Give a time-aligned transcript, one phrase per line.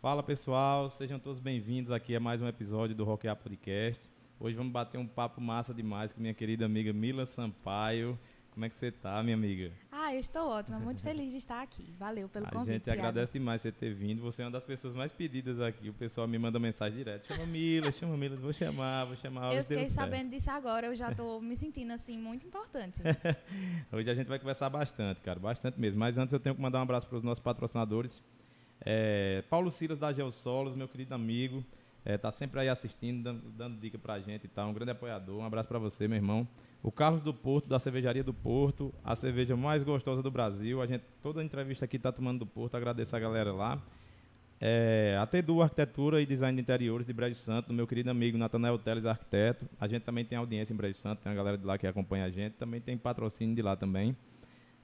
[0.00, 4.02] Fala pessoal, sejam todos bem-vindos aqui a mais um episódio do Rockear Podcast.
[4.40, 8.18] Hoje vamos bater um papo massa demais com minha querida amiga Mila Sampaio.
[8.50, 9.70] Como é que você tá, minha amiga?
[9.92, 11.94] Ah, eu estou ótima, muito feliz de estar aqui.
[11.98, 12.70] Valeu pelo a convite.
[12.70, 12.98] A gente Thiago.
[12.98, 14.22] agradece demais você ter vindo.
[14.22, 15.90] Você é uma das pessoas mais pedidas aqui.
[15.90, 17.26] O pessoal me manda mensagem direto.
[17.26, 19.54] Chama Mila, chama Mila, vou chamar, vou chamar.
[19.54, 22.94] Eu fiquei sabendo disso agora, eu já estou me sentindo assim muito importante.
[23.92, 26.00] Hoje a gente vai conversar bastante, cara, bastante mesmo.
[26.00, 28.22] Mas antes eu tenho que mandar um abraço para os nossos patrocinadores.
[28.84, 31.64] É, Paulo Silas da Geosolos, meu querido amigo.
[32.04, 34.68] É, tá sempre aí assistindo, dando, dando dica pra gente e tal.
[34.68, 35.38] Um grande apoiador.
[35.38, 36.48] Um abraço para você, meu irmão.
[36.82, 40.80] O Carlos do Porto, da Cervejaria do Porto, a cerveja mais gostosa do Brasil.
[40.80, 42.74] A gente, toda a entrevista aqui tá tomando do Porto.
[42.74, 43.82] Agradeço a galera lá.
[44.62, 48.36] É, a Tedu Arquitetura e Design de Interiores de Brejo Santo, do meu querido amigo
[48.36, 49.66] Natanael Teles, arquiteto.
[49.78, 52.24] A gente também tem audiência em Brejo Santo, tem a galera de lá que acompanha
[52.24, 52.54] a gente.
[52.54, 54.16] Também tem patrocínio de lá também.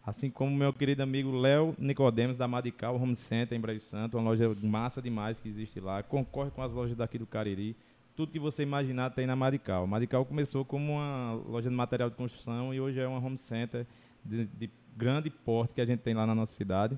[0.07, 4.23] Assim como meu querido amigo Léo Nicodemos, da Madical Home Center em Brejo Santo, uma
[4.23, 6.01] loja massa demais que existe lá.
[6.01, 7.75] Concorre com as lojas daqui do Cariri.
[8.15, 9.83] Tudo que você imaginar tem na Madical.
[9.83, 13.37] A Madical começou como uma loja de material de construção e hoje é uma home
[13.37, 13.85] center
[14.25, 16.97] de, de grande porte que a gente tem lá na nossa cidade.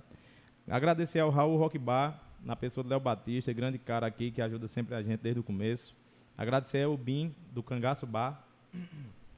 [0.69, 4.69] Agradecer ao Raul Rock Bar, na pessoa do Léo Batista, grande cara aqui que ajuda
[4.69, 5.97] sempre a gente desde o começo.
[6.37, 8.45] Agradecer ao Bim, do Cangaço Bar,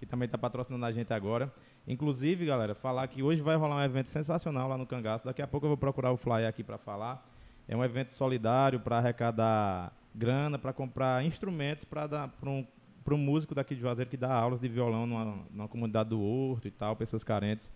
[0.01, 1.55] que também está patrocinando a gente agora.
[1.91, 5.25] Inclusive, galera, falar que hoje vai rolar um evento sensacional lá no Cangaço.
[5.25, 7.29] Daqui a pouco eu vou procurar o flyer aqui para falar.
[7.67, 12.09] É um evento solidário para arrecadar grana, para comprar instrumentos para
[12.47, 12.65] um,
[13.11, 16.69] um músico daqui de Juazeiro que dá aulas de violão numa, numa comunidade do Horto
[16.69, 17.69] e tal, pessoas carentes.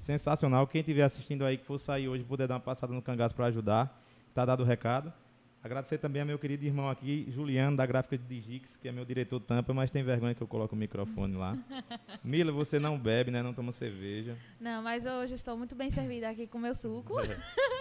[0.00, 0.66] Sensacional.
[0.66, 3.46] Quem estiver assistindo aí que for sair hoje puder dar uma passada no Cangaço para
[3.46, 5.10] ajudar, tá dado o recado.
[5.64, 9.04] Agradecer também ao meu querido irmão aqui, Juliano, da gráfica de Digix, que é meu
[9.04, 11.56] diretor tampa, mas tem vergonha que eu coloco o microfone lá.
[12.24, 13.44] Mila, você não bebe, né?
[13.44, 14.36] Não toma cerveja.
[14.60, 17.14] Não, mas hoje estou muito bem servida aqui com meu suco.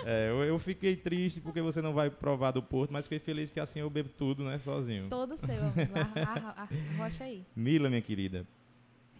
[0.06, 3.52] É, eu, eu, fiquei triste porque você não vai provar do Porto, mas fiquei feliz
[3.52, 4.58] que assim eu bebo tudo, né?
[4.58, 5.10] Sozinho.
[5.10, 5.94] Todo seu, amigo.
[5.96, 7.46] A, a, a rocha aí.
[7.56, 8.46] Mila, minha querida,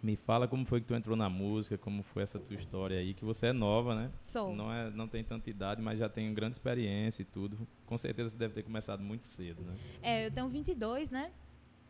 [0.02, 3.14] me fala como foi que tu entrou na música, como foi essa tua história aí,
[3.14, 4.10] que você é nova, né?
[4.20, 4.54] Sou.
[4.54, 7.66] Não, é, não tem tanta idade, mas já tem grande experiência e tudo.
[7.86, 9.74] Com certeza você deve ter começado muito cedo, né?
[10.02, 11.30] É, eu tenho 22, né?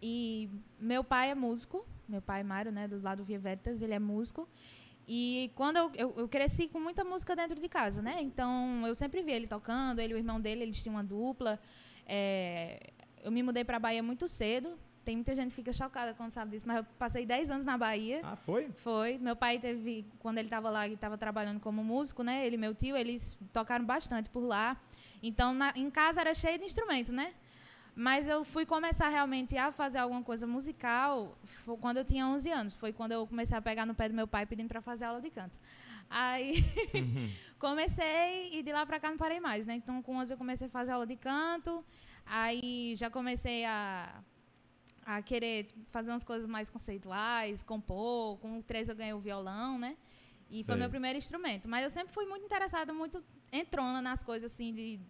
[0.03, 3.95] E meu pai é músico, meu pai Mário, né, do lado do Via Veritas, ele
[3.95, 4.49] é músico.
[5.07, 8.21] E quando eu, eu, eu, cresci com muita música dentro de casa, né?
[8.21, 11.59] Então eu sempre vi ele tocando, ele e o irmão dele, eles tinham uma dupla.
[12.07, 12.91] É,
[13.23, 16.53] eu me mudei para Bahia muito cedo, tem muita gente que fica chocada quando sabe
[16.53, 18.21] disso, mas eu passei 10 anos na Bahia.
[18.23, 18.69] Ah, foi?
[18.77, 19.19] Foi.
[19.19, 22.47] Meu pai teve, quando ele estava lá, ele estava trabalhando como músico, né?
[22.47, 24.77] Ele e meu tio, eles tocaram bastante por lá.
[25.23, 27.33] Então, na, em casa era cheio de instrumentos, né?
[27.95, 32.51] Mas eu fui começar realmente a fazer alguma coisa musical foi quando eu tinha 11
[32.51, 32.75] anos.
[32.75, 35.21] Foi quando eu comecei a pegar no pé do meu pai pedindo para fazer aula
[35.21, 35.59] de canto.
[36.09, 36.65] Aí
[36.95, 37.31] uhum.
[37.59, 39.75] comecei e de lá para cá não parei mais, né?
[39.75, 41.85] Então com 11 eu comecei a fazer aula de canto.
[42.25, 44.23] Aí já comecei a
[45.05, 48.39] a querer fazer umas coisas mais conceituais, compor.
[48.39, 49.97] Com três eu ganhei o violão, né?
[50.49, 50.65] E Sei.
[50.65, 51.69] foi meu primeiro instrumento.
[51.69, 55.01] Mas eu sempre fui muito interessada, muito entrona nas coisas assim de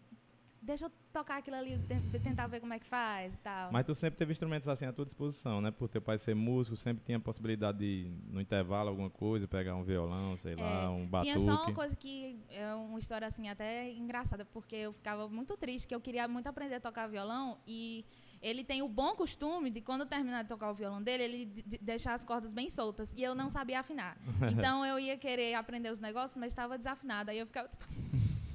[0.63, 1.79] deixa eu tocar aquilo ali,
[2.23, 3.73] tentar ver como é que faz e tal.
[3.73, 5.73] Mas tu sempre teve instrumentos assim à tua disposição, né?
[5.73, 9.75] Por teu pai ser músico, sempre tinha a possibilidade de, no intervalo, alguma coisa, pegar
[9.75, 11.33] um violão, sei é, lá, um batuque.
[11.33, 15.57] Tinha só uma coisa que é uma história assim até engraçada, porque eu ficava muito
[15.57, 18.05] triste, que eu queria muito aprender a tocar violão e
[18.43, 21.79] ele tem o bom costume de quando terminar de tocar o violão dele, ele de
[21.79, 23.15] deixar as cordas bem soltas.
[23.17, 24.17] E eu não sabia afinar.
[24.53, 27.31] Então eu ia querer aprender os negócios, mas estava desafinada.
[27.31, 27.85] Aí eu ficava tipo.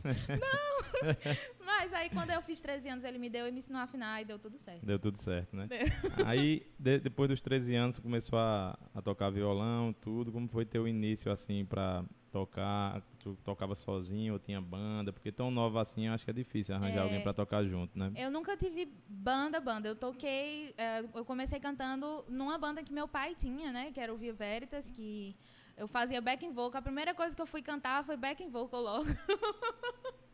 [0.40, 0.78] não!
[1.66, 4.22] Mas aí quando eu fiz 13 anos, ele me deu e me ensinou a afinar
[4.22, 4.86] e deu tudo certo.
[4.86, 5.68] Deu tudo certo, né?
[5.68, 6.26] Deu.
[6.26, 10.32] Aí, de, depois dos 13 anos, começou a, a, tocar violão, tudo.
[10.32, 12.04] Como foi teu início, assim, pra
[12.38, 13.02] tocar?
[13.20, 15.12] Tu tocava sozinho ou tinha banda?
[15.12, 17.98] Porque tão nova assim, eu acho que é difícil arranjar é, alguém pra tocar junto,
[17.98, 18.12] né?
[18.16, 19.88] Eu nunca tive banda, banda.
[19.88, 23.92] Eu toquei, é, eu comecei cantando numa banda que meu pai tinha, né?
[23.92, 25.36] Que era o Via Veritas, que
[25.76, 26.80] eu fazia backing vocal.
[26.80, 29.06] A primeira coisa que eu fui cantar foi backing vocal logo.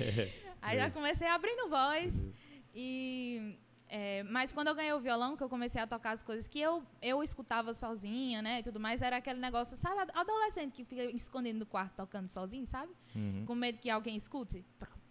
[0.00, 0.30] É,
[0.60, 0.80] Aí é.
[0.80, 2.22] já comecei abrindo voz.
[2.22, 2.32] Uhum.
[2.74, 3.56] E,
[3.88, 6.60] é, mas quando eu ganhei o violão, que eu comecei a tocar as coisas que
[6.60, 8.60] eu, eu escutava sozinha, né?
[8.60, 12.66] E tudo mais, era aquele negócio, sabe, adolescente que fica escondendo no quarto tocando sozinho,
[12.66, 12.92] sabe?
[13.16, 13.44] Uhum.
[13.46, 14.64] Com medo que alguém escute.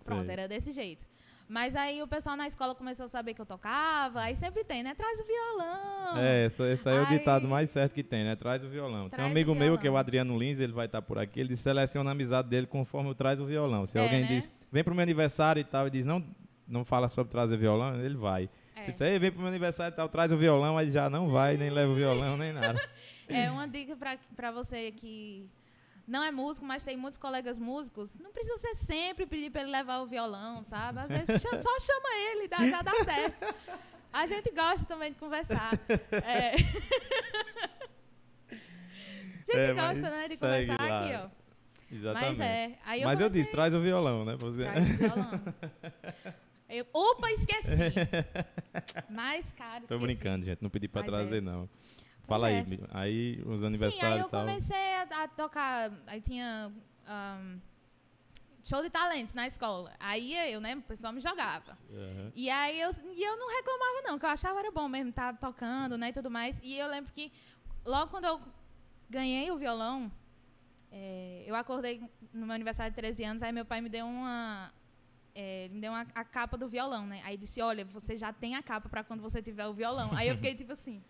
[0.04, 1.06] Pronto, era desse jeito.
[1.50, 4.84] Mas aí o pessoal na escola começou a saber que eu tocava, aí sempre tem,
[4.84, 4.94] né?
[4.94, 6.18] Traz o violão.
[6.18, 8.36] É, esse, esse aí é o ditado mais certo que tem, né?
[8.36, 9.10] Traz o violão.
[9.10, 11.40] Traz tem um amigo meu, que é o Adriano Lins, ele vai estar por aqui,
[11.40, 13.86] ele seleciona a amizade dele conforme o traz o violão.
[13.86, 14.28] Se é, alguém né?
[14.28, 16.22] diz, vem pro meu aniversário e tal, e diz, não,
[16.68, 18.50] não fala sobre trazer violão, ele vai.
[18.90, 18.94] É.
[18.94, 21.58] Se disser, vem pro meu aniversário e tal, traz o violão, aí já não vai,
[21.58, 22.80] nem leva o violão, nem nada.
[23.28, 25.50] é uma dica pra, pra você que
[26.08, 29.72] não é músico, mas tem muitos colegas músicos, não precisa ser sempre pedir para ele
[29.72, 31.00] levar o violão, sabe?
[31.00, 33.56] Às vezes só chama ele, dá, já dá certo.
[34.14, 35.74] A gente gosta também de conversar.
[36.12, 36.56] É.
[39.50, 41.00] A gente é, gosta, né, de conversar lá.
[41.00, 41.30] aqui, ó.
[41.90, 42.38] Exatamente.
[42.38, 42.78] Mas é.
[42.86, 44.36] Aí eu mas eu disse, traz o violão, né?
[44.38, 44.64] Você.
[44.64, 45.42] Traz o violão.
[46.70, 47.68] Eu, opa, esqueci.
[49.10, 49.88] Mais caro.
[49.88, 50.62] Tô brincando, gente.
[50.62, 51.42] Não pedi pra mas trazer, é.
[51.42, 51.70] não.
[52.26, 52.60] Fala é.
[52.60, 52.80] aí.
[52.92, 54.10] Aí, os aniversários.
[54.10, 55.92] Sim, aí eu comecei a, a, tocar.
[56.06, 56.72] Aí tinha
[57.08, 57.60] um,
[58.68, 59.94] show de talentos na escola.
[59.98, 61.78] Aí eu, né, o pessoal me jogava.
[61.90, 62.32] Uhum.
[62.36, 65.34] E aí eu, e eu não reclamava, não, que eu achava era bom mesmo estar
[65.34, 66.60] tá tocando, né, e tudo mais.
[66.62, 67.32] E eu lembro que
[67.86, 68.42] logo quando eu
[69.10, 70.12] ganhei o violão,
[70.92, 72.02] é, eu acordei
[72.34, 74.72] no meu aniversário de 13 anos, aí meu pai me deu uma.
[75.40, 77.22] É, me deu uma, a capa do violão, né?
[77.24, 80.10] Aí disse, olha, você já tem a capa para quando você tiver o violão.
[80.16, 81.04] Aí eu fiquei tipo assim.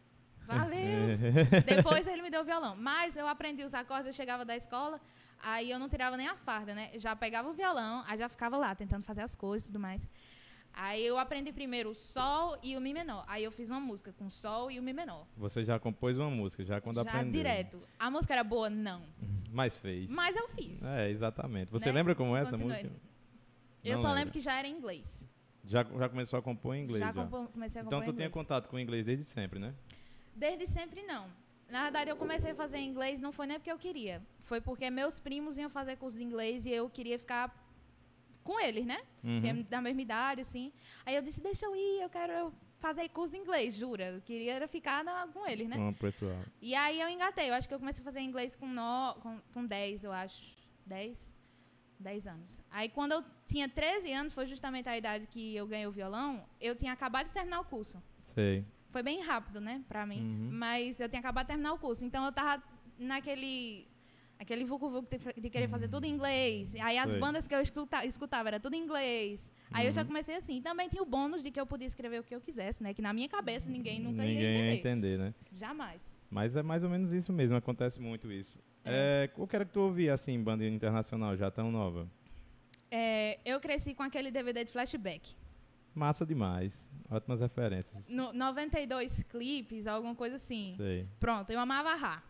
[0.46, 1.18] Valeu!
[1.66, 2.74] Depois ele me deu o violão.
[2.74, 4.98] Mas eu aprendi os acordes, eu chegava da escola,
[5.38, 6.92] aí eu não tirava nem a farda, né?
[6.94, 10.08] Já pegava o violão, aí já ficava lá, tentando fazer as coisas e tudo mais.
[10.72, 13.24] Aí eu aprendi primeiro o sol e o mi menor.
[13.28, 15.26] Aí eu fiz uma música com sol e o mi menor.
[15.36, 17.32] Você já compôs uma música, já quando já aprendeu?
[17.32, 17.82] direto.
[17.98, 18.68] A música era boa?
[18.70, 19.02] Não.
[19.52, 20.10] Mas fez.
[20.10, 20.82] Mas eu fiz.
[20.82, 21.70] É, exatamente.
[21.70, 21.92] Você né?
[21.92, 22.90] lembra como é essa música?
[23.84, 25.28] Eu Não só lembro que já era em inglês.
[25.64, 27.04] Já, já começou a compor em inglês?
[27.04, 27.26] Já, já.
[27.26, 29.74] comecei a então, compor Então tu tinha contato com o inglês desde sempre, né?
[30.34, 31.28] Desde sempre não.
[31.68, 34.22] Na verdade, eu comecei a fazer inglês não foi nem porque eu queria.
[34.42, 37.54] Foi porque meus primos iam fazer curso de inglês e eu queria ficar
[38.42, 39.00] com eles, né?
[39.22, 39.46] Uhum.
[39.46, 40.72] É da mesma idade, assim.
[41.04, 44.10] Aí eu disse, deixa eu ir, eu quero fazer curso de inglês, jura.
[44.10, 45.76] Eu queria ficar na, com eles, né?
[45.76, 46.38] Com o pessoal.
[46.60, 47.48] E aí eu engatei.
[47.48, 50.42] Eu acho que eu comecei a fazer inglês com, no, com, com 10, eu acho.
[50.84, 51.33] 10?
[52.04, 52.60] 10 anos.
[52.70, 56.44] Aí quando eu tinha 13 anos, foi justamente a idade que eu ganhei o violão,
[56.60, 58.00] eu tinha acabado de terminar o curso.
[58.24, 58.64] Sei.
[58.90, 60.20] Foi bem rápido, né, pra mim.
[60.20, 60.50] Uhum.
[60.52, 62.04] Mas eu tinha acabado de terminar o curso.
[62.04, 62.62] Então eu tava
[62.98, 63.88] naquele
[64.38, 65.08] aquele vucu vucu
[65.40, 66.74] de querer fazer tudo em inglês.
[66.76, 67.20] Aí as Sei.
[67.20, 69.50] bandas que eu escuta, escutava era tudo em inglês.
[69.72, 69.88] Aí uhum.
[69.88, 70.08] eu já uhum.
[70.08, 70.60] comecei assim.
[70.60, 72.92] Também tinha o bônus de que eu podia escrever o que eu quisesse, né?
[72.92, 74.68] Que na minha cabeça ninguém nunca ninguém ia entender.
[74.68, 75.34] Ia entender, né?
[75.52, 76.00] Jamais.
[76.30, 78.58] Mas é mais ou menos isso mesmo, acontece muito isso.
[78.84, 79.28] É.
[79.34, 82.08] Qual que era que tu ouvia, assim, banda internacional, já tão nova?
[82.90, 85.34] É, eu cresci com aquele DVD de flashback.
[85.94, 86.86] Massa demais.
[87.10, 88.08] Ótimas referências.
[88.08, 90.74] No, 92 clipes, alguma coisa assim.
[90.76, 91.08] Sei.
[91.20, 92.22] Pronto, eu amava Rá.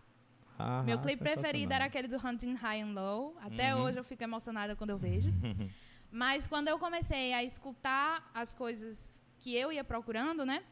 [0.58, 3.36] Ah, Meu clipe preferido era aquele do Hunting High and Low.
[3.40, 3.82] Até uhum.
[3.82, 5.30] hoje eu fico emocionada quando eu vejo.
[6.10, 10.62] Mas quando eu comecei a escutar as coisas que eu ia procurando, né?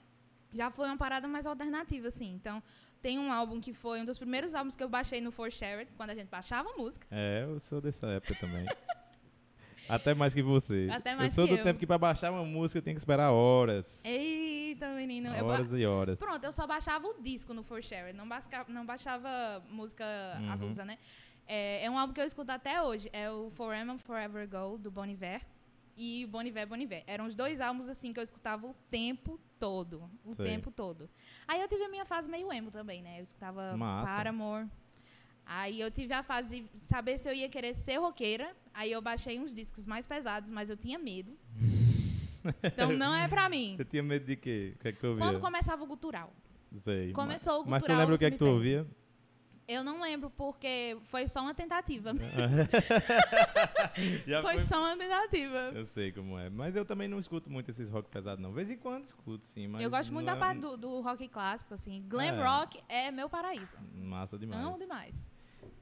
[0.53, 2.33] Já foi uma parada mais alternativa, assim.
[2.35, 2.63] Então,
[3.03, 5.87] tem um álbum que foi um dos primeiros álbuns que eu baixei no For Share,
[5.97, 7.07] quando a gente baixava música.
[7.11, 8.65] É, eu sou dessa época também.
[9.89, 10.89] Até mais que você.
[10.91, 11.65] Até mais eu sou do eu.
[11.65, 14.03] tempo que para baixar uma música tem que esperar horas.
[14.05, 15.29] Eita, menino.
[15.45, 16.19] Horas eu, e horas.
[16.19, 18.25] Pronto, eu só baixava o disco no For Share, não,
[18.69, 20.05] não baixava música
[20.39, 20.53] uhum.
[20.53, 20.99] avulsa, né?
[21.47, 23.11] É, é, um álbum que eu escuto até hoje.
[23.13, 25.43] É o Forever Forever Go, do Bon Iver.
[25.97, 27.05] E Bon Iver, Bon Iver.
[27.07, 30.09] Eram os dois álbuns, assim, que eu escutava o tempo todo.
[30.25, 30.47] O Sei.
[30.47, 31.09] tempo todo.
[31.47, 33.19] Aí eu tive a minha fase meio emo também, né?
[33.19, 34.15] Eu escutava Massa.
[34.15, 34.69] Paramore.
[35.45, 38.55] Aí eu tive a fase de saber se eu ia querer ser roqueira.
[38.73, 41.37] Aí eu baixei uns discos mais pesados, mas eu tinha medo.
[42.63, 43.75] então não é pra mim.
[43.77, 44.73] Você tinha medo de quê?
[44.77, 45.25] O que é que tu ouvia?
[45.25, 46.33] Quando começava o gutural.
[46.77, 47.13] Sei.
[47.13, 47.71] Começou o gutural.
[47.71, 48.87] Mas tu lembra o que é que tu ouvia?
[49.73, 52.13] Eu não lembro porque foi só uma tentativa.
[53.95, 55.73] foi, foi, só uma tentativa.
[55.75, 56.51] Eu sei como é.
[56.51, 58.51] Mas eu também não escuto muito esses rock pesados, não.
[58.51, 59.71] De vez em quando escuto, sim.
[59.81, 60.39] Eu gosto muito da é...
[60.39, 62.05] parte do, do, rock clássico, assim.
[62.07, 62.45] Glam é.
[62.45, 63.77] rock é meu paraíso.
[63.95, 64.65] Massa demais.
[64.65, 65.15] Amo demais.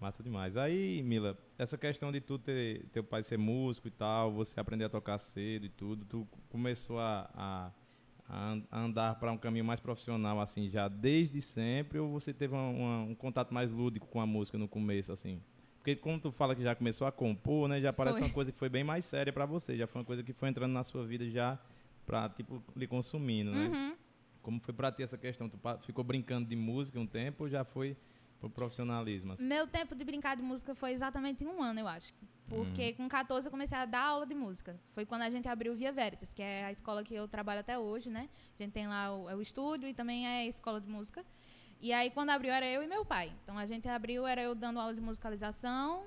[0.00, 0.57] Massa demais.
[0.57, 4.85] Aí, Mila, essa questão de tu ter teu pai ser músico e tal, você aprender
[4.85, 7.71] a tocar cedo e tudo, tu começou a, a,
[8.31, 12.69] a andar para um caminho mais profissional, assim, já desde sempre, ou você teve uma,
[12.69, 15.41] uma, um contato mais lúdico com a música no começo, assim?
[15.79, 18.29] Porque como tu fala que já começou a compor, né, já parece foi.
[18.29, 20.49] uma coisa que foi bem mais séria para você, já foi uma coisa que foi
[20.49, 21.59] entrando na sua vida já
[22.07, 23.69] para tipo lhe consumindo, né?
[23.69, 23.97] Uhum.
[24.43, 25.49] Como foi para ti essa questão?
[25.49, 27.97] Tu ficou brincando de música um tempo, ou já foi
[28.41, 29.35] Pro profissionalismo.
[29.35, 29.45] Assim.
[29.45, 32.13] Meu tempo de brincar de música foi exatamente um ano, eu acho.
[32.49, 33.05] Porque hum.
[33.05, 34.81] com 14 eu comecei a dar aula de música.
[34.93, 37.61] Foi quando a gente abriu o Via Veritas, que é a escola que eu trabalho
[37.61, 38.29] até hoje, né?
[38.59, 41.25] A gente tem lá o, é o estúdio e também é a escola de música.
[41.81, 43.33] E aí quando abriu era eu e meu pai.
[43.45, 46.05] Então a gente abriu, era eu dando aula de musicalização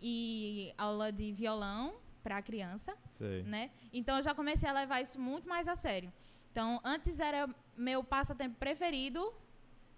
[0.00, 3.42] e aula de violão para a criança, Sei.
[3.44, 3.70] né?
[3.92, 6.12] Então eu já comecei a levar isso muito mais a sério.
[6.50, 9.32] Então antes era meu passatempo preferido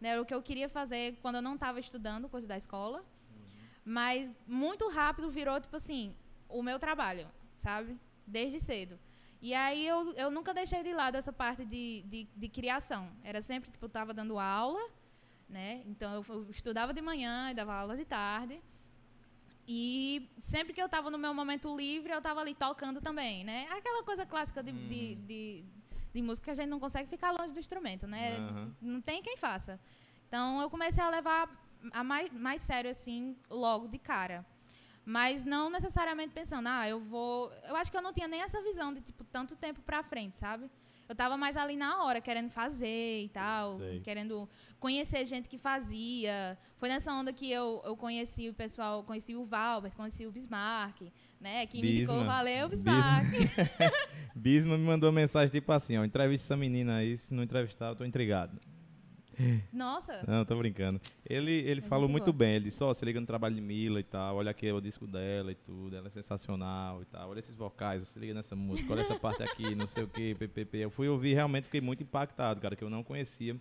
[0.00, 0.10] né?
[0.10, 2.98] Era o que eu queria fazer quando eu não estava estudando, coisa da escola.
[2.98, 3.66] Uhum.
[3.84, 6.14] Mas muito rápido virou, tipo assim,
[6.48, 7.96] o meu trabalho, sabe?
[8.26, 8.98] Desde cedo.
[9.40, 13.10] E aí eu, eu nunca deixei de lado essa parte de, de, de criação.
[13.22, 14.90] Era sempre, tipo, eu estava dando aula,
[15.48, 15.82] né?
[15.86, 18.60] Então eu, eu, estudava de manhã e dava aula de tarde.
[19.66, 23.68] E sempre que eu tava no meu momento livre, eu tava ali tocando também, né?
[23.70, 24.88] Aquela coisa clássica de, Hum.
[24.88, 25.64] de, de,
[26.12, 28.36] de música a gente não consegue ficar longe do instrumento, né?
[28.36, 28.76] Aham.
[28.80, 29.78] Não tem quem faça.
[30.26, 31.48] Então eu comecei a levar
[31.92, 34.44] a mais, mais sério, assim, logo de cara.
[35.04, 37.50] Mas não necessariamente pensando, ah, eu vou.
[37.64, 40.36] Eu acho que eu não tinha nem essa visão de, tipo, tanto tempo pra frente,
[40.36, 40.70] sabe?
[41.08, 44.00] Eu tava mais ali na hora, querendo fazer e tal, Sei.
[44.00, 44.48] querendo
[44.78, 46.58] conhecer gente que fazia.
[46.76, 51.10] Foi nessa onda que eu, eu conheci o pessoal, conheci o Valbert, conheci o Bismarck,
[51.40, 51.66] né?
[51.66, 52.32] Que me indicou, Bisma.
[52.32, 53.20] valeu, Bisma.
[53.22, 53.92] Bismarck.
[54.36, 57.96] Bisma me mandou mensagem tipo assim, ó, entrevista essa menina aí, se não entrevistar, eu
[57.96, 58.60] tô intrigado.
[59.72, 61.00] Nossa, Não, tô brincando.
[61.28, 63.60] Ele, ele É falou muito muito bem, ele disse, ó, se liga no trabalho de
[63.60, 67.30] Mila e tal, olha aqui o disco dela e tudo, ela é sensacional e tal,
[67.30, 70.34] olha esses vocais, se liga nessa música, olha essa parte aqui, não sei o que,
[70.34, 70.78] ppp.
[70.78, 73.56] Eu fui ouvir realmente fiquei muito impactado, cara, que eu não conhecia.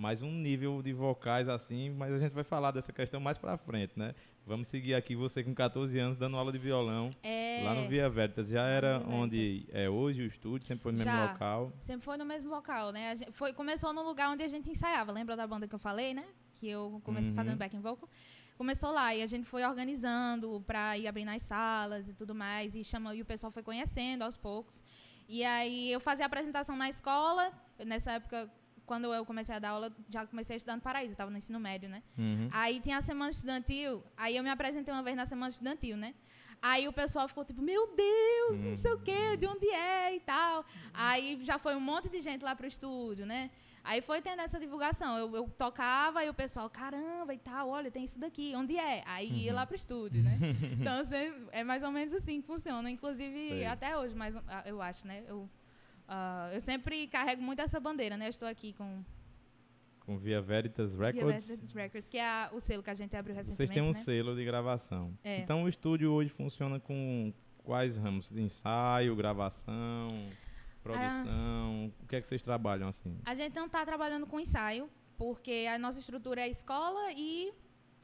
[0.00, 3.58] Mais um nível de vocais assim, mas a gente vai falar dessa questão mais pra
[3.58, 4.14] frente, né?
[4.46, 7.60] Vamos seguir aqui, você com 14 anos, dando aula de violão é.
[7.62, 8.48] lá no Via Veritas.
[8.48, 11.32] Já era onde é hoje o estúdio, sempre foi no mesmo Já.
[11.32, 11.70] local.
[11.80, 13.14] Sempre foi no mesmo local, né?
[13.32, 15.12] Foi, começou no lugar onde a gente ensaiava.
[15.12, 16.24] Lembra da banda que eu falei, né?
[16.54, 17.36] Que eu comecei Uhum.
[17.36, 18.08] fazendo backing vocal.
[18.56, 22.74] Começou lá e a gente foi organizando pra ir abrindo as salas e tudo mais.
[22.74, 24.82] E, chama, e o pessoal foi conhecendo aos poucos.
[25.28, 27.52] E aí eu fazia apresentação na escola.
[27.86, 28.50] Nessa época,
[28.90, 31.12] quando eu comecei a dar aula, já comecei a estudar no Paraíso.
[31.12, 32.02] Eu tava no ensino médio, né?
[32.18, 32.48] Uhum.
[32.50, 36.12] Aí tinha a semana estudantil, aí eu me apresentei uma vez na semana estudantil, né?
[36.60, 40.18] Aí o pessoal ficou tipo, meu Deus, não sei o quê, de onde é e
[40.18, 40.64] tal.
[40.92, 43.48] Aí já foi um monte de gente lá pro estúdio, né?
[43.84, 45.16] Aí foi tendo essa divulgação.
[45.16, 49.04] Eu, eu tocava e o pessoal, caramba e tal, olha, tem isso daqui, onde é?
[49.06, 50.36] Aí ia lá pro estúdio, né?
[50.80, 52.90] então você- é mais ou menos assim que funciona.
[52.90, 53.66] Inclusive, Sei.
[53.66, 55.22] até hoje, mas ah, eu acho, né?
[55.28, 55.48] Eu,
[56.10, 58.26] ah, eu sempre carrego muito essa bandeira, né?
[58.26, 59.02] Eu estou aqui com
[60.00, 61.46] Com Via Veritas Via Records.
[61.46, 63.92] Veritas Records, que é a- o selo que a gente abriu recentemente, Vocês têm um
[63.92, 63.94] né?
[63.94, 65.16] selo de gravação.
[65.22, 65.38] É.
[65.38, 68.32] Então o estúdio hoje funciona com quais ramos?
[68.32, 70.08] Ensaio, gravação,
[70.82, 71.92] produção.
[72.02, 73.16] O que é que vocês trabalham assim?
[73.24, 77.52] A gente não está trabalhando com ensaio, porque a nossa estrutura é escola e,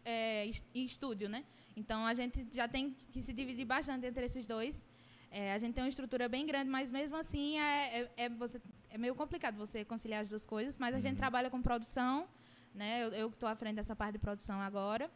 [0.04, 1.44] é, e estúdio, né?
[1.76, 4.84] Então a gente já tem que se dividir bastante entre esses dois.
[5.30, 8.60] É, a gente tem uma estrutura bem grande, mas mesmo assim é, é, é você,
[8.90, 10.78] é meio complicado você conciliar as duas coisas.
[10.78, 12.26] Mas a gente trabalha com produção,
[12.74, 13.04] né?
[13.04, 15.10] Eu, estou à frente dessa parte de produção agora.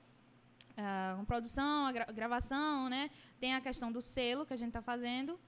[0.76, 3.10] Ah, com produção, a gra- gravação, né?
[3.38, 5.38] Tem a questão do selo que a gente está fazendo.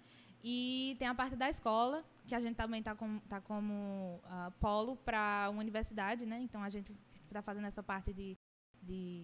[0.45, 4.51] E tem a parte da escola, que a gente também está com, tá como ah,
[4.61, 6.41] polo para uma universidade, né?
[6.41, 6.93] Então a gente
[7.27, 8.37] está fazendo essa parte de,
[8.83, 9.23] de,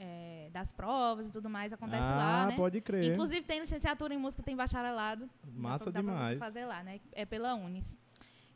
[0.00, 2.56] eh, das provas e tudo mais, acontece ah, lá, né?
[2.56, 3.12] pode crer.
[3.12, 5.28] Inclusive tem licenciatura em música, tem bacharelado.
[5.44, 6.38] Dá Massa pra- dá pra você demais.
[6.38, 7.00] fazer lá, né?
[7.12, 7.96] É pela Unis.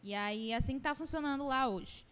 [0.02, 2.06] E aí, assim que tá funcionando lá hoje.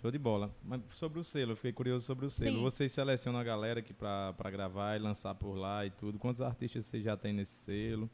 [0.00, 0.54] Show de bola.
[0.62, 2.58] Mas sobre o selo, eu fiquei curioso sobre o selo.
[2.58, 2.62] Sim.
[2.62, 6.18] Vocês selecionam a galera aqui pra, pra gravar e lançar por lá e tudo.
[6.20, 8.08] Quantos artistas vocês já têm nesse selo?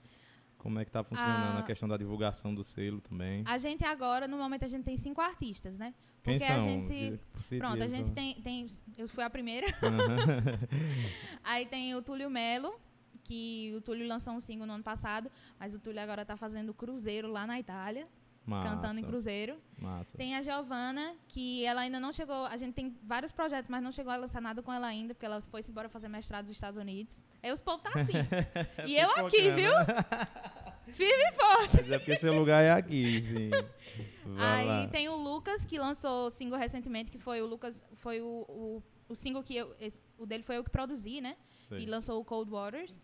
[0.64, 1.61] Como é que tá funcionando Ah.
[1.61, 3.42] a questão da divulgação do selo também?
[3.47, 5.92] A gente agora, no momento, a gente tem cinco artistas, né?
[6.23, 6.64] Quem Porque a são?
[6.66, 7.21] gente.
[7.42, 8.64] Se- Pronto, a gente tem, tem.
[8.97, 9.66] Eu fui a primeira.
[9.83, 10.16] Aham.
[11.44, 12.75] Aí tem o Túlio Melo,
[13.23, 15.30] que o Túlio lançou um single no ano passado,
[15.61, 18.09] mas o Túlio agora tá fazendo cruzeiro lá na Itália,
[18.47, 19.57] Massa, cantando em cruzeiro.
[19.79, 20.17] Massa.
[20.19, 22.45] Tem a Giovana, que ela ainda não chegou.
[22.47, 25.25] A gente tem vários projetos, mas não chegou a lançar nada com ela ainda, porque
[25.25, 27.21] ela foi embora fazer mestrado nos Estados Unidos.
[27.43, 28.13] Aí os povos tá assim.
[28.87, 29.73] e eu aqui, viu?
[30.93, 31.77] Firme e forte.
[31.79, 33.51] Mas é porque seu lugar é aqui, sim.
[34.37, 34.87] Vai Aí lá.
[34.89, 37.83] tem o Lucas, que lançou single recentemente, que foi o Lucas.
[37.95, 39.75] Foi o, o, o single que eu.
[39.81, 41.37] esse- o dele foi eu que produzi, né?
[41.69, 41.81] Sei.
[41.81, 43.03] E lançou o Cold Waters.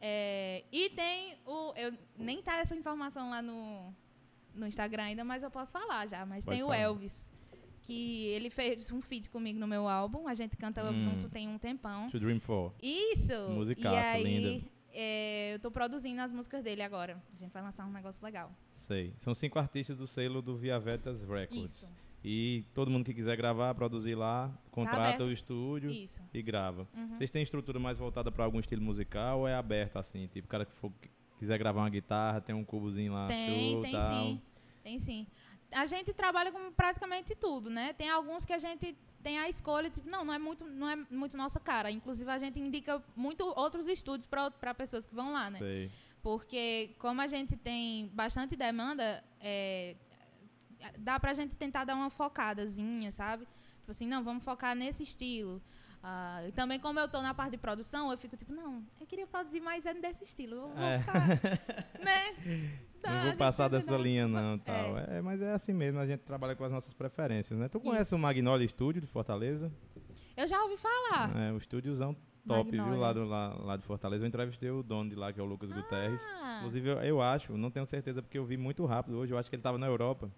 [0.00, 1.72] É, e tem o.
[1.76, 3.94] Eu, nem tá essa informação lá no,
[4.54, 6.24] no Instagram ainda, mas eu posso falar já.
[6.26, 6.76] Mas Pode tem falar.
[6.76, 7.30] o Elvis.
[7.84, 10.28] Que ele fez um feat comigo no meu álbum.
[10.28, 11.10] A gente canta Hum.
[11.10, 12.08] junto tem um tempão.
[12.10, 12.72] To Dream For.
[12.80, 13.32] Isso!
[13.50, 14.64] Musicaça, e aí, linda.
[14.92, 17.20] é, eu tô produzindo as músicas dele agora.
[17.34, 18.52] A gente vai lançar um negócio legal.
[18.76, 19.12] Sei.
[19.18, 21.82] São cinco artistas do selo do Via Vetas Records.
[21.82, 21.92] Isso.
[22.24, 25.24] E todo mundo que quiser gravar, produzir lá, contrata aberto.
[25.24, 26.22] o estúdio Isso.
[26.32, 26.86] e grava.
[26.96, 27.08] Uhum.
[27.12, 30.28] Vocês têm estrutura mais voltada para algum estilo musical ou é aberto assim?
[30.28, 30.92] Tipo, o cara que for,
[31.42, 34.12] quiser gravar uma guitarra, tem um cubozinho lá, Tem, show, tem tal.
[34.12, 34.42] sim.
[34.84, 35.26] Tem sim.
[35.72, 37.92] A gente trabalha com praticamente tudo, né?
[37.94, 40.94] Tem alguns que a gente tem a escolha, tipo, não, não é muito, não é
[41.10, 41.90] muito nossa cara.
[41.90, 45.58] Inclusive, a gente indica muito outros estúdios para pessoas que vão lá, né?
[45.58, 45.90] Sei.
[46.22, 49.96] Porque como a gente tem bastante demanda, é,
[50.96, 53.48] dá pra gente tentar dar uma focadazinha, sabe?
[53.80, 55.60] Tipo assim, não, vamos focar nesse estilo.
[56.02, 59.06] Ah, e também como eu tô na parte de produção, eu fico tipo, não, eu
[59.06, 60.56] queria produzir mais é desse estilo.
[60.56, 60.98] Eu vou É.
[60.98, 61.28] ficar,
[62.02, 62.34] né?
[63.04, 64.98] Não vou gente passar dessa linha não, tal.
[64.98, 65.20] É.
[65.22, 67.68] mas é assim mesmo, a gente trabalha com as nossas preferências, né?
[67.68, 67.86] Tu Isso.
[67.86, 69.72] conhece o Magnolia Studio de Fortaleza?
[70.36, 71.36] Eu já ouvi falar.
[71.36, 72.16] É, o estúdiozão
[72.46, 72.80] top, viu?
[72.80, 73.00] Magnólia.
[73.00, 74.24] Lá, do, lá, lá de Fortaleza.
[74.24, 76.20] Eu entrevistei o dono de lá, que é o Lucas Guterres.
[76.42, 79.32] Ah, Inclusive, eu, eu acho, não tenho certeza porque eu vi muito rápido hoje.
[79.32, 80.30] Eu acho que ele estava na Europa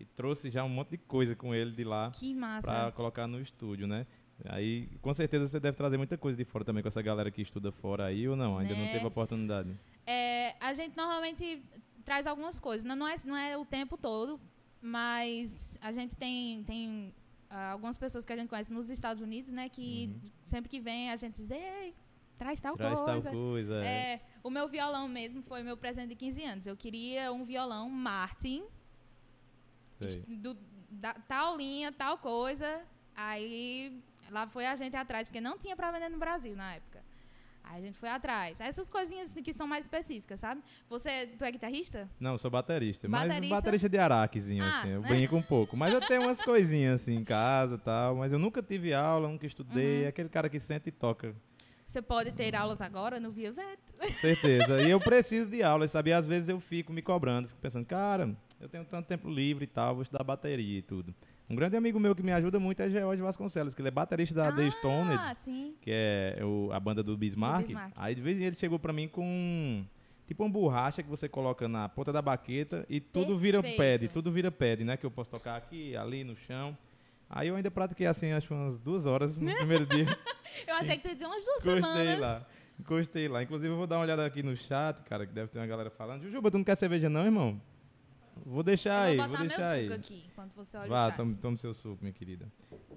[0.00, 2.62] e trouxe já um monte de coisa com ele de lá que massa.
[2.62, 4.06] para colocar no estúdio, né?
[4.48, 7.42] Aí, com certeza, você deve trazer muita coisa de fora também com essa galera que
[7.42, 8.58] estuda fora aí ou não?
[8.58, 8.92] Ainda não Né?
[8.92, 9.76] teve oportunidade.
[10.06, 11.62] É, a gente normalmente
[12.04, 12.84] traz algumas coisas.
[12.84, 14.40] Não, não é, não é o tempo todo,
[14.80, 17.14] mas a gente tem, tem
[17.48, 19.68] ah, algumas pessoas que a gente conhece nos Estados Unidos, né?
[19.68, 21.94] Que sempre que vem a gente diz, ei,
[22.36, 22.78] traz tal Uhum.
[22.78, 23.22] Traz coisa.
[23.22, 23.74] tal coisa.
[23.84, 24.14] é.
[24.14, 26.66] É, o meu violão mesmo foi meu presente de 15 anos.
[26.66, 28.64] Eu queria um violão Martin,
[30.00, 30.22] Sei.
[30.36, 30.56] do,
[30.90, 32.82] da, tal linha, tal coisa.
[33.14, 37.00] Aí lá foi a gente atrás, porque não tinha pra vender no Brasil na época.
[37.64, 38.60] Aí a gente foi atrás.
[38.60, 40.60] Essas coisinhas assim, que são mais específicas, sabe?
[40.90, 42.08] Você, tu é guitarrista?
[42.18, 43.08] Não, sou baterista.
[43.08, 43.54] Mas Baterista?
[43.54, 44.88] baterista de araquezinho, Ah, assim.
[44.88, 45.76] Eu brinco um pouco.
[45.76, 48.16] Mas eu tenho umas coisinhas assim em casa e tal.
[48.16, 50.00] Mas eu nunca tive aula, nunca estudei.
[50.00, 50.04] Uhum.
[50.06, 51.34] É aquele cara que senta e toca.
[51.84, 53.78] Você pode ter aulas agora no Via Vet.
[53.98, 54.82] Com certeza.
[54.82, 56.10] e eu preciso de aula, sabe?
[56.10, 59.64] E às vezes eu fico me cobrando, fico pensando, cara, eu tenho tanto tempo livre
[59.64, 61.14] e tal, vou estudar bateria e tudo.
[61.52, 64.34] Um grande amigo meu que me ajuda muito é George Vasconcelos, que ele é baterista
[64.34, 65.74] da The Stoned, Ah, sim.
[65.82, 67.66] que é o- a banda do Bismarck.
[67.66, 67.92] Bismarck.
[67.94, 69.84] Aí de vez em quando ele chegou pra mim com
[70.26, 74.00] tipo uma borracha que você coloca na ponta da baqueta e tudo vira Perfeito.
[74.00, 74.96] pad, tudo vira pad, né?
[74.96, 76.74] Que eu posso tocar aqui, ali, no chão.
[77.28, 80.06] Aí eu ainda pratiquei assim, acho umas duas horas no primeiro dia.
[80.66, 82.20] Eu achei que tu ia dizer umas duas Encostei semanas.
[82.20, 82.46] lá.
[82.80, 83.42] Encostei lá.
[83.42, 85.88] Inclusive, eu vou dar uma olhada aqui no chat, cara, que deve ter uma galera
[85.90, 86.22] falando.
[86.22, 87.60] Jujuba, tu não quer cerveja não, irmão?
[88.44, 89.98] Vou deixar aí, eu vou vou botar meu deixar suco aí.
[89.98, 91.16] aqui, enquanto você olha Vá, o chat.
[91.16, 92.46] tome, tome seu suco, minha querida.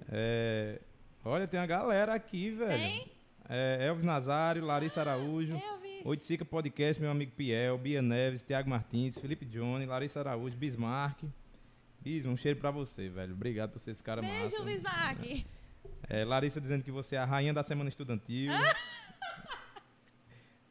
[0.08, 0.80] É,
[1.24, 2.70] Olha, tem uma galera aqui, velho.
[2.70, 3.10] Tem?
[3.48, 6.00] É, Elvis Nazário, Larissa Araújo, Eu vi.
[6.04, 11.22] Oiticica Podcast, meu amigo Piel, Bia Neves, Tiago Martins, Felipe Johnny, Larissa Araújo, Bismarck.
[12.00, 13.34] Bisma, um cheiro pra você, velho.
[13.34, 14.62] Obrigado por ser esse cara Beijo, massa.
[14.64, 15.44] Bismarck.
[16.08, 18.50] É, Larissa dizendo que você é a rainha da semana estudantil.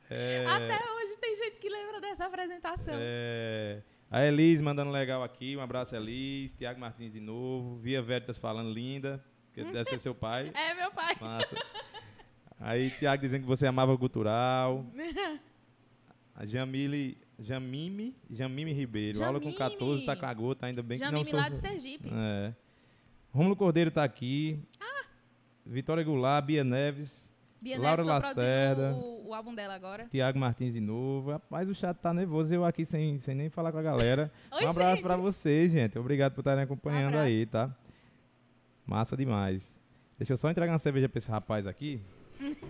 [0.10, 2.94] É, Até hoje tem gente que lembra dessa apresentação.
[2.98, 5.56] é, a Elis mandando legal aqui.
[5.58, 6.54] Um abraço, Elis.
[6.54, 7.78] Tiago Martins de novo.
[7.78, 9.24] Via Veritas falando linda.
[9.54, 10.52] Que deve ser seu pai.
[10.56, 11.16] É, meu pai.
[11.20, 11.56] Massa.
[12.60, 14.86] Aí, Tiago dizendo que você amava o cultural.
[16.36, 19.24] A Jamile, Jamime, Jamime Ribeiro.
[19.24, 19.78] Aula com Jamime.
[19.78, 21.40] 14, tá com a gota, ainda bem que Jamime não sou...
[21.40, 22.10] lá de Sergipe.
[22.12, 22.54] É.
[23.32, 24.60] Rômulo Cordeiro tá aqui.
[25.66, 27.25] Vitória Goulart, Bia Neves.
[27.66, 28.94] Bia Laura Lacerda.
[28.94, 30.06] o, o álbum dela agora.
[30.12, 31.32] Tiago Martins de novo.
[31.32, 32.54] Rapaz, o chat tá nervoso.
[32.54, 34.32] Eu aqui sem, sem nem falar com a galera.
[34.54, 35.98] Oi, um abraço pra vocês, gente.
[35.98, 37.26] Obrigado por estarem acompanhando Abraço.
[37.26, 37.76] aí, tá?
[38.86, 39.76] Massa demais.
[40.16, 42.00] Deixa eu só entregar uma cerveja pra esse rapaz aqui.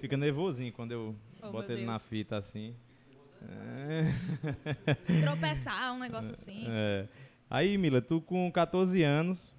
[0.00, 2.02] Fica nervosinho quando eu Oh, boto ele na Deus.
[2.08, 2.74] fita assim.
[3.42, 5.20] É.
[5.22, 6.66] Tropeçar, um negócio assim.
[6.68, 7.06] É.
[7.50, 9.52] Aí, Mila, tu com 14 anos,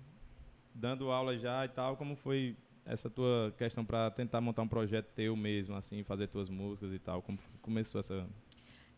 [0.74, 5.08] dando aula já e tal, como foi essa tua questão pra tentar montar um projeto
[5.14, 7.22] teu mesmo, assim, fazer tuas músicas e tal?
[7.22, 8.28] Como começou essa.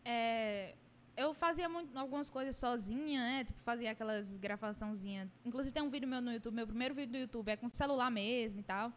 [0.04, 0.74] É,
[1.16, 3.44] eu fazia muito, algumas coisas sozinha, né?
[3.44, 5.28] Tipo, fazia aquelas gravaçãozinhas.
[5.44, 8.10] Inclusive tem um vídeo meu no YouTube, meu primeiro vídeo do YouTube é com celular
[8.10, 8.92] mesmo e tal.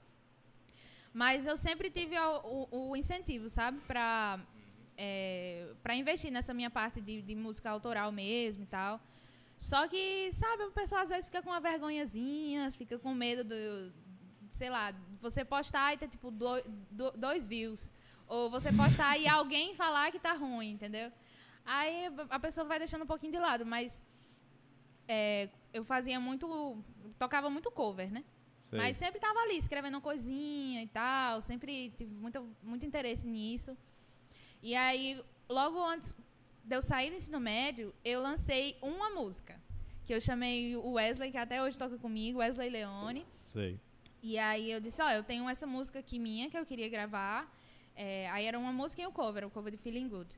[1.14, 3.80] Mas eu sempre tive o, o- o incentivo, sabe?
[3.88, 4.40] Pra,
[4.96, 9.02] é, pra investir nessa minha parte de, de música autoral mesmo e tal.
[9.58, 13.92] Só que, sabe, a pessoa às vezes fica com uma vergonhazinha, fica com medo do.
[14.52, 17.92] Sei lá, você postar e ter tipo do- do- dois views.
[18.28, 21.12] Ou você postar e alguém falar que tá ruim, entendeu?
[21.66, 24.04] Aí a pessoa vai deixando um pouquinho de lado, mas
[25.08, 26.78] é, eu fazia muito.
[27.18, 28.24] tocava muito cover, né?
[28.60, 28.78] Sei.
[28.78, 31.42] Mas sempre tava ali, escrevendo uma coisinha e tal.
[31.42, 33.76] Sempre tive muito, muito interesse nisso.
[34.62, 36.14] E aí, logo antes
[36.68, 39.56] de eu sair do ensino médio, eu lancei uma música.
[40.06, 43.26] Que eu chamei o Wesley, que até hoje toca comigo, Wesley Leone.
[43.42, 43.80] Sei.
[44.22, 47.54] E aí eu disse, ó, eu tenho essa música aqui minha que eu queria gravar.
[47.96, 50.30] É, aí era uma música e um cover, o cover de Feeling Good.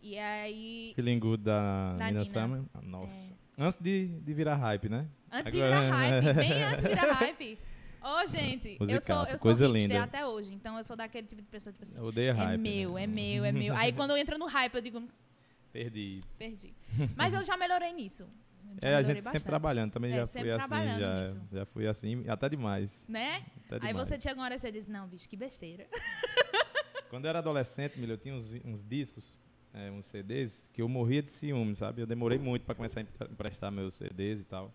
[0.00, 2.24] E aí, Feeling Good da, Da Nina Nina.
[2.24, 2.62] Summer.
[2.74, 3.32] Ah, Nossa.
[3.56, 5.06] Antes de, de virar hype, né?
[5.30, 7.58] antes Agora- de virar hype, bem antes de virar hype.
[8.02, 10.02] Ô, gente, eu sou, eu sou coisa hipster linda.
[10.02, 10.52] até hoje.
[10.52, 12.54] Então eu sou daquele tipo de pessoa, tipo assim, Eu odeio hype.
[12.54, 13.04] é meu, né?
[13.04, 13.76] é meu, é meu.
[13.76, 15.02] Aí quando eu entro no hype, eu digo,
[15.72, 16.20] Perdi.
[16.38, 16.74] perdi.
[17.16, 18.28] Mas eu já melhorei nisso.
[18.80, 19.90] Já É, a gente sempre bastante, trabalhando.
[19.92, 20.98] Também É, já sempre fui assim.
[21.00, 21.40] Já, nisso.
[21.52, 23.04] já fui assim, até demais.
[23.08, 23.44] Né?
[23.66, 24.08] Até Aí demais.
[24.08, 25.86] você chega uma hora e você diz, não, bicho, que besteira.
[27.10, 29.38] Quando eu era adolescente, eu tinha uns, uns discos,
[29.74, 32.00] é, uns CDs, que eu morria de ciúme, sabe?
[32.02, 34.72] Eu demorei muito para começar a empre- emprestar meus CDs e tal.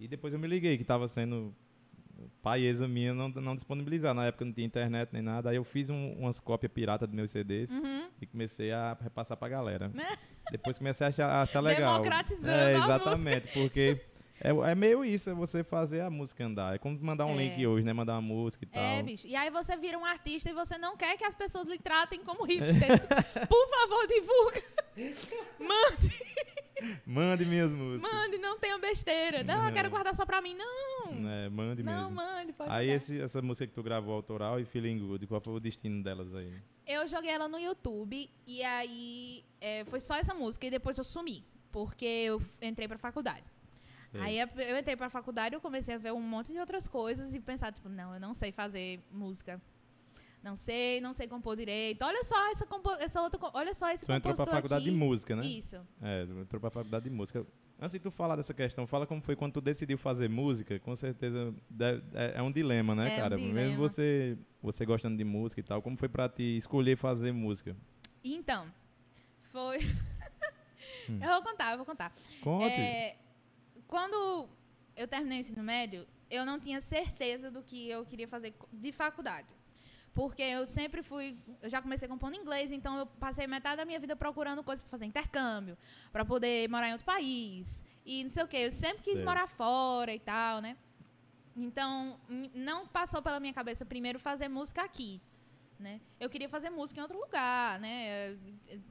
[0.00, 1.54] E depois eu me liguei que tava sendo
[2.42, 4.14] paieza minha não, não disponibilizar.
[4.14, 5.50] Na época não tinha internet nem nada.
[5.50, 8.08] Aí eu fiz um- umas cópias pirata dos meus CDs Uhum.
[8.20, 9.88] e comecei a repassar pra galera.
[9.88, 10.06] Né?
[10.50, 11.94] Depois comecei a achar, a achar legal.
[12.00, 14.00] Democratizando É, exatamente, porque
[14.38, 16.74] É, é meio isso, é você fazer a música andar.
[16.74, 17.44] É como mandar um É.
[17.48, 17.92] link hoje, né?
[17.94, 18.82] Mandar uma música e tal.
[18.82, 19.26] É, bicho.
[19.26, 22.22] E aí você vira um artista e você não quer que as pessoas lhe tratem
[22.22, 23.00] como hipster.
[23.48, 24.62] Por favor, divulga.
[25.58, 26.14] Mande,
[27.06, 28.10] Mande minhas músicas.
[28.12, 29.42] mande, não tenha besteira.
[29.42, 30.54] Não, eu quero guardar só pra mim.
[30.54, 32.14] Não, É, mande não, mesmo.
[32.16, 35.54] mande, pode Aí esse, essa música que tu gravou autoral e Feeling Good, qual foi
[35.54, 36.52] o destino delas aí?
[36.86, 41.04] Eu joguei ela no YouTube e aí é, foi só essa música e depois eu
[41.04, 41.44] sumi.
[41.72, 43.44] Porque eu entrei pra faculdade.
[44.12, 44.20] Sei.
[44.20, 46.86] Aí eu eu entrei pra faculdade e eu comecei a ver um monte de outras
[46.86, 49.60] coisas e pensar, tipo, não, eu não sei fazer música.
[50.46, 52.02] Não sei, não sei compor direito.
[52.04, 53.36] Olha só essa, compo essa outra.
[53.52, 54.90] Olha só esse Tu entrou pra compositor faculdade aqui.
[54.92, 55.44] de música, né?
[55.44, 55.76] Isso.
[56.00, 57.44] É, entrou pra faculdade de música.
[57.80, 60.78] Antes de tu falar dessa questão, fala como foi quando tu decidiu fazer música.
[60.78, 61.52] Com certeza
[62.14, 63.36] é, é um dilema, né, É um cara?
[63.36, 63.54] dilema.
[63.54, 67.76] Mesmo você, você gostando de música e tal, como foi pra ti escolher fazer música?
[68.22, 68.72] Então,
[69.50, 69.78] foi.
[71.08, 71.18] Hum.
[71.22, 72.12] eu vou contar, eu vou contar.
[72.40, 72.64] Conte.
[72.80, 73.16] É,
[73.86, 74.48] quando
[74.96, 78.92] eu terminei o ensino médio, eu não tinha certeza do que eu queria fazer de
[78.92, 79.46] faculdade.
[80.16, 81.36] Porque eu sempre fui.
[81.62, 84.90] Eu já comecei compondo inglês, então eu passei metade da minha vida procurando coisas para
[84.90, 85.76] fazer intercâmbio,
[86.10, 87.84] para poder morar em outro país.
[88.04, 88.56] E não sei o quê.
[88.68, 90.74] Eu sempre quis morar fora e tal, né?
[91.54, 92.18] Então,
[92.54, 95.20] não passou pela minha cabeça primeiro fazer música aqui.
[95.78, 96.00] Né?
[96.18, 98.34] Eu queria fazer música em outro lugar, né?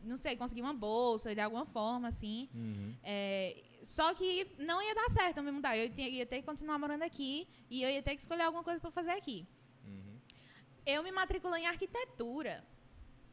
[0.04, 2.48] Não sei, conseguir uma bolsa de alguma forma, assim.
[2.54, 2.94] Uhum.
[3.04, 5.76] É, só que não ia dar certo eu me mudar.
[5.76, 8.64] Eu tinha- ia ter que continuar morando aqui e eu ia ter que escolher alguma
[8.64, 9.48] coisa para fazer aqui.
[10.88, 10.94] Uhum.
[10.94, 12.64] Eu me matriculei em arquitetura.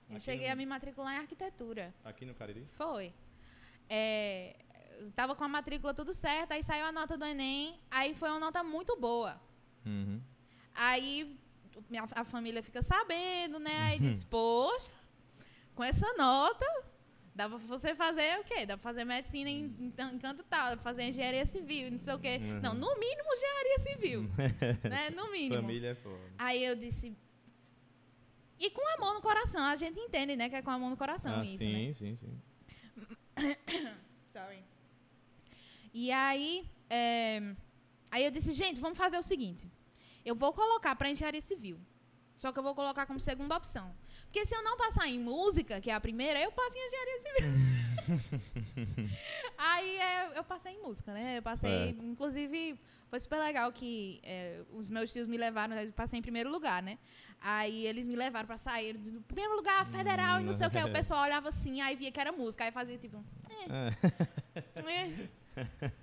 [0.08, 1.94] Eu Aqui cheguei no- a me matricular em arquitetura.
[2.04, 2.66] Aqui no Cariri?
[2.72, 3.12] Foi.
[3.88, 4.56] É,
[4.98, 8.28] eu tava com a matrícula tudo certo, aí saiu a nota do Enem, aí foi
[8.30, 9.40] uma nota muito boa.
[9.84, 10.20] Uhum.
[10.74, 11.38] Aí
[11.90, 13.76] minha- a família fica sabendo, né?
[13.88, 14.90] Aí diz, poxa,
[15.74, 16.66] com essa nota,
[17.34, 18.64] dava pra você fazer o quê?
[18.66, 21.90] Dá pra fazer medicina em, em tan- em canto tal, dá pra fazer engenharia civil,
[21.90, 22.38] não sei o quê.
[22.42, 22.60] Uhum.
[22.60, 24.22] Não, no mínimo engenharia civil,
[24.90, 25.10] né?
[25.10, 25.62] No mínimo.
[25.62, 26.20] Família é foda.
[26.38, 27.16] Aí eu disse...
[28.64, 30.48] E com amor no coração, a gente entende, né?
[30.48, 31.92] Que é com amor no coração Ah, isso, né?
[31.92, 32.42] sim, sim, sim.
[34.32, 34.62] Sorry.
[35.92, 37.42] E aí, é,
[38.08, 39.68] aí eu disse, gente, vamos fazer o seguinte.
[40.24, 41.76] Eu vou colocar para engenharia civil.
[42.36, 43.92] Só que eu vou colocar como segunda opção.
[44.26, 47.20] Porque se eu não passar em música, que é a primeira, eu passo em engenharia
[47.24, 49.08] civil.
[49.58, 51.38] aí é, eu passei em música, né?
[51.38, 52.04] Eu passei, Certo.
[52.04, 56.48] inclusive, foi super legal que é, os meus tios me levaram, eu passei em primeiro
[56.48, 56.98] lugar, né?
[57.42, 60.78] Aí eles me levaram pra sair, disseram, primeiro lugar, federal, e não sei o que.
[60.78, 63.88] O pessoal olhava assim, aí via que era música, aí fazia tipo, É,
[65.58, 65.92] é.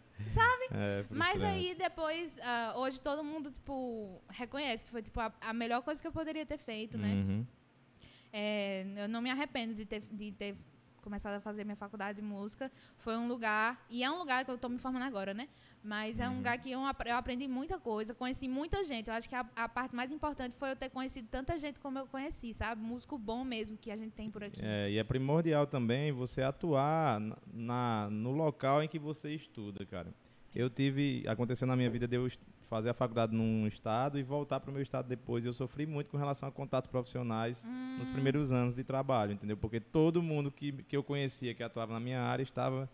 [0.71, 5.53] é Mas aí depois, ah, hoje todo mundo, tipo, reconhece que foi, tipo, a, a
[5.53, 7.13] melhor coisa que eu poderia ter feito, né?
[7.13, 7.45] Uhum.
[8.31, 10.55] É, eu não me arrependo de ter, de ter
[11.01, 12.71] começado a fazer minha faculdade de música.
[12.97, 15.47] Foi um lugar, e é um lugar que eu tô me formando agora, né?
[15.83, 16.37] Mas é um Uhum.
[16.37, 19.07] lugar que eu, eu aprendi muita coisa, conheci muita gente.
[19.07, 21.97] Eu acho que a, a parte mais importante foi eu ter conhecido tanta gente como
[21.97, 22.81] eu conheci, sabe?
[22.81, 24.59] Músico bom mesmo que a gente tem por aqui.
[24.61, 29.85] É, e é primordial também você atuar na, na- no local em que você estuda,
[29.85, 30.13] cara.
[30.53, 32.27] Eu tive, aconteceu na minha vida de eu
[32.69, 35.45] fazer a faculdade num estado e voltar para o meu estado depois.
[35.45, 37.95] Eu sofri muito com relação a contatos profissionais Hum.
[37.99, 39.55] nos primeiros anos de trabalho, entendeu?
[39.55, 42.89] Porque todo mundo que, que eu conhecia que atuava na minha área estava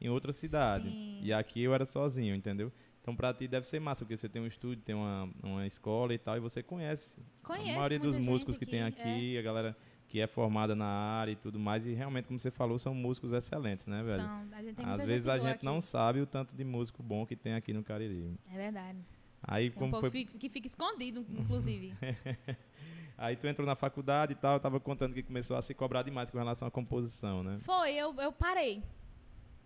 [0.00, 0.88] em outra cidade.
[0.90, 1.20] Sim.
[1.22, 2.72] E aqui eu era sozinho, entendeu?
[3.00, 6.12] Então pra ti deve ser massa, porque você tem um estúdio, tem uma, uma escola
[6.12, 7.10] e tal, e você conhece
[7.42, 9.76] Conheço a maioria dos músicos que tem aqui, a galera
[10.08, 13.32] que é formada na área e tudo mais, e realmente, como você falou, são músicos
[13.32, 14.22] excelentes, né, velho?
[14.22, 15.64] São, a gente tem Às vezes a gente aqui.
[15.64, 18.34] não sabe o tanto de músico bom que tem aqui no Cariri.
[18.50, 18.98] É verdade.
[19.42, 21.94] Aí Tem um como povo foi, que fica escondido, inclusive.
[23.16, 26.02] aí tu entrou na faculdade e tal, eu tava contando que começou a se cobrar
[26.02, 27.58] demais com relação à composição, né?
[27.60, 28.82] Foi, eu, eu parei.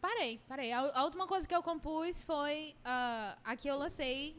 [0.02, 0.72] Parei, parei.
[0.72, 4.36] A, a última coisa que eu compus foi ah, a que eu lancei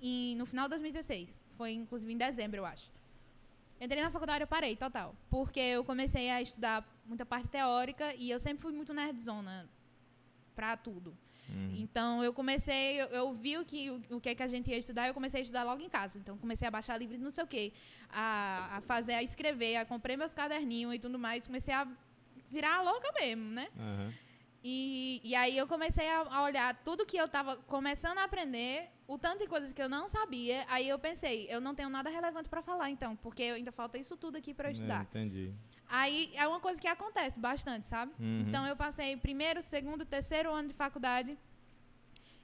[0.00, 1.38] em- no final de 2016.
[1.58, 2.90] Foi, inclusive, em dezembro, eu acho.
[3.78, 5.14] Entrei na faculdade eu parei, total.
[5.28, 9.68] Porque eu comecei a estudar muita parte teórica e eu sempre fui muito nerdzona
[10.56, 11.14] pra tudo.
[11.50, 11.74] Uhum.
[11.76, 14.70] Então eu comecei, eu, eu vi o que, o, o que é que a gente
[14.70, 16.16] ia estudar, eu comecei a estudar logo em casa.
[16.18, 17.74] Então comecei a baixar livros, não sei o quê,
[18.08, 21.86] a, a fazer, a escrever, a comprei meus caderninhos e tudo mais, comecei a
[22.50, 23.68] virar louca mesmo, né?
[23.78, 24.14] Aham.
[24.66, 28.88] E, e aí eu comecei a, a olhar tudo que eu estava começando a aprender,
[29.06, 30.64] o tanto de coisas que eu não sabia.
[30.68, 34.16] Aí eu pensei, eu não tenho nada relevante para falar então, porque ainda falta isso
[34.16, 35.02] tudo aqui para eu É, estudar.
[35.02, 35.52] entendi.
[35.86, 38.12] Aí é uma coisa que acontece bastante, sabe?
[38.18, 38.46] Uhum.
[38.48, 41.36] Então eu passei primeiro, segundo, terceiro ano de faculdade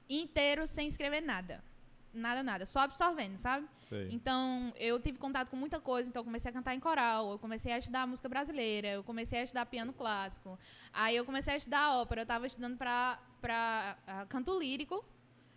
[0.07, 1.63] inteiro sem escrever nada.
[2.13, 2.65] Nada, nada.
[2.65, 3.67] Só absorvendo, sabe?
[3.89, 4.09] Sei.
[4.11, 7.39] Então, eu tive contato com muita coisa, então eu comecei a cantar em coral, eu
[7.39, 10.59] comecei a estudar música brasileira, eu comecei a estudar piano clássico.
[10.93, 13.97] Aí eu comecei a estudar ópera, eu estava estudando para para
[14.29, 15.03] canto lírico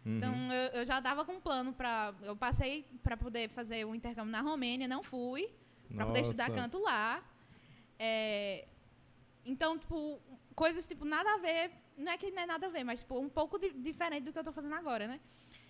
[0.06, 0.16] Uhum.
[0.18, 3.94] Então eu, eu já tava com um plano para eu passei para poder fazer o
[3.94, 5.48] intercâmbio na Romênia, não fui
[5.94, 7.22] para poder estudar canto lá.
[7.98, 8.66] É,
[9.46, 10.20] então, tipo,
[10.54, 13.18] coisas tipo nada a ver, não é que não é nada a ver, mas tipo
[13.18, 15.20] um pouco di- diferente do que eu tô fazendo agora, né?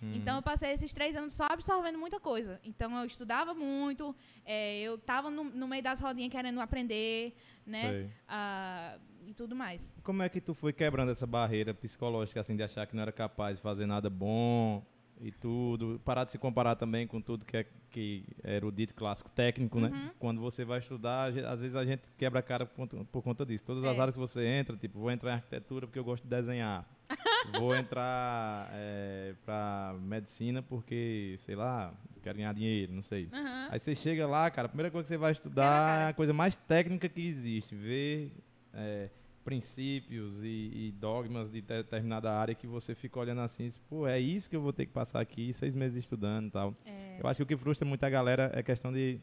[0.01, 0.13] Uhum.
[0.13, 2.59] Então eu passei esses três anos só absorvendo muita coisa.
[2.63, 8.09] Então eu estudava muito, é, eu tava no, no meio das rodinhas querendo aprender, né?
[8.27, 9.95] Ah, e tudo mais.
[10.03, 13.11] Como é que tu foi quebrando essa barreira psicológica, assim, de achar que não era
[13.11, 14.85] capaz de fazer nada bom
[15.21, 15.99] e tudo?
[16.03, 19.89] Parar de se comparar também com tudo que é, que é erudito, clássico, técnico, Uhum.
[19.89, 20.11] né?
[20.19, 23.45] Quando você vai estudar, às vezes a gente quebra a cara por conta, por conta
[23.45, 23.63] disso.
[23.63, 24.01] Todas as É.
[24.01, 26.85] áreas que você entra, tipo, vou entrar em arquitetura porque eu gosto de desenhar.
[27.61, 33.29] vou entrar é, pra medicina porque, sei lá, quero ganhar dinheiro, não sei.
[33.31, 33.67] Aham.
[33.71, 36.33] Aí você chega lá, cara, a primeira coisa que você vai estudar é a coisa
[36.33, 37.75] mais técnica que existe.
[37.75, 38.31] Ver
[38.73, 39.09] é,
[39.45, 44.49] princípios e, e dogmas de determinada área que você fica olhando assim, pô, é isso
[44.49, 46.75] que eu vou ter que passar aqui, seis meses estudando e tal.
[46.83, 49.19] É, Eu acho que o que frustra muita galera é questão de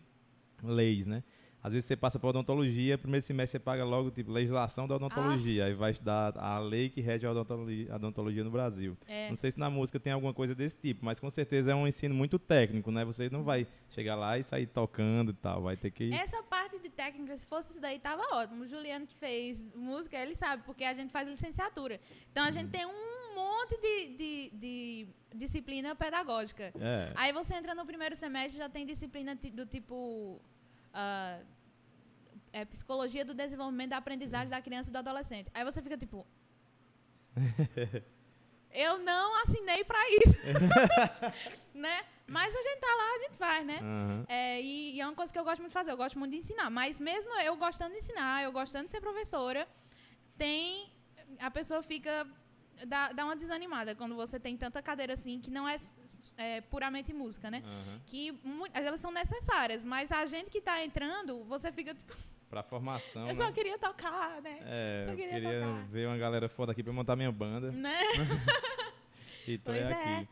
[0.62, 1.24] leis, né?
[1.62, 5.66] Às vezes você passa por odontologia, primeiro semestre você paga logo, tipo, legislação da odontologia,
[5.66, 8.96] aí vai estudar a lei que rege a odontologia, a odontologia no Brasil.
[9.06, 9.28] é.
[9.28, 11.86] Não sei se na música tem alguma coisa desse tipo, mas com certeza é um
[11.86, 13.04] ensino muito técnico, né?
[13.04, 16.12] Você não vai chegar lá e sair tocando e tal, vai ter que...
[16.12, 18.64] Essa parte de técnica, se fosse isso daí, tava ótimo.
[18.64, 22.00] O Juliano que fez música, ele sabe, porque a gente faz licenciatura.
[22.30, 26.72] Então a gente tem um monte de, de, de disciplina pedagógica.
[26.80, 30.40] É, Aí você entra no primeiro semestre já tem disciplina do tipo.
[30.92, 31.40] Ah,
[32.52, 35.50] é, psicologia do desenvolvimento da aprendizagem da criança e do adolescente.
[35.54, 36.26] Aí você fica tipo.
[38.74, 40.38] Eu não assinei pra isso.
[41.74, 42.04] né?
[42.26, 43.78] Mas a gente tá lá, a gente faz, né?
[43.82, 44.24] aham.
[44.26, 46.32] É, e, e é uma coisa que eu gosto muito de fazer, eu gosto muito
[46.32, 46.70] de ensinar.
[46.70, 49.68] Mas mesmo eu gostando de ensinar, eu gostando de ser professora,
[50.38, 50.90] tem.
[51.38, 52.26] A pessoa fica.
[52.86, 55.76] Dá, dá uma desanimada quando você tem tanta cadeira assim que não é,
[56.36, 57.62] é, puramente música, né?
[57.64, 58.00] aham.
[58.06, 58.36] Que
[58.74, 62.12] elas são necessárias, mas a gente que tá entrando, você fica tipo,
[62.50, 63.34] Pra formação, eu né?
[63.34, 64.58] só queria tocar, né?
[64.62, 65.86] É, só eu queria queria tocar.
[65.88, 68.00] ver uma galera foda aqui pra montar minha banda Né?
[69.46, 69.92] e tô Pois é é.
[69.92, 70.28] aqui.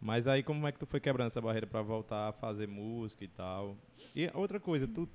[0.00, 3.24] Mas aí como é que tu foi quebrando essa barreira pra voltar a fazer música
[3.24, 3.76] e tal?
[4.14, 5.08] E outra coisa, tu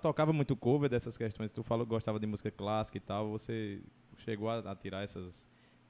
[0.00, 3.80] tocava muito cover dessas questões, tu falou que gostava de música clássica e tal, você
[4.18, 5.44] chegou a, a tirar essas,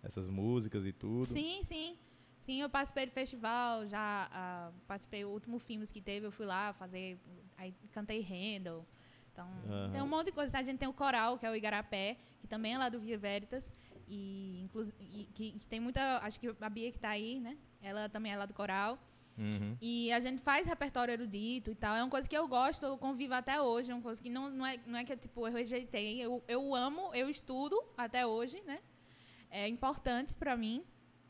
[0.04, 1.26] essas músicas e tudo?
[1.26, 1.96] Sim, sim.
[2.40, 6.44] Sim, eu participei do festival, já ah, participei do último filmes que teve, eu fui
[6.44, 7.18] lá fazer,
[7.56, 8.86] aí cantei Handel.
[9.32, 9.90] Então, Aham.
[9.92, 10.56] tem um monte de coisa.
[10.58, 13.18] A gente tem o coral, que é o Igarapé, que também é lá do Via
[13.18, 13.72] Veritas,
[14.06, 17.56] e, inclu e que, que tem muita, acho que a Bia que tá aí, né?
[17.82, 18.98] Ela também é lá do coral.
[19.36, 19.76] Uhum.
[19.80, 21.96] E a gente faz repertório erudito e tal.
[21.96, 23.90] É uma coisa que eu gosto, eu convivo até hoje.
[23.90, 26.20] É uma coisa que não, não, é, não é que tipo, eu rejeitei.
[26.22, 28.80] Eu, eu amo, eu estudo até hoje, né?
[29.62, 30.82] É importante pra mim.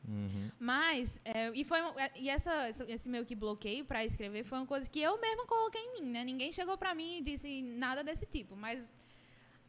[0.07, 0.51] Uhum.
[0.59, 4.67] Mas, é, e foi é, e essa, esse meu que bloqueio pra escrever foi uma
[4.67, 6.25] coisa que eu mesma coloquei em mim, né?
[6.25, 8.87] Ninguém chegou pra mim e disse nada desse tipo, mas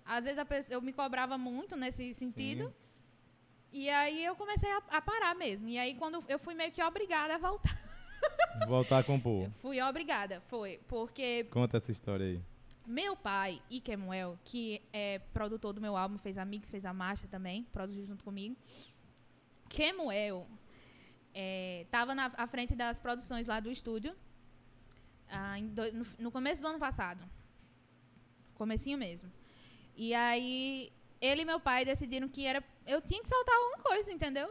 [0.06, 2.74] às vezes pessoa- eu me cobrava muito nesse sentido.
[3.72, 5.68] E aí eu comecei a, a parar mesmo.
[5.68, 7.78] E aí quando eu fui meio que obrigada a voltar.
[8.68, 9.50] Voltar a compor.
[9.62, 12.42] Fui obrigada, foi, porque Conta essa história aí.
[12.86, 17.28] Meu pai, Ikemuel, que é produtor do meu álbum, fez a mix, fez a marcha
[17.28, 18.56] também, produziu junto comigo.
[19.70, 20.48] Kemuel
[21.34, 24.16] estava na à frente das produções lá do estúdio
[25.30, 27.28] ah, do- no, no começo do ano passado.
[28.54, 29.30] Comecinho mesmo.
[29.98, 32.64] E aí, ele e meu pai decidiram que era.
[32.86, 34.48] Eu tinha que soltar alguma coisa, entendeu?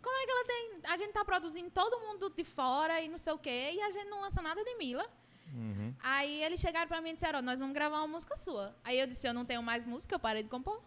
[0.00, 0.80] Como é que ela tem.
[0.84, 3.90] A gente tá produzindo todo mundo de fora e não sei o quê, e a
[3.90, 5.06] gente não lança nada de Mila.
[5.52, 5.94] Uhum.
[6.00, 8.74] Aí eles chegaram pra mim e disseram, ó, nós vamos gravar uma música sua.
[8.84, 10.80] Aí eu disse, eu não tenho mais música, eu parei de compor.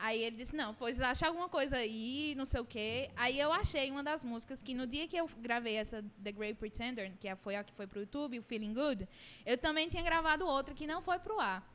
[0.00, 3.10] Aí ele disse, não, pois acha alguma coisa aí, não sei o quê.
[3.16, 6.54] Aí eu achei uma das músicas que no dia que eu gravei essa The Great
[6.54, 9.08] Pretender, que é- foi a que foi pro YouTube, o Feeling Good,
[9.44, 11.68] eu também tinha gravado outra que não foi pro ar.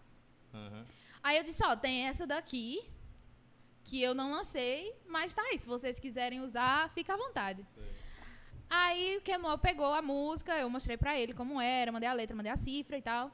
[0.53, 0.83] Uhum.
[1.21, 2.81] Aí eu disse, ó, tem essa daqui,
[3.83, 7.65] que eu não lancei, mas tá aí, se vocês quiserem usar, fica à vontade.
[8.75, 12.35] Aí o Kemal pegou a música, eu mostrei pra ele como era, mandei a letra,
[12.35, 13.25] mandei a cifra e tal.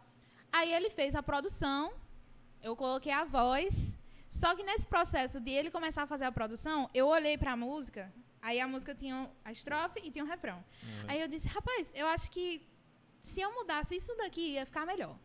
[0.52, 1.94] Aí ele fez a produção,
[2.62, 3.98] eu coloquei a voz,
[4.30, 8.12] só que nesse processo de ele começar a fazer a produção, eu olhei pra música,
[8.42, 10.60] aí a música tinha a estrofe e tinha um refrão.
[11.08, 12.46] Aí eu disse, rapaz, eu acho que
[13.22, 15.18] se eu mudasse isso daqui ia ficar melhor.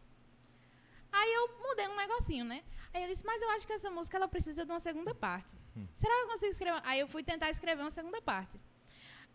[1.11, 2.63] Aí eu mudei um negocinho, né?
[2.93, 5.57] Aí ele disse, mas eu acho que essa música ela precisa de uma segunda parte.
[5.97, 6.81] Será que eu consigo escrever?
[6.85, 8.61] Aí eu fui tentar escrever uma segunda parte.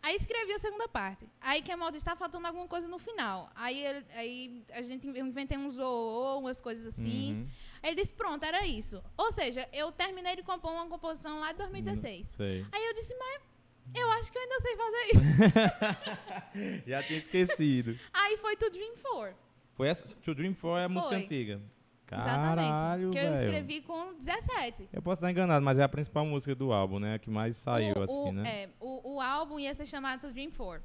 [0.01, 1.27] Aí escrevi a segunda parte.
[1.41, 3.49] Aí Kemal disse, tá faltando alguma coisa no final.
[3.55, 7.33] Aí, ele- aí a gente inventei um zoô, umas coisas assim.
[7.33, 7.49] Uhum.
[7.83, 9.03] Aí ele disse, pronto, era isso.
[9.17, 12.27] Ou seja, eu terminei de compor uma composição lá de 2016.
[12.27, 12.65] Sei.
[12.71, 13.41] Aí eu disse, mas
[13.95, 16.89] Eu acho que eu ainda sei fazer isso.
[16.89, 17.99] Já tinha esquecido.
[18.13, 19.35] Aí foi to Dream 4.
[19.73, 21.23] Foi essa, To Dream 4 é a música Foi.
[22.15, 22.31] Antiga.
[22.31, 22.69] Exatamente.
[22.69, 24.89] Caralho, Que eu escrevi com 17.
[24.93, 27.15] Eu posso estar enganado, mas é a principal música do álbum, né?
[27.15, 28.63] A que mais saiu, o, assim, o- né?
[28.63, 30.83] É, o, o álbum ia ser chamado Dream 4.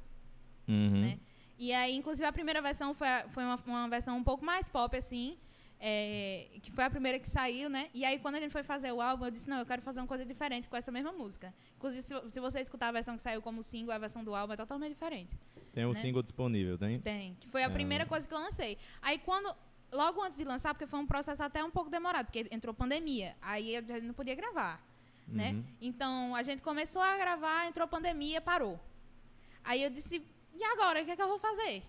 [0.67, 1.01] Uhum.
[1.01, 1.19] né?
[1.57, 4.95] E aí, inclusive, a primeira versão foi, foi uma, uma versão um pouco mais pop,
[4.97, 5.37] assim.
[5.79, 7.89] é, que foi a primeira que saiu, né?
[7.93, 9.99] E aí, quando a gente foi fazer o álbum, eu disse, não, eu quero fazer
[9.99, 11.53] uma coisa diferente com essa mesma música.
[11.77, 14.53] Inclusive, se, se você escutar a versão que saiu como single, a versão do álbum
[14.53, 15.37] é totalmente diferente.
[15.73, 15.99] Tem o né?
[15.99, 16.99] single disponível, tem?
[16.99, 17.35] Tem.
[17.39, 17.69] Que foi a É.
[17.69, 18.77] primeira coisa que eu lancei.
[19.01, 19.53] Aí, quando...
[19.91, 23.35] Logo antes de lançar, porque foi um processo até um pouco demorado, porque entrou pandemia.
[23.41, 24.81] Aí, a gente não podia gravar,
[25.27, 25.51] né?
[25.51, 25.63] Uhum.
[25.79, 28.79] Então, a gente começou a gravar, entrou pandemia, parou.
[29.63, 31.01] Aí eu disse, e agora?
[31.01, 31.83] O que, é que eu vou fazer?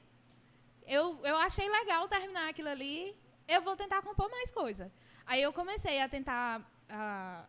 [0.86, 3.14] Eu, eu achei legal terminar aquilo ali,
[3.48, 4.90] eu vou tentar compor mais coisa.
[5.26, 7.44] Aí eu comecei a tentar ah,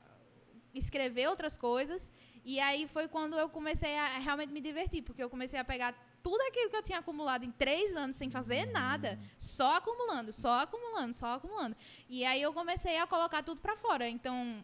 [0.74, 2.12] escrever outras coisas,
[2.44, 5.94] e aí foi quando eu comecei a realmente me divertir, porque eu comecei a pegar
[6.28, 10.62] tudo aquilo que eu tinha acumulado em três anos sem fazer nada, só acumulando, só
[10.62, 11.76] acumulando, só acumulando.
[12.10, 14.08] E aí eu comecei a colocar tudo pra fora.
[14.10, 14.64] Então,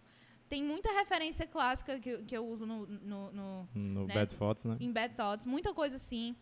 [0.49, 4.13] tem muita referência clássica que, eu- que eu uso no, no- no- No né?
[4.13, 4.75] Bad Thoughts, né?
[4.79, 6.35] em Bad Thoughts, muita coisa assim.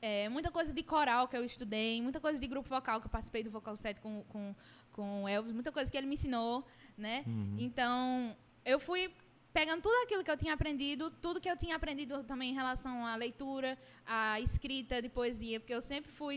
[0.00, 3.10] É, muita coisa de coral que eu estudei, muita coisa de grupo vocal que eu
[3.10, 4.54] participei do vocal set com, com,
[4.92, 6.64] com o Elvis, muita coisa que ele me ensinou,
[6.96, 7.24] né?
[7.26, 7.56] Uhum.
[7.58, 8.34] Então,
[8.64, 9.12] eu fui
[9.58, 12.94] pegando tudo aquilo que eu tinha aprendido, tudo que eu tinha aprendido também em relação
[13.04, 13.70] à leitura,
[14.06, 16.36] à escrita de poesia, porque eu sempre fui.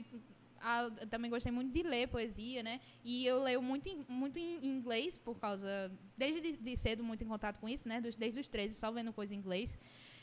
[0.70, 2.76] a- eu também gostei muito de ler poesia, né?
[3.04, 5.70] E eu leio muito em, muito em inglês, por causa.
[6.16, 8.00] Desde de, de cedo, muito em contato com isso, né?
[8.06, 9.70] Dos- Desde os 13, só vendo coisa em inglês.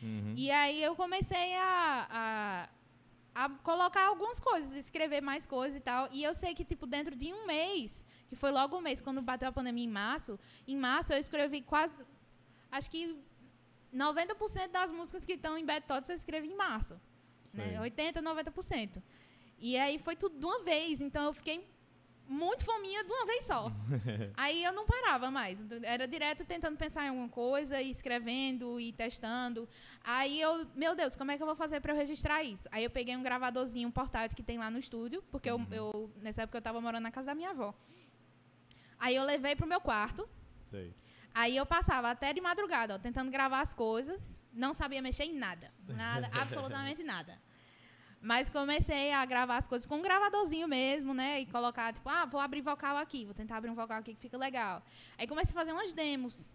[0.03, 0.35] Uhum.
[0.37, 2.69] E aí eu comecei a, a,
[3.45, 6.09] a colocar algumas coisas, escrever mais coisas e tal.
[6.13, 9.21] E eu sei que, tipo, dentro de um mês, que foi logo um mês, quando
[9.21, 11.95] bateu a pandemia em março, em março eu escrevi quase.
[12.71, 13.17] Acho que
[13.95, 17.01] 90% das músicas que estão em Bad Thoughts eu escrevi em março.
[17.55, 17.71] Né?
[17.71, 17.79] Sei.
[17.79, 19.03] 80, 90%.
[19.59, 21.67] E aí foi tudo de uma vez, então eu fiquei
[22.29, 23.73] muito fominha de uma vez só.
[24.37, 25.65] aí eu não parava mais.
[25.83, 29.67] Era direto tentando pensar em alguma coisa, e escrevendo e testando.
[30.05, 32.69] Aí eu, meu Deus, como é que eu vou fazer para eu registrar isso?
[32.71, 36.11] Aí eu peguei um gravadorzinho, um portátil que tem lá no estúdio, porque eu, eu,
[36.21, 37.75] nessa época eu tava morando na casa da minha avó.
[38.99, 40.29] Aí eu levei pro meu quarto,
[40.71, 40.93] Sei.
[41.41, 45.35] Aí eu passava até de madrugada, ó, tentando gravar as coisas, não sabia mexer em
[45.35, 47.41] nada, nada, absolutamente nada.
[48.21, 51.39] Mas comecei a gravar as coisas com um gravadorzinho mesmo, né?
[51.41, 54.21] E colocar, tipo, ah, vou abrir vocal aqui, vou tentar abrir um vocal aqui que
[54.21, 54.83] fica legal.
[55.17, 56.53] Aí comecei a fazer umas demos,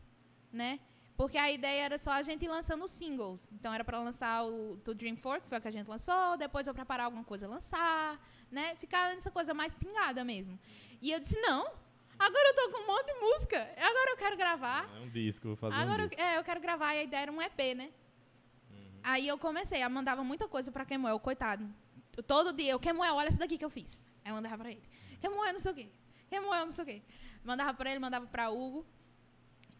[0.51, 0.81] né?
[1.15, 3.53] Porque a ideia era só a gente ir lançando singles.
[3.53, 6.35] Então era para lançar o To Dream 4, que foi o que a gente lançou,
[6.35, 8.19] depois eu preparar alguma coisa lançar,
[8.51, 8.75] né?
[8.75, 10.59] Ficar nessa coisa mais pingada mesmo.
[11.01, 11.71] E eu disse, não,
[12.19, 14.89] agora eu tô com um monte de música, agora eu quero gravar.
[14.95, 16.23] É um disco, vou fazer Agora, um eu- disco.
[16.23, 17.91] é, eu quero gravar e a ideia era um EP, né?
[19.03, 21.67] Aí eu comecei, a mandava muita coisa pra Kemuel, coitado.
[22.25, 24.05] Todo dia, eu, Kemuel, olha essa daqui que eu fiz.
[24.23, 24.83] Aí eu mandava pra ele.
[25.19, 25.89] Kemuel, não sei o quê.
[26.29, 27.01] Kemuel, não sei o quê.
[27.43, 28.85] Mandava pra ele, mandava pra Hugo.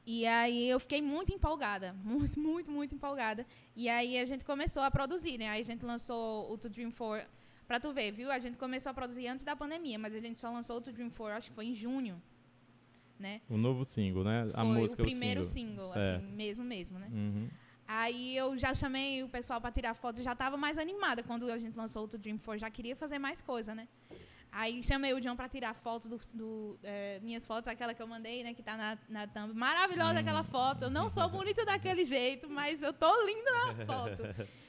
[0.05, 1.93] E aí eu fiquei muito empolgada.
[2.03, 3.45] Muito, muito, muito empolgada.
[3.73, 5.47] E aí a gente começou a produzir, né?
[5.47, 7.25] Aí a gente lançou o To Dream 4.
[7.73, 8.31] Pra tu ver, viu?
[8.31, 11.09] A gente começou a produzir antes da pandemia, mas a gente só lançou o Dream
[11.09, 12.21] 4, acho que foi em junho.
[13.17, 13.41] Né?
[13.49, 14.43] O novo single, né?
[14.53, 16.23] a foi música, o primeiro single, Certo.
[16.23, 17.07] assim, mesmo, mesmo, né?
[17.11, 17.49] Uhum.
[17.87, 21.57] Aí eu já chamei o pessoal pra tirar foto, já tava mais animada quando a
[21.57, 23.87] gente lançou o Dream 4, já queria fazer mais coisa, né?
[24.51, 28.07] Aí chamei o John pra tirar foto do, do, eh, minhas fotos, aquela que eu
[28.07, 29.51] mandei, né, que tá na, na thumb.
[29.55, 30.19] Maravilhosa Hum.
[30.19, 30.83] aquela foto.
[30.83, 34.21] Eu não sou bonita daquele jeito, mas eu tô linda na foto.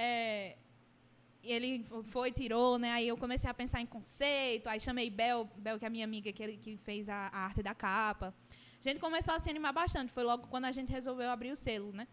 [0.00, 0.56] É,
[1.50, 2.92] ele foi, tirou, né?
[2.92, 4.68] Aí eu comecei a pensar em conceito.
[4.68, 7.62] Aí chamei Bel, Bel que é a minha amiga que, que fez a, a arte
[7.62, 8.34] da capa.
[8.80, 10.12] A gente começou a se animar bastante.
[10.12, 12.06] Foi logo quando a gente resolveu abrir o selo, né?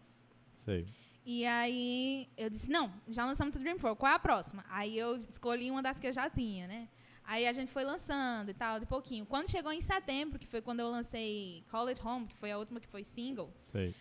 [0.56, 0.86] Sei.
[1.24, 4.64] E aí eu disse, não, já lançamos o Dream 4, qual é a próxima?
[4.68, 6.88] Aí eu escolhi uma das que eu já tinha, né?
[7.24, 9.26] Aí a gente foi lançando e tal, de pouquinho.
[9.26, 12.58] Quando chegou em setembro, que foi quando eu lancei Call It Home, que foi a
[12.58, 13.92] última que foi single, Sei.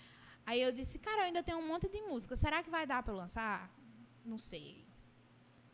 [0.45, 3.01] aí eu disse, cara, eu ainda tenho um monte de música, será que vai dar
[3.01, 3.71] pra eu lançar?
[4.23, 4.85] Não sei.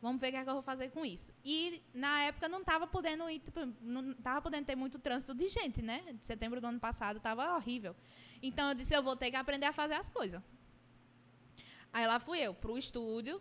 [0.01, 1.31] Vamos ver o que, é que eu vou fazer com isso.
[1.45, 5.47] E na época não tava podendo ir, tipo, não tava podendo ter muito trânsito de
[5.47, 6.01] gente, né?
[6.13, 7.95] De setembro do ano passado tava horrível.
[8.41, 10.41] Então eu disse, eu vou ter que aprender a fazer as coisas.
[11.93, 13.39] Aí lá fui eu, pro estúdio,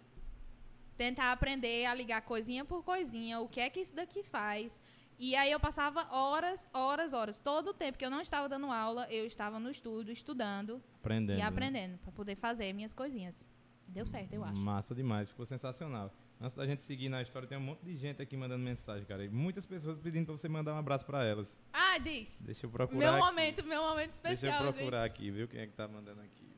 [0.98, 4.82] tentar aprender a ligar coisinha por coisinha, o que é que isso daqui faz.
[5.18, 7.38] E aí eu passava horas, horas, horas.
[7.38, 11.38] Todo o tempo que eu não estava dando aula, eu estava no estúdio estudando Aprendendo.
[11.38, 11.46] e né?
[11.46, 13.48] aprendendo, para poder fazer minhas coisinhas.
[13.86, 14.58] Deu certo, eu acho.
[14.58, 16.12] Massa demais, ficou sensacional.
[16.42, 19.22] Antes da gente seguir na história, tem um monte de gente aqui mandando mensagem, cara.
[19.24, 21.46] E muitas pessoas pedindo pra você mandar um abraço pra elas.
[21.70, 22.34] Ah, diz.
[22.40, 23.20] Deixa eu procurar Meu aqui.
[23.26, 25.10] momento, meu momento Deixa especial, eu procurar gente.
[25.16, 25.46] aqui, viu?
[25.48, 26.48] Quem é que tá mandando aqui.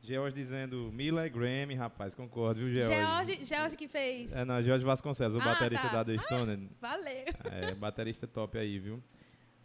[0.00, 2.94] George dizendo Mila e Grammy, rapaz, concordo, viu, George?
[2.94, 4.32] George, George que fez.
[4.32, 6.02] É, não, George Vasconcelos, o Ah, baterista tá.
[6.02, 6.70] da The Stone.
[6.80, 7.24] Valeu.
[7.50, 9.02] É, baterista top aí, viu?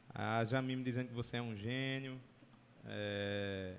[0.10, 2.20] A Jamime dizendo que você é um gênio.
[2.86, 3.76] É,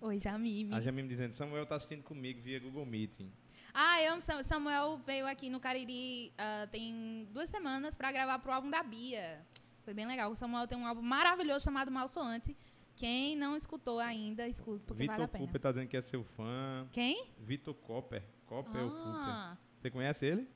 [0.00, 0.72] Oi, Jamime.
[0.72, 3.32] a Jamime dizendo, Samuel tá assistindo comigo via Google Meeting.
[3.80, 8.52] Ah, eu, Sam- Samuel veio aqui no Cariri ah, tem duas semanas pra gravar pro
[8.52, 9.40] álbum da Bia.
[9.84, 10.32] Foi bem legal.
[10.32, 12.56] O Samuel tem um álbum maravilhoso chamado Malsoante.
[12.96, 15.44] Quem não escutou ainda, escuta, porque Vitor vale a pena.
[15.44, 16.88] Cooper tá dizendo que é seu fã.
[16.92, 17.30] Quem?
[17.38, 18.24] Vitor Copper.
[18.46, 19.12] Copper ou Cooper?
[19.14, 20.48] Ah, Você conhece ele?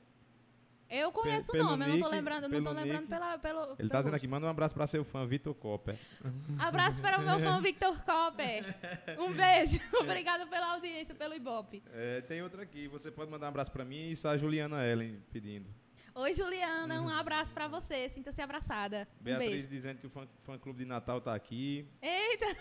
[0.89, 3.63] Eu conheço o nome, eu não tô nick- lembrando, não tô lembrando pela, pelo.
[3.63, 5.97] Ele pelo tá dizendo aqui, manda um abraço pra seu fã, Vitor Copper.
[6.59, 8.75] Abraço para o meu fã Victor Copper.
[9.19, 9.79] Um beijo.
[9.99, 11.83] Obrigada pela audiência, pelo Ibope.
[11.93, 14.85] É, tem outra aqui, você pode mandar um abraço pra mim e isso a Juliana
[14.85, 15.67] Ellen pedindo.
[16.15, 18.07] Oi, Juliana, um abraço pra você.
[18.07, 19.07] Sinta-se abraçada.
[19.19, 19.67] Um Beatriz beijo.
[19.67, 21.87] dizendo que o fã, fã clube de Natal tá aqui.
[21.99, 22.55] Eita!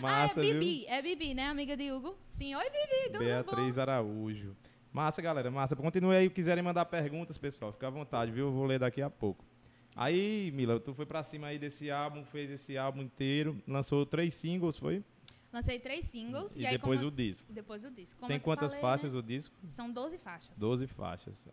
[0.00, 0.58] Massa, ah, é viu?
[0.60, 1.46] Bibi, é Bibi, né?
[1.48, 2.16] Amiga de Hugo.
[2.30, 4.54] Sim, oi Bibi, tudo Beatriz Araújo.
[4.92, 5.74] Massa, galera, massa.
[5.74, 8.46] Continue aí, quiserem mandar perguntas, pessoal, fica à vontade, viu?
[8.46, 9.44] Eu vou ler daqui a pouco.
[9.96, 14.34] Aí, Mila, tu foi pra cima aí desse álbum, fez esse álbum inteiro, lançou três
[14.34, 15.02] singles, foi?
[15.52, 17.52] Lancei três singles E, e, aí depois como o disco.
[17.52, 18.18] depois o disco.
[18.18, 19.18] Como Tem quantas falei, faixas né?
[19.18, 19.54] o disco?
[19.66, 20.58] São 12 faixas.
[20.58, 21.46] 12 faixas.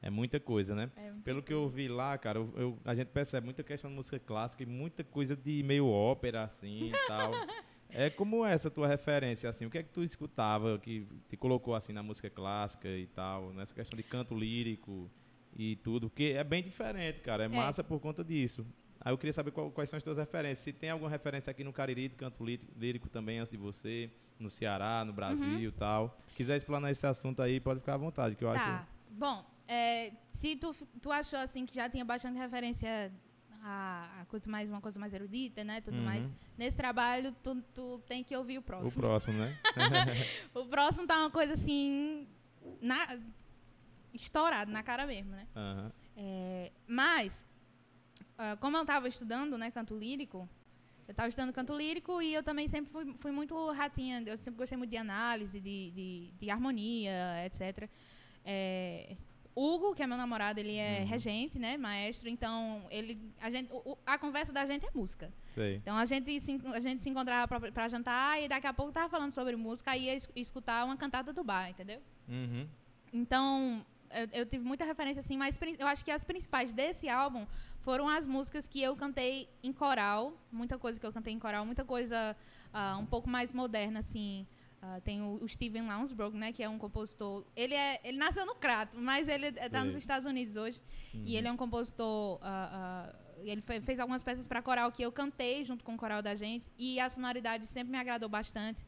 [0.00, 0.90] É muita coisa, né?
[0.96, 1.12] É.
[1.24, 4.18] Pelo que eu vi lá, cara, eu- eu- a gente percebe muita questão de música
[4.18, 7.32] clássica e muita coisa de meio ópera, assim e tal.
[7.94, 11.74] É como essa tua referência, assim, o que é que tu escutava que te colocou
[11.74, 15.10] assim na música clássica e tal, nessa questão de canto lírico
[15.54, 18.66] e tudo, porque é bem diferente, cara, é, massa por conta disso.
[19.00, 21.62] Aí eu queria saber qual- quais são as tuas referências, se tem alguma referência aqui
[21.64, 25.72] no Cariri de canto lí- lírico também antes de você, no Ceará, no Brasil e
[25.72, 26.18] tal.
[26.34, 28.86] Quiser explanar esse assunto aí, pode ficar à vontade, que eu acho Tá.
[29.10, 33.12] Bom, é, se tu, tu achou assim que já tinha bastante referência
[33.62, 35.80] a, a coisa mais, uma coisa mais erudita, né?
[35.80, 36.04] Tudo Uhum.
[36.04, 36.30] mais.
[36.58, 39.00] Nesse trabalho, tu, tu tem que ouvir o o próximo.
[39.02, 39.56] próximo, né?
[40.54, 42.26] O próximo tá uma coisa assim.
[42.80, 43.18] Na,
[44.12, 45.46] estourado na cara mesmo, né?
[45.56, 45.92] Aham.
[46.16, 47.46] É, mas,
[48.36, 50.48] ah, como eu estava estudando, né, canto lírico,
[51.08, 54.58] eu estava estudando canto lírico e eu também sempre fui, fui muito ratinha, eu sempre
[54.58, 57.88] gostei muito de análise, de, de, de harmonia, etc.
[58.44, 59.16] É,
[59.54, 61.06] Hugo, que é meu namorado, ele é Uhum.
[61.06, 63.70] regente, né, maestro, então ele, a, gente,
[64.06, 65.32] a conversa da gente é música.
[65.50, 65.76] Sei.
[65.76, 68.92] Então a gente se, a gente se encontrava pra- pra jantar e daqui a pouco
[68.92, 72.00] tava falando sobre música e ia es- escutar uma cantada do bar, entendeu?
[72.28, 72.66] Uhum.
[73.12, 77.46] Então, eu, eu tive muita referência, assim, mas eu acho que as principais desse álbum
[77.80, 81.66] foram as músicas que eu cantei em coral, muita coisa que eu cantei em coral,
[81.66, 82.36] muita coisa
[82.72, 84.46] ah, um pouco mais moderna, assim.
[84.84, 87.44] Ah, tem o, o Steven Lounsbrook, né, que é um compositor.
[87.54, 89.98] Ele é, ele nasceu no Crato, mas ele está nos Sei.
[90.00, 90.82] Estados Unidos hoje.
[91.14, 92.38] E ele é um compositor.
[92.42, 93.14] ah,
[93.44, 96.20] e ele fe- fez algumas peças para coral que eu cantei junto com o coral
[96.20, 96.66] da gente.
[96.76, 98.84] E a sonoridade sempre me agradou bastante.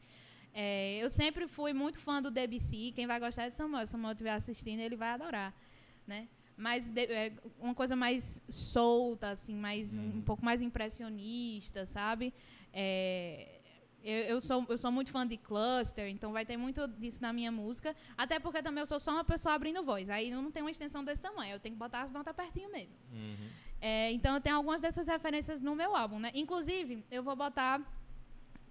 [0.53, 2.91] É, eu sempre fui muito fã do Debussy.
[2.93, 3.85] Quem vai gostar é Samuel.
[3.85, 5.53] Se Samuel estiver assistindo, ele vai adorar,
[6.07, 6.27] né?
[6.57, 12.33] Mas de- é, uma coisa mais solta, assim, mais um pouco mais impressionista, sabe?
[12.73, 13.59] É,
[14.05, 17.33] eu, eu sou, eu sou muito fã de cluster, então vai ter muito disso na
[17.33, 17.95] minha música.
[18.15, 20.11] Até porque também eu sou só uma pessoa abrindo voz.
[20.11, 21.55] Aí eu não tenho uma extensão desse tamanho.
[21.55, 22.95] Eu tenho que botar as notas pertinho mesmo.
[23.11, 23.49] Uhum.
[23.81, 26.31] É, então eu tenho algumas dessas referências no meu álbum, né?
[26.35, 27.81] Inclusive, eu vou botar.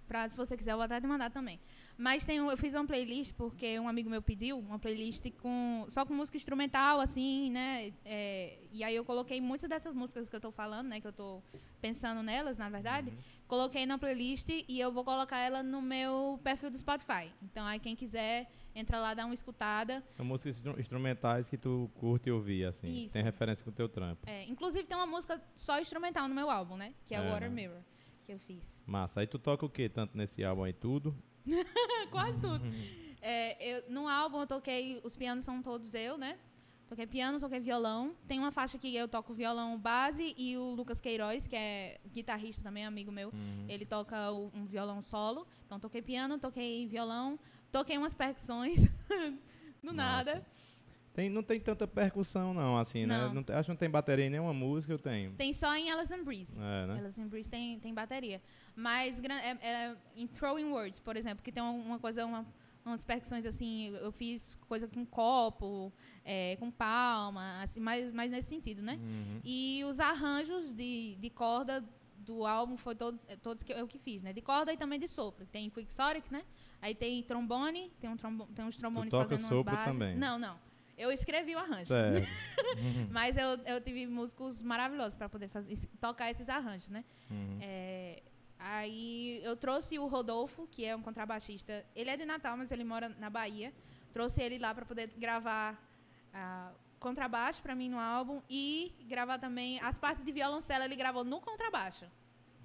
[0.07, 1.59] Pra, se você quiser, eu vou até te mandar também.
[1.97, 5.85] Mas tem, um- eu fiz uma playlist porque um amigo meu pediu, uma playlist com
[5.89, 7.91] só com música instrumental, assim, né?
[8.05, 11.01] É, e aí eu coloquei muitas dessas músicas que eu tô falando, né?
[11.01, 11.41] Que eu tô
[11.81, 13.11] pensando nelas, na verdade.
[13.47, 17.31] Coloquei na playlist e eu vou colocar ela no meu perfil do Spotify.
[17.43, 20.03] Então aí quem quiser, entra lá, dá uma escutada.
[20.09, 23.05] São músicas instru- instrumentais que tu curte ouvir, assim.
[23.05, 23.13] Isso.
[23.13, 24.27] Tem referência com o teu trampo.
[24.29, 26.93] É, inclusive tem uma música só instrumental no meu álbum, né?
[27.05, 27.31] Que é Aham.
[27.31, 27.77] Water Mirror,
[28.25, 28.77] que eu fiz.
[28.85, 29.21] Massa.
[29.21, 29.87] Aí tu toca o quê?
[29.87, 31.15] Tanto nesse álbum aí, tudo?
[32.11, 32.61] Quase tudo.
[33.27, 36.37] É, eu, no álbum eu toquei, os pianos são todos eu, né?
[36.87, 38.15] Toquei piano, toquei violão.
[38.27, 42.61] Tem uma faixa que eu toco violão base e o Lucas Queiroz, que é guitarrista
[42.61, 43.33] também, amigo meu,
[43.67, 45.47] ele toca um violão solo.
[45.65, 47.39] Então toquei piano, toquei violão,
[47.71, 48.85] toquei umas percussões
[49.83, 50.45] do nada.
[51.15, 53.17] Tem, não tem tanta percussão, não, assim, né?
[53.17, 53.35] Não.
[53.35, 55.31] Não tem- acho que não tem bateria em nenhuma música, eu tenho.
[55.31, 56.59] Tem só em Alison Breeze.
[56.61, 56.97] É, né?
[56.99, 58.41] Alison Breeze tem, tem bateria.
[58.75, 62.45] Mas é, é, em Throwing Words, por exemplo, que tem uma coisa, uma,
[62.85, 65.93] umas percussões assim, eu fiz coisa com copo,
[66.25, 68.99] é, com palma, assim, mais, mais nesse sentido, né?
[69.01, 69.39] Uhum.
[69.45, 71.81] E os arranjos de, de corda
[72.17, 74.33] do álbum foi todos, é, todos que eu que fiz, né?
[74.33, 75.45] De corda e também de sopro.
[75.45, 76.43] Tem Quicksonic, né?
[76.81, 79.85] Aí tem trombone, tem, um trombo, tem uns trombones fazendo umas sopro bases.
[79.85, 80.15] também?
[80.17, 80.64] Não, não.
[80.97, 81.85] Eu escrevi o arranjo.
[81.85, 82.27] Certo.
[83.11, 87.03] Mas eu, eu tive músicos maravilhosos para poder fazer, tocar esses arranjos, né?
[87.29, 87.59] Uhum.
[87.61, 88.21] É,
[88.57, 91.85] Aí eu trouxe o Rodolfo, que é um contrabaixista.
[91.95, 93.73] Ele é de Natal, mas ele mora na Bahia.
[94.11, 95.73] Trouxe ele lá para poder gravar
[96.33, 100.83] uh, contrabaixo para mim no álbum e gravar também as partes de violoncelo.
[100.83, 102.05] Ele gravou no contrabaixo.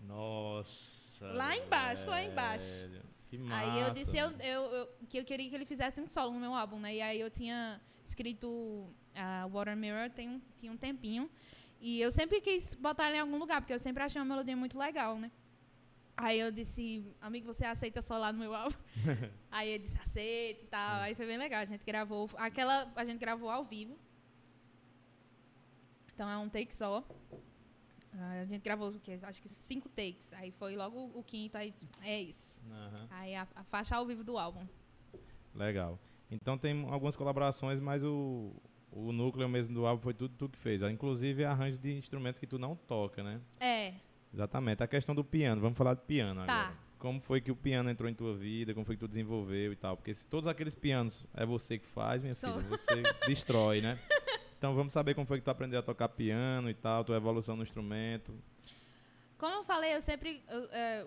[0.06, 1.26] Nossa.
[1.32, 2.12] Lá embaixo, velho.
[2.12, 2.90] lá embaixo.
[3.28, 3.56] Que massa.
[3.56, 6.40] Aí eu disse eu, eu, eu, que eu queria que ele fizesse um solo no
[6.40, 6.94] meu álbum, né?
[6.94, 7.80] E aí eu tinha
[8.10, 11.30] escrito uh, Water Mirror tem um, tinha um tempinho.
[11.80, 14.56] E eu sempre quis botar ele em algum lugar, porque eu sempre achei uma melodia
[14.56, 15.30] muito legal, né?
[16.16, 18.76] Aí eu disse, amigo, você aceita solar no meu álbum?
[19.50, 21.00] aí ele disse, aceita e tal.
[21.00, 21.62] Aí foi bem legal.
[21.62, 22.28] A gente gravou.
[22.36, 23.98] Aquela a gente gravou ao vivo.
[26.12, 27.02] Então é um take só.
[28.12, 28.92] a gente gravou?
[29.22, 30.34] Acho que cinco takes.
[30.34, 32.60] Aí foi logo o quinto, aí é isso.
[32.66, 33.06] Uhum.
[33.08, 34.66] Aí a, a, faixa ao vivo do álbum.
[35.54, 35.98] Legal.
[36.30, 38.52] Então tem algumas colaborações, mas o,
[38.92, 40.82] o núcleo mesmo do álbum foi tudo tu que fez.
[40.82, 43.40] Inclusive arranjo de instrumentos que tu não toca, né?
[43.58, 43.94] É.
[44.32, 44.82] Exatamente.
[44.82, 46.52] A questão do piano, vamos falar de piano tá.
[46.52, 46.90] agora.
[46.98, 48.74] Como foi que o piano entrou em tua vida?
[48.74, 49.96] Como foi que tu desenvolveu e tal?
[49.96, 52.60] Porque se todos aqueles pianos é você que faz, minha Sou.
[52.60, 53.98] filha, você destrói, né?
[54.58, 57.56] Então vamos saber como foi que tu aprendeu a tocar piano e tal, tua evolução
[57.56, 58.34] no instrumento.
[59.38, 61.06] Como eu falei, eu sempre eu, é,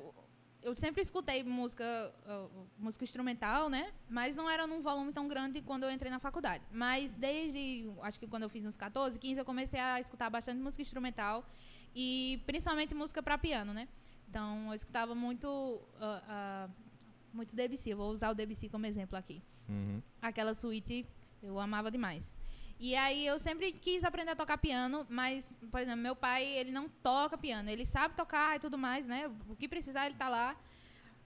[0.64, 1.84] eu sempre escutei música
[2.26, 3.93] uh, música instrumental, né?
[4.09, 6.64] Mas não era num volume tão grande quando eu entrei na faculdade.
[6.72, 10.59] Mas desde acho que quando eu fiz uns 14, 15, eu comecei a escutar bastante
[10.61, 11.45] música instrumental
[11.93, 13.88] e principalmente música para piano, né?
[14.30, 16.72] Então eu escutava muito uh, uh,
[17.34, 17.89] muito Debussy.
[17.89, 19.43] Eu vou usar o Debussy como exemplo aqui.
[19.68, 20.01] Uhum.
[20.22, 21.05] Aquela suíte
[21.41, 22.38] eu amava demais.
[22.80, 26.71] E aí eu sempre quis aprender a tocar piano, mas, por exemplo, meu pai, ele
[26.71, 27.69] não toca piano.
[27.69, 29.32] Ele sabe tocar e tudo mais, né?
[29.47, 30.55] O que precisar, ele tá lá.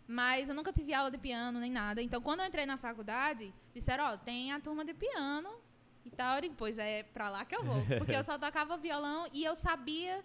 [0.07, 2.01] Mas eu nunca tive aula de piano nem nada.
[2.01, 5.49] Então, quando eu entrei na faculdade, disseram, ó, oh, tem a turma de piano
[6.05, 6.39] e tal.
[6.43, 7.83] E, pois é pra lá que eu vou.
[7.97, 10.23] Porque eu só tocava violão e eu sabia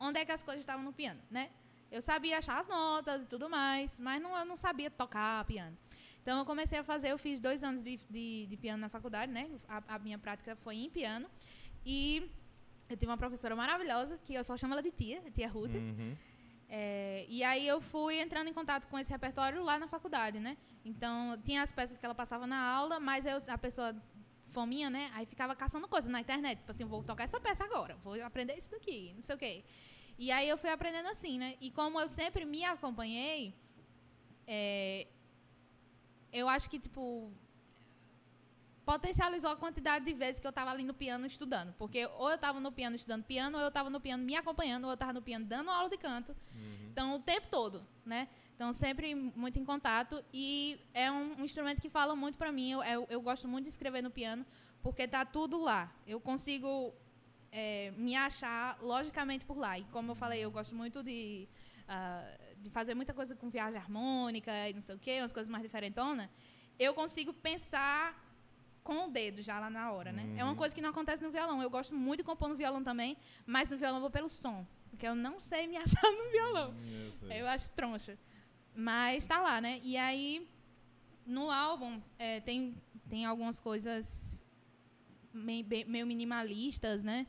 [0.00, 1.50] onde é que as coisas estavam no piano, né?
[1.90, 5.76] Eu sabia achar as notas e tudo mais, mas não, eu não sabia tocar piano.
[6.22, 9.32] Então eu comecei a fazer, eu fiz dois anos de, de, de piano na faculdade,
[9.32, 9.50] né?
[9.68, 11.28] A, a, minha prática foi em piano.
[11.84, 12.30] E
[12.88, 15.74] eu tive uma professora maravilhosa, que eu só chamo ela de tia, tia Ruth.
[15.74, 16.16] Uhum.
[16.68, 20.56] É, e aí eu fui entrando em contato com esse repertório lá na faculdade, né?
[20.84, 23.94] Então tinha as peças que ela passava na aula, mas eu, a pessoa
[24.52, 25.10] fominha, né?
[25.14, 26.58] Aí ficava caçando coisas na internet.
[26.58, 29.64] Tipo assim, vou tocar essa peça agora, vou aprender isso daqui, não sei o quê.
[30.18, 31.56] E aí eu fui aprendendo assim, né?
[31.60, 33.54] E como eu sempre me acompanhei,
[34.46, 35.08] é,
[36.32, 37.32] eu acho que, tipo,
[38.84, 41.72] potencializou a quantidade de vezes que eu estava ali no piano estudando.
[41.74, 44.84] Porque ou eu estava no piano estudando piano, ou eu estava no piano me acompanhando,
[44.84, 46.32] ou eu estava no piano dando aula de canto.
[46.54, 46.88] Uhum.
[46.90, 48.28] Então, o tempo todo, né?
[48.54, 50.24] Então, sempre muito em contato.
[50.32, 52.72] E é um, um instrumento que fala muito para mim.
[52.72, 54.44] Eu, eu, eu, gosto muito de escrever no piano,
[54.82, 55.92] porque tá tudo lá.
[56.06, 56.92] Eu consigo
[57.50, 59.78] é, me achar logicamente por lá.
[59.78, 61.48] E como eu falei, eu gosto muito de,
[61.88, 65.50] uh, de fazer muita coisa com viagem harmônica e não sei o quê, umas coisas
[65.50, 66.28] mais diferentonas.
[66.78, 68.18] Eu consigo pensar
[68.82, 70.22] com o dedo já lá na hora, né?
[70.24, 70.38] Uhum.
[70.38, 70.56] É uma uhum.
[70.56, 71.62] coisa que não acontece no violão.
[71.62, 73.16] Eu gosto muito de compor no violão também,
[73.46, 74.66] mas no violão eu vou pelo som.
[74.90, 76.70] Porque eu não sei me achar no violão.
[76.72, 78.18] Hum, eu, eu acho troncha.
[78.74, 79.80] Mas tá lá, né?
[79.82, 80.48] E aí,
[81.26, 82.74] no álbum, é, tem,
[83.08, 84.42] tem algumas coisas
[85.32, 87.26] meio, meio minimalistas, né?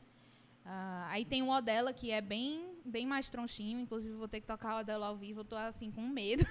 [0.64, 3.78] Uh, aí tem o Odela, que é bem, bem mais tronchinho.
[3.78, 5.40] Inclusive, vou ter que tocar o Odela ao vivo.
[5.40, 6.46] Eu tô assim com medo.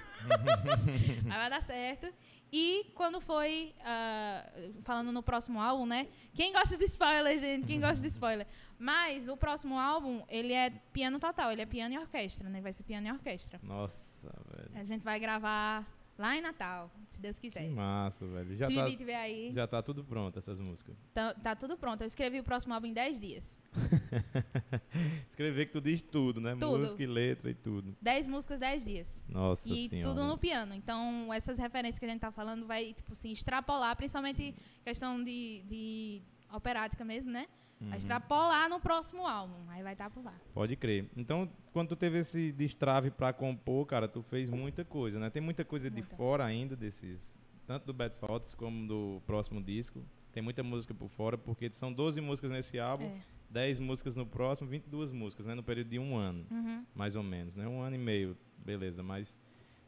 [1.24, 2.12] Mas vai dar certo.
[2.52, 3.74] E quando foi.
[3.80, 6.08] Uh, falando no próximo álbum, né?
[6.34, 7.66] Quem gosta de spoiler, gente?
[7.66, 8.46] Quem gosta de spoiler?
[8.78, 11.50] Mas o próximo álbum, ele é piano total.
[11.52, 12.60] Ele é piano e orquestra, né?
[12.60, 13.60] Vai ser piano e orquestra.
[13.62, 14.70] Nossa, velho.
[14.74, 15.86] A gente vai gravar
[16.16, 17.64] Lá em Natal, se Deus quiser.
[17.64, 18.56] Que massa, velho.
[18.56, 19.52] Já se tá, tiver aí.
[19.52, 20.96] Já tá tudo pronto, essas músicas.
[21.12, 22.02] Tá, tá tudo pronto.
[22.02, 23.60] Eu escrevi o próximo álbum em 10 dias.
[25.28, 26.52] Escrever que tu diz tudo, né?
[26.54, 26.78] Tudo.
[26.78, 27.96] Música e letra e tudo.
[28.00, 29.20] 10 músicas, 10 dias.
[29.28, 30.08] Nossa e senhora.
[30.08, 30.72] tudo no piano.
[30.72, 34.54] Então, essas referências que a gente tá falando vai, tipo assim, extrapolar, principalmente
[34.84, 37.48] questão de, de operática mesmo, né?
[37.84, 37.90] Uhum.
[37.90, 39.68] Vai extrapolar no próximo álbum.
[39.68, 40.34] Aí vai estar tá por lá.
[40.52, 41.08] Pode crer.
[41.16, 45.30] Então, quando tu teve esse destrave para compor, cara, tu fez muita coisa, né?
[45.30, 46.08] Tem muita coisa muita.
[46.08, 47.20] de fora ainda desses.
[47.66, 50.02] Tanto do Bad Thoughts como do próximo disco.
[50.32, 53.06] Tem muita música por fora, porque são 12 músicas nesse álbum.
[53.06, 53.34] É.
[53.50, 55.54] 10 músicas no próximo, 22 músicas, né?
[55.54, 56.84] No período de um ano, uhum.
[56.92, 57.68] mais ou menos, né?
[57.68, 59.00] Um ano e meio, beleza.
[59.00, 59.38] Mas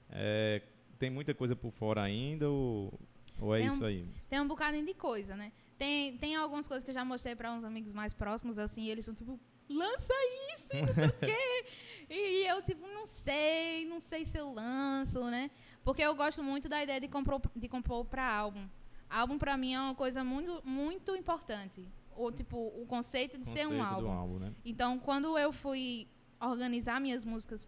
[0.08, 0.62] é,
[1.00, 2.96] tem muita coisa por fora ainda ou,
[3.40, 4.06] ou é tem isso um, aí?
[4.28, 5.52] Tem um bocadinho de coisa, né?
[5.78, 8.90] Tem, tem algumas coisas que eu já mostrei para uns amigos mais próximos, assim, e
[8.90, 10.14] eles estão tipo, lança
[10.54, 11.66] isso, e não sei o quê.
[12.08, 15.50] E eu, tipo, não sei, não sei se eu lanço, né?
[15.84, 18.66] Porque eu gosto muito da ideia de compor, de compor para álbum.
[19.08, 21.88] Álbum, para mim, é uma coisa muito, muito importante.
[22.16, 24.10] O, tipo, o conceito de conceito ser um álbum.
[24.10, 24.52] álbum né?
[24.64, 26.08] Então, quando eu fui
[26.40, 27.66] organizar minhas músicas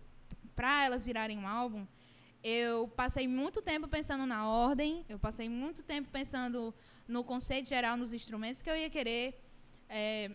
[0.57, 1.87] para elas virarem um álbum,
[2.43, 6.75] eu passei muito tempo pensando na ordem, eu passei muito tempo pensando
[7.07, 9.41] no conceito geral, nos instrumentos que eu ia querer.
[9.89, 10.31] É,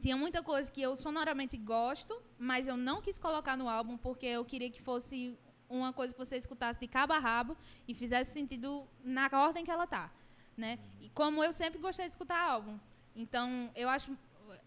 [0.00, 4.26] tinha muita coisa que eu sonoramente gosto, mas eu não quis colocar no álbum porque
[4.26, 5.38] eu queria que fosse
[5.68, 9.70] uma coisa que você escutasse de cabo a rabo e fizesse sentido na ordem que
[9.70, 10.10] ela tá,
[10.56, 10.78] né?
[11.00, 12.78] E como eu sempre gostei de escutar álbum.
[13.14, 14.16] Então, eu acho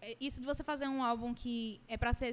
[0.00, 2.32] é, isso de você fazer um álbum que é para você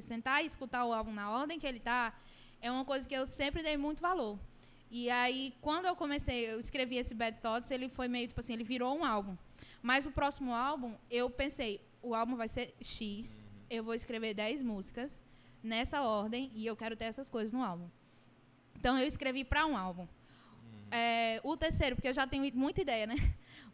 [0.00, 2.14] sentar e escutar o álbum na ordem que ele tá,
[2.60, 4.38] é uma coisa que eu sempre dei muito valor.
[4.90, 8.54] E aí, quando eu comecei, eu escrevi esse Bad Thoughts, ele foi meio, tipo assim,
[8.54, 9.36] ele virou um álbum.
[9.82, 13.66] Mas o próximo álbum, eu pensei, o álbum vai ser X, uhum.
[13.70, 15.22] eu vou escrever 10 músicas
[15.62, 17.88] nessa ordem e eu quero ter essas coisas no álbum.
[18.76, 20.02] Então, eu escrevi para um álbum.
[20.02, 20.88] Uhum.
[20.90, 23.16] É, o terceiro, porque eu já tenho muita ideia, né?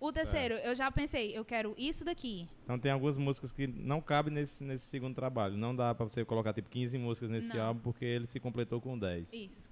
[0.05, 0.69] O terceiro, é.
[0.69, 2.47] eu já pensei, eu quero isso daqui.
[2.63, 5.57] Então tem algumas músicas que não cabem nesse, nesse segundo trabalho.
[5.57, 7.69] Não dá pra você colocar tipo 15 músicas nesse não.
[7.69, 9.33] álbum, porque ele se completou com 10.
[9.33, 9.71] Isso.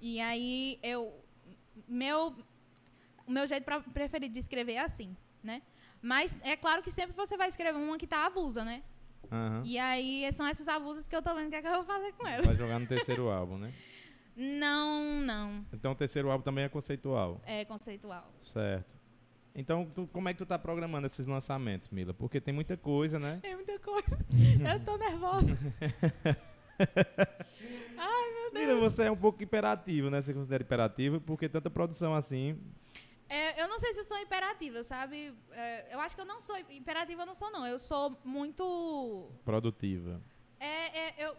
[0.00, 1.14] E aí eu.
[1.86, 2.34] Meu.
[3.24, 5.62] O meu jeito pra, preferido de escrever é assim, né?
[6.02, 8.82] Mas é claro que sempre você vai escrever uma que tá avulsa, né?
[9.30, 9.62] Uhum.
[9.64, 11.84] E aí são essas avulsas que eu tô vendo o que, é que eu vou
[11.84, 12.44] fazer com elas.
[12.44, 13.72] Vai jogar no terceiro álbum, né?
[14.36, 15.64] Não, não.
[15.72, 17.40] Então o terceiro álbum também é conceitual.
[17.46, 18.28] É conceitual.
[18.42, 18.93] Certo.
[19.54, 22.12] Então, tu, como é que tu tá programando esses lançamentos, Mila?
[22.12, 23.38] Porque tem muita coisa, né?
[23.40, 24.18] Tem muita coisa.
[24.74, 25.56] Eu tô nervosa.
[27.96, 28.66] Ai, meu Deus.
[28.66, 30.20] Mila, você é um pouco imperativo, né?
[30.20, 32.60] Você considera imperativo porque tanta produção assim.
[33.28, 35.32] É, eu não sei se eu sou imperativa, sabe?
[35.52, 37.64] É, eu acho que eu não sou imperativa, eu não sou não.
[37.66, 40.20] Eu sou muito produtiva.
[40.58, 41.36] É, é eu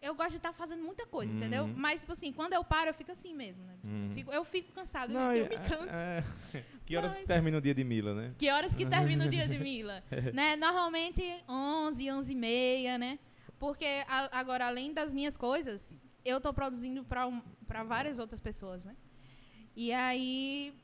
[0.00, 1.38] eu gosto de estar tá fazendo muita coisa, uhum.
[1.38, 1.66] entendeu?
[1.66, 3.74] Mas, tipo assim, quando eu paro, eu fico assim mesmo, né?
[3.74, 4.10] Tipo, uhum.
[4.14, 5.94] fico, eu fico cansado, Não, eu, eu me é, canso.
[5.94, 6.24] É,
[6.54, 6.64] é.
[6.86, 7.20] Que horas Mas...
[7.20, 8.34] que termina o dia de Mila, né?
[8.38, 10.02] Que horas que termina o dia de Mila?
[10.32, 10.56] né?
[10.56, 13.18] Normalmente 11, 11 e meia, né?
[13.58, 17.42] Porque a, agora, além das minhas coisas, eu tô produzindo para um,
[17.86, 18.96] várias outras pessoas, né?
[19.76, 20.74] E aí...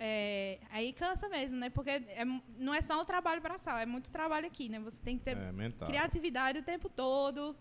[0.00, 1.70] É, aí cansa mesmo, né?
[1.70, 2.24] Porque é,
[2.56, 4.78] não é só o trabalho para sal, é muito trabalho aqui, né?
[4.80, 7.56] Você tem que ter é, criatividade o tempo todo.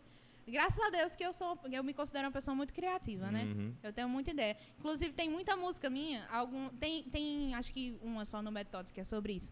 [0.47, 3.43] Graças a Deus que eu sou, eu me considero uma pessoa muito criativa, né?
[3.43, 3.75] Uhum.
[3.83, 4.55] Eu tenho muita ideia.
[4.79, 9.01] Inclusive tem muita música minha, algum tem tem acho que uma só no Metods que
[9.01, 9.51] é sobre isso.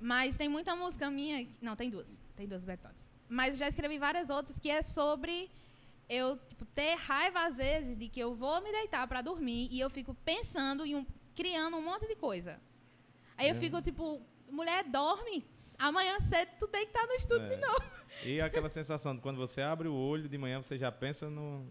[0.00, 3.08] Mas tem muita música minha, não, tem duas, tem duas Metods.
[3.28, 5.50] Mas eu já escrevi várias outras que é sobre
[6.08, 9.78] eu tipo, ter raiva às vezes de que eu vou me deitar para dormir e
[9.78, 11.04] eu fico pensando e um,
[11.34, 12.58] criando um monte de coisa.
[13.36, 13.50] Aí é.
[13.50, 15.44] eu fico tipo, mulher, dorme.
[15.78, 17.56] Amanhã cedo tu tem que estar no estúdio é.
[17.56, 17.82] de novo.
[18.24, 21.66] E aquela sensação de quando você abre o olho de manhã, você já pensa no,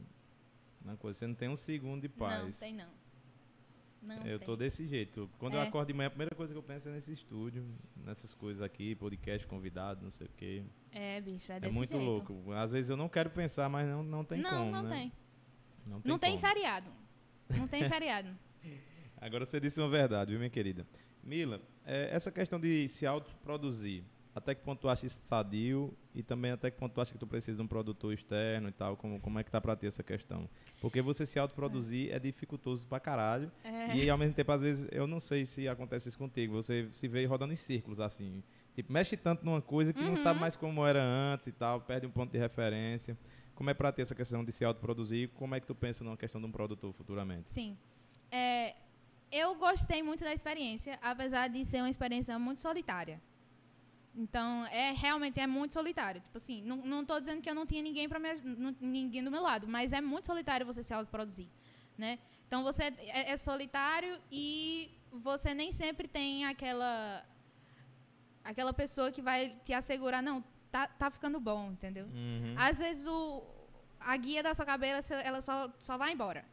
[0.83, 1.19] na coisa.
[1.19, 2.43] Você não tem um segundo de paz.
[2.43, 2.89] Não, tem não.
[4.01, 4.45] não eu tem.
[4.45, 5.29] tô desse jeito.
[5.39, 5.57] Quando é.
[5.57, 8.61] eu acordo de manhã, a primeira coisa que eu penso é nesse estúdio, nessas coisas
[8.61, 10.63] aqui, podcast, convidado, não sei o quê.
[10.91, 12.05] É, bicho, é É desse muito jeito.
[12.05, 12.51] louco.
[12.51, 14.95] Às vezes eu não quero pensar, mas não, não tem não, como, Não, né?
[14.95, 15.11] tem.
[15.85, 16.91] Não tem Não tem feriado.
[17.49, 18.29] Não tem feriado.
[19.19, 20.85] Agora você disse uma verdade, viu, minha querida?
[21.23, 24.03] Mila, é, essa questão de se autoproduzir,
[24.35, 27.17] até que ponto tu acha isso sadio e também até que ponto tu acha que
[27.17, 29.87] tu precisa de um produtor externo e tal, como, como é que tá pra ti
[29.87, 30.49] essa questão?
[30.81, 33.95] Porque você se autoproduzir é, é dificultoso pra caralho é.
[33.95, 37.07] e ao mesmo tempo, às vezes, eu não sei se acontece isso contigo, você se
[37.07, 38.43] vê rodando em círculos assim,
[38.75, 40.09] tipo, mexe tanto numa coisa que uhum.
[40.09, 43.17] não sabe mais como era antes e tal, perde um ponto de referência.
[43.55, 45.29] Como é pra ti essa questão de se autoproduzir?
[45.29, 47.49] Como é que tu pensa numa questão de um produtor futuramente?
[47.49, 47.77] Sim.
[48.29, 48.75] É,
[49.35, 53.21] eu gostei muito da experiência, apesar de ser uma experiência muito solitária.
[54.15, 56.21] Então, é realmente é muito solitário.
[56.21, 58.19] Tipo assim, não, não tô dizendo que eu não tinha ninguém para
[58.79, 61.47] ninguém do meu lado, mas é muito solitário você se autoproduzir,
[61.97, 62.17] né?
[62.47, 62.83] Então você
[63.19, 67.25] é, é, solitário e você nem sempre tem aquela
[68.43, 72.05] aquela pessoa que vai te assegurar, não, tá, tá ficando bom, entendeu?
[72.05, 72.55] Uhum.
[72.55, 73.43] Às vezes o
[73.99, 76.45] a guia da sua cabeça ela só só vai embora.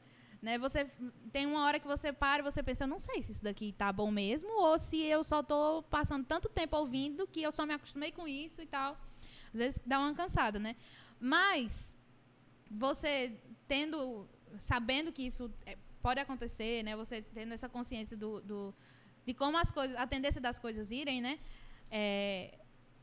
[0.43, 0.59] Né?
[0.59, 0.91] Você
[1.33, 3.73] tem uma hora que você para e você pensa, eu não sei se isso daqui
[3.73, 7.65] tá bom mesmo ou se eu só tô passando tanto tempo ouvindo que eu só
[7.65, 8.99] me acostumei com isso e tal.
[9.55, 10.75] Às vezes dá uma cansada, né?
[11.21, 11.95] Mas
[12.69, 14.27] você tendo
[14.59, 16.97] sabendo que isso é, pode acontecer, né?
[16.97, 18.75] Você tendo essa consciência do, do
[19.25, 21.39] de como as coisas, a tendência das coisas irem, né?
[21.89, 22.59] É,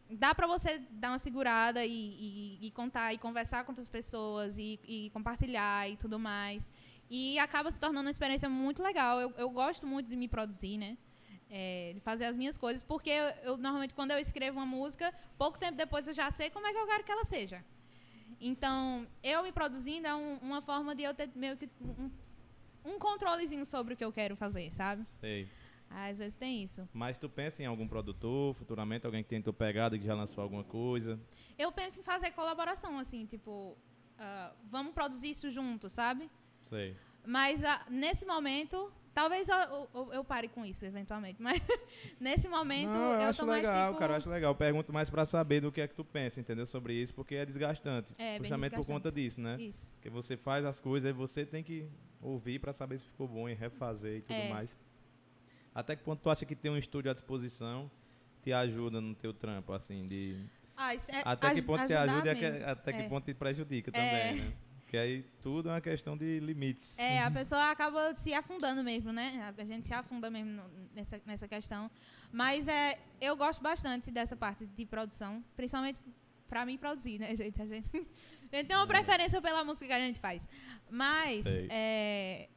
[0.10, 4.58] dá para você dar uma segurada e, e, e, contar e conversar com outras pessoas
[4.58, 6.70] e, e compartilhar e tudo mais.
[7.10, 9.20] E acaba se tornando uma experiência muito legal.
[9.20, 10.98] Eu, eu gosto muito de me produzir, né?
[11.50, 15.12] É, de fazer as minhas coisas, porque eu, eu, normalmente quando eu escrevo uma música,
[15.36, 17.66] pouco tempo depois eu já sei como é que eu quero que ela seja.
[18.40, 22.12] Então, eu me produzindo é um, uma forma de eu ter meio que um,
[22.86, 25.04] um controlezinho sobre o que eu quero fazer, sabe?
[25.20, 25.50] Sei.
[25.90, 26.88] Às vezes tem isso.
[26.94, 30.64] Mas tu pensa em algum produtor, futuramente, alguém que tentou pegada, que já lançou alguma
[30.64, 31.20] coisa?
[31.58, 33.76] Eu penso em fazer colaboração, assim, tipo,
[34.18, 36.30] ah, vamos produzir isso junto, sabe?
[36.64, 36.96] Sei.
[37.26, 41.60] Mas ah, nesse momento, talvez eu, eu, eu pare com isso eventualmente, mas
[42.20, 44.56] nesse momento Não, eu, eu acho tô mais legal, tipo, cara, eu acho legal.
[44.56, 46.66] Pergunto mais pra saber do que é que tu pensa, entendeu?
[46.66, 48.14] Sobre isso, porque é desgastante.
[48.18, 48.88] É, justamente por desgastante.
[49.04, 49.58] conta disso, né?
[49.60, 49.92] isso.
[49.94, 51.88] Porque você faz as coisas e você tem que
[52.22, 54.50] ouvir pra saber se ficou bom e refazer e tudo É.
[54.50, 54.76] mais.
[55.74, 57.90] Até que ponto tu acha que ter um estúdio à disposição
[58.44, 60.36] te ajuda no teu trampo, assim, de...
[60.76, 62.66] Ah, isso é Até que ponto te ajuda e mesmo.
[62.70, 63.10] até que É.
[63.10, 63.94] ponto te prejudica É.
[64.32, 64.54] também, né?
[64.90, 66.98] Porque aí tudo é uma questão de limites.
[66.98, 69.54] É, a pessoa acaba se afundando mesmo, né?
[69.56, 70.64] A gente se afunda mesmo
[70.96, 71.92] nessa, nessa questão.
[72.32, 76.00] Mas é, eu gosto bastante dessa parte de produção, principalmente
[76.48, 77.62] pra mim produzir, né, gente?
[77.62, 77.86] A gente,
[78.52, 78.88] a gente tem uma É.
[78.88, 80.48] preferência pela música que a gente faz.
[80.90, 82.50] Mas é,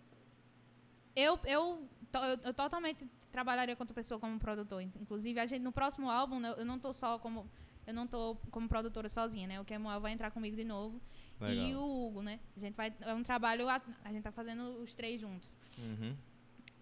[1.14, 4.80] eu, eu, to- eu, eu totalmente trabalharia com outra pessoa como produtor.
[4.80, 7.46] Inclusive, a gente, no próximo álbum, né, eu não tô só como.
[7.86, 9.60] Eu não tô como produtora sozinha, né?
[9.60, 11.00] O Kemuel vai entrar comigo de novo.
[11.40, 11.82] E Legal.
[11.82, 12.38] o Hugo, né?
[12.56, 12.92] A gente vai.
[13.00, 13.68] É um trabalho.
[13.68, 15.56] A, a gente tá fazendo os três juntos.
[15.78, 16.14] Uhum.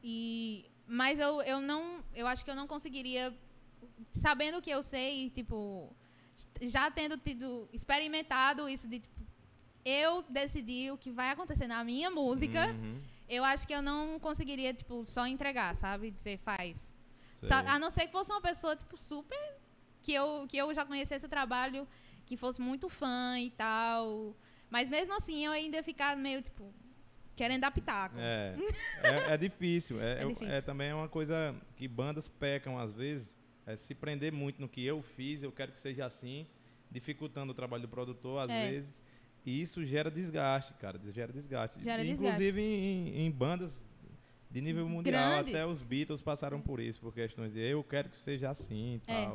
[0.03, 0.67] E.
[0.87, 2.03] Mas eu, eu não.
[2.15, 3.35] Eu acho que eu não conseguiria.
[4.13, 5.95] Sabendo o que eu sei, tipo.
[6.61, 7.69] Já tendo tido.
[7.73, 9.21] Experimentado isso de, tipo.
[9.85, 12.67] Eu decidi o que vai acontecer na minha música.
[12.67, 13.01] Uhum.
[13.29, 16.11] Eu acho que eu não conseguiria, tipo, só entregar, sabe?
[16.11, 16.95] Dizer, faz.
[17.29, 19.39] Sa- A não ser que fosse uma pessoa, tipo, super.
[20.03, 21.87] Que eu, que eu já conhecesse o trabalho,
[22.27, 24.35] que fosse muito fã e tal.
[24.71, 26.73] Mas mesmo assim, eu ainda ia ficar meio, tipo,
[27.37, 28.17] querendo dar pitaco.
[28.19, 28.55] É,
[29.31, 30.01] é, é difícil.
[30.01, 30.55] É, É eu- difícil.
[30.55, 33.35] é também uma coisa que bandas pecam às vezes,
[33.67, 36.47] é se prender muito no que eu fiz, eu quero que seja assim,
[36.91, 38.69] dificultando o trabalho do produtor às É.
[38.71, 39.03] vezes.
[39.45, 41.83] E isso gera desgaste, cara, gera desgaste.
[41.83, 43.83] Gera Inclusive em, em bandas
[44.51, 45.55] de nível mundial, Grandes.
[45.55, 49.11] até os Beatles passaram por isso, por questões de eu quero que seja assim e
[49.11, 49.31] É.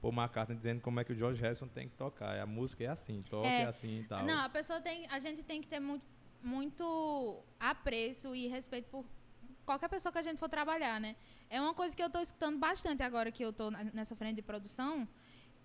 [0.00, 2.38] Paul McCartney dizendo como é que o George Harrison tem que tocar.
[2.38, 3.62] A música é assim, toca É.
[3.62, 4.22] é assim e tal.
[4.24, 5.06] Não, a pessoa tem.
[5.08, 6.04] A gente tem que ter muito,
[6.42, 9.04] muito apreço e respeito por
[9.64, 11.16] qualquer pessoa que a gente for trabalhar, né?
[11.50, 14.42] É uma coisa que eu tô escutando bastante agora que eu na- nessa frente de
[14.42, 15.08] produção.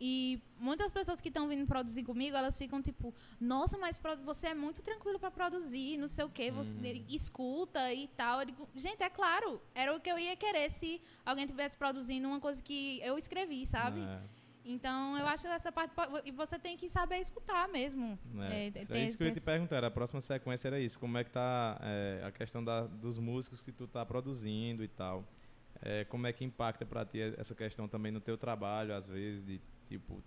[0.04, 4.54] E muitas pessoas que estão vindo produzir comigo, elas ficam tipo, nossa, mas você é
[4.56, 7.06] muito tranquilo para produzir, não sei o quê, você Uhum.
[7.08, 8.40] escuta e tal.
[8.40, 12.28] Eu digo, gente, é claro, era o que eu ia querer se alguém tivesse produzindo
[12.28, 14.02] uma coisa que eu escrevi, sabe?
[14.02, 14.20] É.
[14.66, 15.94] Então eu acho essa parte.
[16.26, 18.18] E você tem que saber escutar mesmo.
[18.50, 19.84] É, É, tem- isso que eu ia te perguntar.
[19.84, 20.98] A próxima sequência era isso.
[21.00, 24.88] Como é que tá é, a questão da- dos músicos que tu tá produzindo e
[24.88, 25.24] tal?
[25.84, 29.44] É, como é que impacta para ti essa questão também no teu trabalho, às vezes,
[29.44, 29.60] de
[29.92, 30.24] tipo,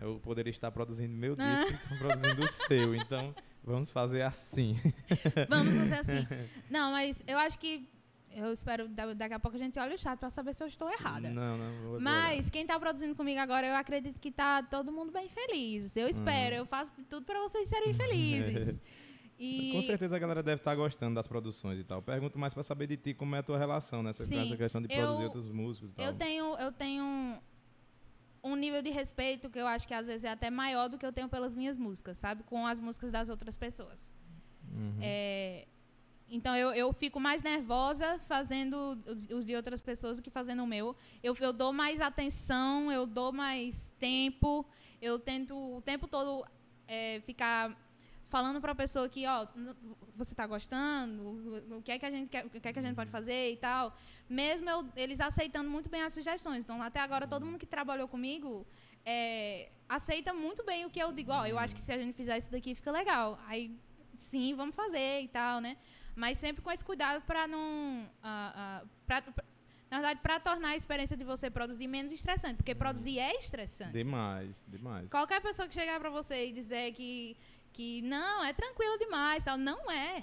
[0.00, 1.54] eu poderia estar produzindo meu Ah.
[1.54, 4.76] disco, estão produzindo o seu, então vamos fazer assim.
[5.48, 6.26] Vamos fazer assim.
[6.70, 7.88] Não, mas eu acho que.
[8.30, 8.86] Eu espero.
[8.88, 11.30] da- Daqui a pouco a gente olha o chat pra saber se eu estou errada.
[11.30, 14.92] Não, não, vou- vou Mas quem tá produzindo comigo agora, eu acredito que tá todo
[14.92, 15.96] mundo bem feliz.
[15.96, 18.78] Eu espero, eu faço de tudo pra vocês serem felizes.
[19.38, 22.02] E Com certeza a galera deve estar gostando das produções e tal.
[22.02, 24.82] Pergunto mais para saber de ti como é a tua relação nessa, com Sim, questão
[24.82, 26.04] de eu- produzir outros músicos e tal.
[26.06, 27.38] eu tenho, eu tenho
[28.42, 31.06] um, nível de respeito que eu acho que às vezes é até maior do que
[31.06, 32.42] eu tenho pelas minhas músicas, sabe?
[32.44, 34.12] Com as músicas das outras pessoas.
[34.72, 34.98] Uhum.
[35.00, 35.66] É,
[36.28, 40.62] então eu, eu fico mais nervosa fazendo os, os de outras pessoas do que fazendo
[40.62, 40.96] o meu.
[41.22, 44.66] Eu, eu dou mais atenção, eu dou mais tempo,
[45.00, 46.44] eu tento o tempo todo
[46.88, 47.76] é, ficar
[48.36, 49.46] falando para a pessoa que, ó,
[50.14, 51.22] você está gostando,
[51.78, 53.52] o, que é que a gente quer, o que é que a gente pode fazer
[53.52, 53.84] e tal.
[54.28, 56.60] Mesmo eu- eles aceitando muito bem as sugestões.
[56.64, 58.66] Então até agora todo mundo que trabalhou comigo
[59.06, 62.14] é, aceita muito bem o que eu digo, ó, eu acho que se a gente
[62.20, 63.38] fizer isso daqui fica legal.
[63.46, 63.64] Aí
[64.16, 65.72] sim, vamos fazer e tal, né?
[66.14, 68.06] Mas sempre com esse cuidado para não.
[68.22, 69.44] ah, ah, pra- pra-
[69.88, 72.56] na verdade, para tornar a experiência de você produzir menos estressante.
[72.56, 73.92] Porque produzir é estressante.
[73.92, 75.08] Demais, demais.
[75.08, 77.36] Qualquer pessoa que chegar para você e dizer que,
[77.76, 80.22] que não, é tranquilo demais, tal, não é.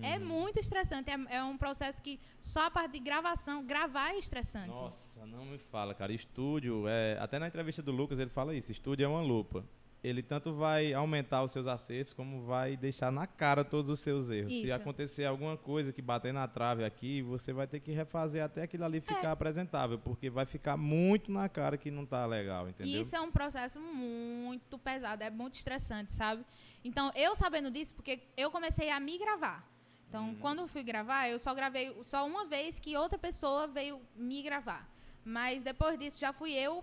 [0.00, 0.24] É Uhum.
[0.24, 1.10] muito estressante.
[1.10, 4.68] É, é um processo que só a parte de gravação, gravar é estressante.
[4.68, 6.12] Nossa, não me fala, cara.
[6.14, 8.72] Estúdio, é, até na entrevista do Lucas ele fala isso.
[8.72, 9.62] Estúdio é uma lupa.
[10.02, 14.28] Ele tanto vai aumentar os seus acertos, como vai deixar na cara todos os seus
[14.30, 14.52] erros.
[14.52, 14.74] Se Isso.
[14.74, 18.84] acontecer alguma coisa que bater na trave aqui, você vai ter que refazer até aquilo
[18.84, 19.30] ali ficar É.
[19.30, 22.92] apresentável, porque vai ficar muito na cara que não tá legal, entendeu?
[22.92, 26.44] E isso é um processo muito pesado, é muito estressante, sabe?
[26.84, 29.64] Então, eu sabendo disso, porque eu comecei a me gravar.
[30.08, 30.34] Então, Uhum.
[30.40, 34.42] quando eu fui gravar, eu só gravei só uma vez que outra pessoa veio me
[34.42, 34.90] gravar.
[35.24, 36.82] Mas depois disso já fui eu,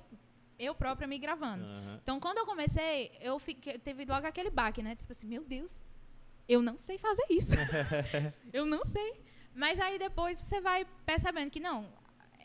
[0.59, 1.63] eu própria me gravando.
[1.63, 1.99] Aham.
[2.03, 4.95] Então, quando eu comecei, eu fiquei, teve logo aquele baque, né?
[4.95, 5.81] Tipo assim, meu Deus,
[6.47, 7.51] eu não sei fazer isso.
[8.53, 9.13] eu não sei.
[9.55, 11.87] Mas aí depois você vai percebendo que não,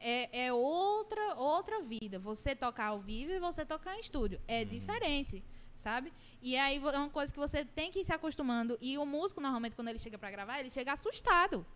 [0.01, 2.19] é, é outra, outra vida.
[2.19, 4.41] Você tocar ao vivo e você tocar em estúdio.
[4.47, 4.69] É Uhum.
[4.69, 5.43] diferente,
[5.77, 6.13] sabe?
[6.41, 8.79] E aí é uma coisa que você tem que ir se acostumando.
[8.81, 11.67] E o músico, normalmente, quando ele chega pra gravar, ele chega assustado.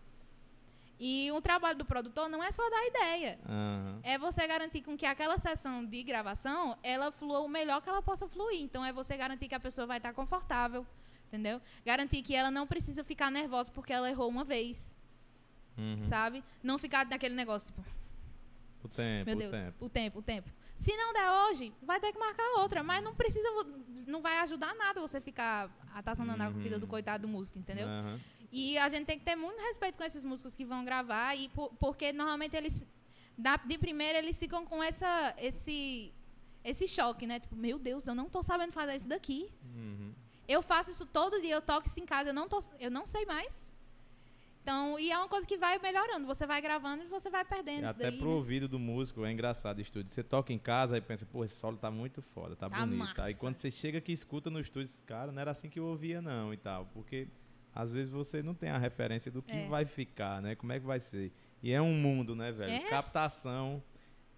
[0.99, 3.39] E o trabalho do produtor não é só dar ideia.
[3.47, 3.99] Aham.
[4.03, 8.01] É você garantir com que aquela sessão de gravação, ela flua o melhor que ela
[8.01, 8.61] possa fluir.
[8.61, 10.85] Então, é você garantir que a pessoa vai estar confortável,
[11.27, 11.61] entendeu?
[11.85, 14.93] Garantir que ela não precisa ficar nervosa porque ela errou uma vez,
[15.77, 16.03] Uhum.
[16.03, 16.43] sabe?
[16.61, 17.81] Não ficar naquele negócio, tipo,
[18.83, 19.85] O tempo, meu o Deus, tempo.
[19.85, 20.49] o tempo, o tempo.
[20.75, 22.81] Se não der hoje, vai ter que marcar outra.
[22.83, 23.47] Mas não precisa,
[24.07, 26.89] não vai ajudar nada você ficar ataçanando a vida do Uhum.
[26.89, 27.87] coitado do músico, entendeu?
[27.87, 28.19] Aham.
[28.51, 31.49] E a gente tem que ter muito respeito com esses músicos que vão gravar, e
[31.49, 32.85] por- porque normalmente eles,
[33.37, 36.11] da- de primeira, eles ficam com essa, esse,
[36.63, 37.39] esse choque, né?
[37.39, 39.49] Tipo, meu Deus, eu não tô sabendo fazer isso daqui.
[39.75, 40.13] Uhum.
[40.47, 43.05] Eu faço isso todo dia, eu toco isso em casa, eu não, tô, eu não
[43.05, 43.69] sei mais.
[44.61, 46.27] Então, e é uma coisa que vai melhorando.
[46.27, 48.17] Você vai gravando e você vai perdendo E até daí.
[48.19, 48.33] pro né?
[48.35, 50.11] ouvido do músico é engraçado o estúdio.
[50.11, 53.01] Você toca em casa e pensa, pô, esse solo tá muito foda, tá, Tá bonito.
[53.21, 53.39] Aí massa.
[53.39, 56.21] quando você chega aqui e escuta no estúdio, cara, não era assim que eu ouvia
[56.21, 56.85] não e tal.
[56.93, 57.27] Porque
[57.81, 59.67] às vezes você não tem a referência do que É.
[59.67, 60.55] vai ficar, né?
[60.55, 61.31] Como é que vai ser.
[61.63, 62.71] E é um mundo, né, velho?
[62.71, 62.89] É.
[62.89, 63.81] Captação.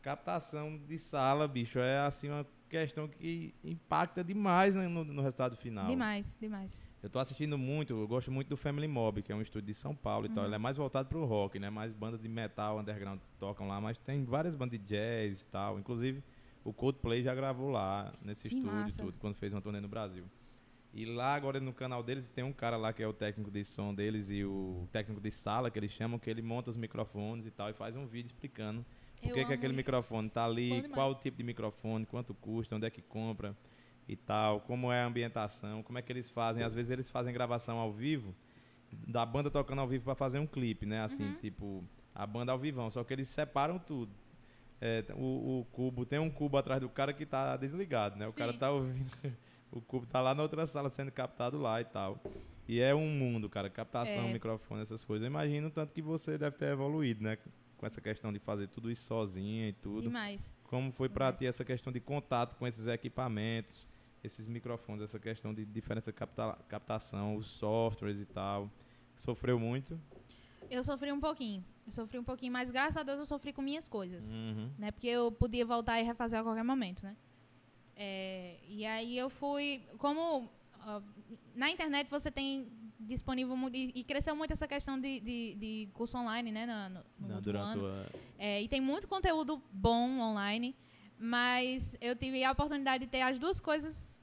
[0.02, 5.56] Captação de sala, bicho, é assim uma questão que impacta demais né, no, no resultado
[5.56, 5.86] final.
[5.88, 6.82] Demais, demais.
[7.04, 9.74] Eu tô assistindo muito, eu gosto muito do Family Mob, que é um estúdio de
[9.74, 10.46] São Paulo e tal.
[10.46, 11.70] Ele é mais voltado pro rock, né?
[11.70, 15.80] Mais bandas de metal underground tocam lá, mas tem várias bandas de jazz e tal.
[15.80, 16.24] Inclusive,
[16.64, 19.02] o Coldplay já gravou lá nesse Que estúdio massa.
[19.04, 20.24] tudo, quando fez uma turnê no Brasil.
[20.94, 23.64] E lá agora no canal deles tem um cara lá que é o técnico de
[23.64, 27.46] som deles e o técnico de sala, que eles chamam, que ele monta os microfones
[27.46, 28.86] e tal e faz um vídeo explicando
[29.24, 29.78] Eu que, que amo aquele isso.
[29.78, 33.56] microfone tá ali, qual o tipo de microfone, quanto custa, onde é que compra
[34.08, 36.62] e tal, como é a ambientação, como é que eles fazem.
[36.64, 38.36] Às vezes eles fazem gravação ao vivo,
[38.92, 41.02] da banda tocando ao vivo para fazer um clipe, né?
[41.04, 41.36] Assim, Uhum.
[41.36, 41.84] tipo,
[42.14, 44.12] a banda ao vivão, só que eles separam tudo.
[44.82, 48.28] É, o, o cubo, tem um cubo atrás do cara que tá desligado, né?
[48.28, 48.58] O cara Sim.
[48.60, 49.10] tá ouvindo,
[49.72, 52.20] o cubo tá lá na outra sala sendo captado lá e tal.
[52.68, 54.34] E é um mundo, cara, captação, É.
[54.34, 55.24] microfone, essas coisas.
[55.24, 57.38] Eu imagino tanto que você deve ter evoluído, né?
[57.78, 60.04] Com essa questão de fazer tudo isso sozinha e tudo.
[60.04, 60.56] Demais.
[60.66, 61.38] Como foi Demais.
[61.38, 63.88] ti essa questão de contato com esses equipamentos,
[64.24, 68.70] esses microfones, essa questão de diferença de capta captação, os softwares e tal?
[69.16, 70.00] Sofreu muito?
[70.70, 71.66] Eu sofri um pouquinho.
[71.86, 74.32] Eu sofri um pouquinho, mas graças a Deus eu sofri com minhas coisas.
[74.32, 74.70] Uhum.
[74.78, 74.92] né?
[74.92, 77.18] Porque eu podia voltar e refazer a qualquer momento, né?
[78.04, 80.50] É, e aí eu fui, como
[80.88, 81.02] ó,
[81.54, 82.68] na internet você tem
[83.00, 86.66] disponível e, e cresceu muito essa questão de, de, de curso online, né?
[86.66, 87.86] no, no Não, durante ano.
[87.86, 88.10] ano.
[88.40, 90.76] É, e tem muito conteúdo bom online,
[91.20, 94.20] mas eu tive a oportunidade de ter as duas coisas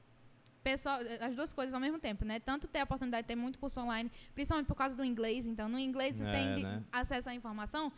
[0.64, 2.40] pessoal, as duas coisas ao mesmo tempo, né?
[2.40, 5.46] Tanto ter a oportunidade de ter muito curso online, principalmente por causa do inglês.
[5.46, 6.82] Então, no inglês você É, tem né?
[6.90, 7.92] acesso à informação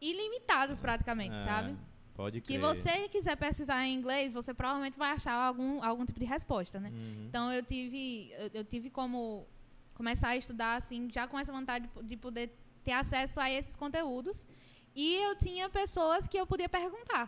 [0.00, 1.76] ilimitadas praticamente, É, sabe?
[2.20, 2.60] Pode Que crer.
[2.60, 6.90] você quiser pesquisar em inglês, você provavelmente vai achar algum, algum tipo de resposta, né?
[6.90, 7.24] Uhum.
[7.28, 9.46] Então eu tive, eu, eu tive como
[9.94, 12.50] começar a estudar assim, já com essa vontade de, de poder
[12.84, 14.46] ter acesso a esses conteúdos.
[14.94, 17.26] E eu tinha pessoas que eu podia perguntar,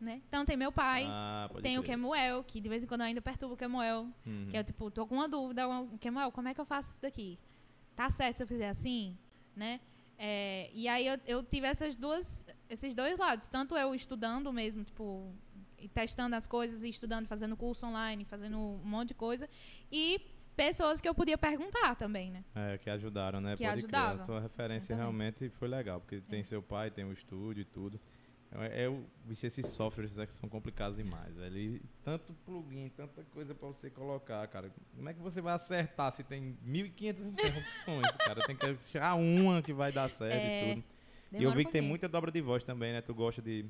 [0.00, 0.22] né?
[0.28, 1.96] Então tem meu pai, Ah, tem o crer.
[1.96, 4.48] Kemuel, que de vez em quando eu ainda perturbo o Kemuel, Uhum.
[4.50, 5.62] que eu tipo, tô com uma dúvida,
[6.00, 7.38] Kemuel, como é que eu faço isso daqui?
[7.94, 9.16] Tá certo se eu fizer assim,
[9.54, 9.80] né?
[10.18, 14.84] É, e aí eu, eu tive essas duas, esses dois lados, tanto eu estudando mesmo,
[14.84, 15.34] tipo,
[15.92, 19.48] testando as coisas estudando, fazendo curso online, fazendo um monte de coisa,
[19.90, 20.20] e
[20.56, 22.44] pessoas que eu podia perguntar também, né?
[22.54, 23.56] É, que ajudaram, né?
[23.56, 24.14] Que Pode ajudavam.
[24.14, 24.20] crer.
[24.20, 24.98] A sua referência Exatamente.
[24.98, 28.00] realmente foi legal, porque tem seu pai, tem o estúdio e tudo.
[28.60, 31.58] É, é o, bicho, esses softwares aqui são complicados demais, velho.
[31.58, 34.70] E tanto plugin, tanta coisa pra você colocar, cara.
[34.94, 38.46] Como é que você vai acertar se tem 1.500 opções, cara?
[38.46, 40.84] Tem que achar uma que vai dar certo É, e tudo.
[41.32, 43.00] E eu vi um que tem muita dobra de voz também, né?
[43.00, 43.66] Tu gosta de,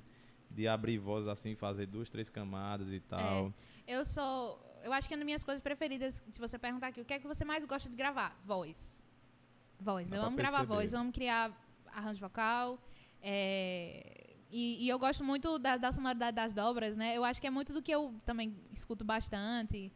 [0.50, 3.54] de abrir voz assim, fazer duas, três camadas e tal.
[3.86, 4.62] Eu sou.
[4.82, 7.14] Eu acho que é uma das minhas coisas preferidas, se você perguntar aqui, o que
[7.14, 8.38] é que você mais gosta de gravar?
[8.44, 9.00] Voz.
[9.80, 10.10] Voz.
[10.10, 10.74] Dá eu amo gravar perceber.
[10.74, 11.50] voz, eu amo criar
[11.90, 12.78] arranjo vocal.
[13.22, 17.16] é, E, e eu gosto muito da, da sonoridade das dobras, né?
[17.16, 19.92] Eu acho que é muito do que eu também escuto bastante.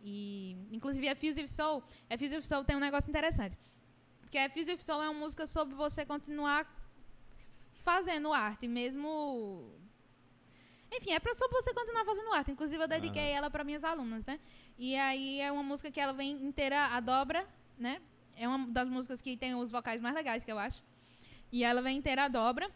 [0.00, 3.58] E, inclusive, a Fusive Soul, a Fusive Soul tem um negócio interessante.
[4.20, 6.60] Porque a Fusive Soul é uma música sobre você continuar
[7.82, 9.72] fazendo arte, mesmo
[10.92, 12.52] enfim, é pra, pra você continuar fazendo arte.
[12.52, 14.38] Inclusive, eu dediquei ela para minhas alunas, né?
[14.78, 17.44] E aí é uma música que ela vem inteira, a dobra,
[17.76, 18.00] né?
[18.36, 20.80] É uma das músicas que tem os vocais mais legais, que eu acho.
[21.50, 22.70] E ela vem inteira a dobra.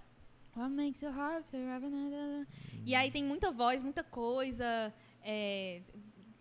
[0.57, 1.45] What makes right
[1.89, 2.47] now?
[2.85, 4.93] E aí tem muita voz, muita coisa.
[5.23, 5.81] É,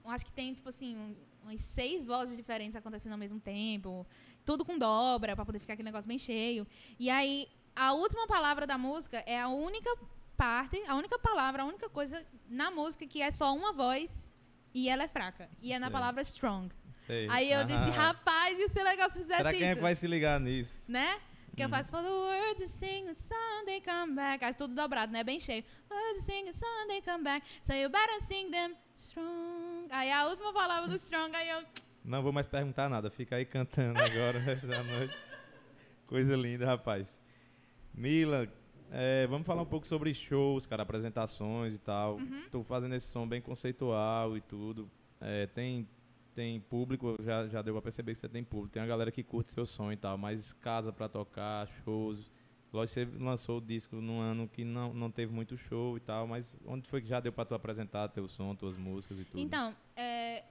[0.06, 4.06] acho que tem, tipo assim, um- umas seis vozes diferentes acontecendo ao mesmo tempo.
[4.46, 6.66] Tudo com dobra, pra poder ficar aquele negócio bem cheio.
[7.00, 9.90] E aí, a última palavra da música é a única
[10.36, 14.32] parte, a única palavra, a única coisa na música que é só uma voz
[14.74, 15.50] e ela é fraca.
[15.62, 15.94] E é na Sei.
[15.94, 16.70] palavra strong.
[17.06, 17.28] Sei.
[17.30, 18.08] Aí eu disse, Ah.
[18.08, 19.60] rapaz, ia ser legal se fizesse Será isso.
[19.60, 20.92] quem é que vai se ligar nisso?
[20.92, 21.20] Né?
[21.56, 21.72] Que eu Uhum.
[21.72, 24.44] faço for the sing a they come back.
[24.44, 25.24] Aí tudo dobrado, né?
[25.24, 25.64] Bem cheio.
[25.90, 27.46] Words sing a they come back.
[27.64, 29.88] So you better sing them strong.
[29.90, 31.64] Aí a última palavra do strong, aí eu.
[32.04, 35.16] Não vou mais perguntar nada, fica aí cantando agora o resto da noite.
[36.08, 37.20] Coisa linda, rapaz.
[37.94, 38.48] Mila,
[38.92, 42.16] é, vamos falar um pouco sobre shows, cara, apresentações e tal.
[42.16, 42.44] Uhum.
[42.52, 44.90] Tô fazendo esse som bem conceitual e tudo.
[45.22, 45.88] É, tem,
[46.36, 48.74] tem público, já, já deu pra perceber que você tem público.
[48.74, 52.32] Tem uma galera que curte seu som e tal, mas casa pra tocar, shows.
[52.72, 56.28] Lógico, você lançou o disco num ano que não, não teve muito show e tal,
[56.28, 59.40] mas onde foi que já deu pra tu apresentar teu som, tuas músicas e tudo?
[59.40, 60.44] Então, é,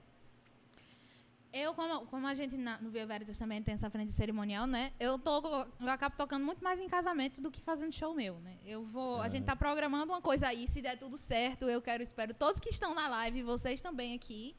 [1.52, 4.92] eu, como, como a gente na- no Via Veritas também tem essa frente cerimonial, né?
[5.00, 5.40] Eu, tô,
[5.80, 8.56] eu acabo tocando muito mais em casamentos do que fazendo show meu, né?
[8.66, 9.20] Eu vou.
[9.22, 12.60] A gente tá programando uma coisa aí, se der tudo certo, eu quero, espero todos
[12.60, 14.54] que estão na live, vocês também aqui,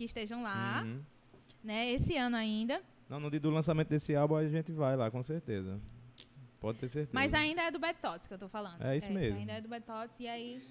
[0.00, 1.02] que estejam lá, Uhum.
[1.62, 1.90] né?
[1.92, 2.80] Esse ano ainda.
[3.06, 5.78] Não, no dia do lançamento desse álbum a gente vai lá, com certeza.
[6.58, 7.10] Pode ter certeza.
[7.12, 8.80] Mas ainda é do Betots que eu tô falando.
[8.82, 9.38] É isso mesmo.
[9.38, 10.62] Ainda é do Betots, e aí.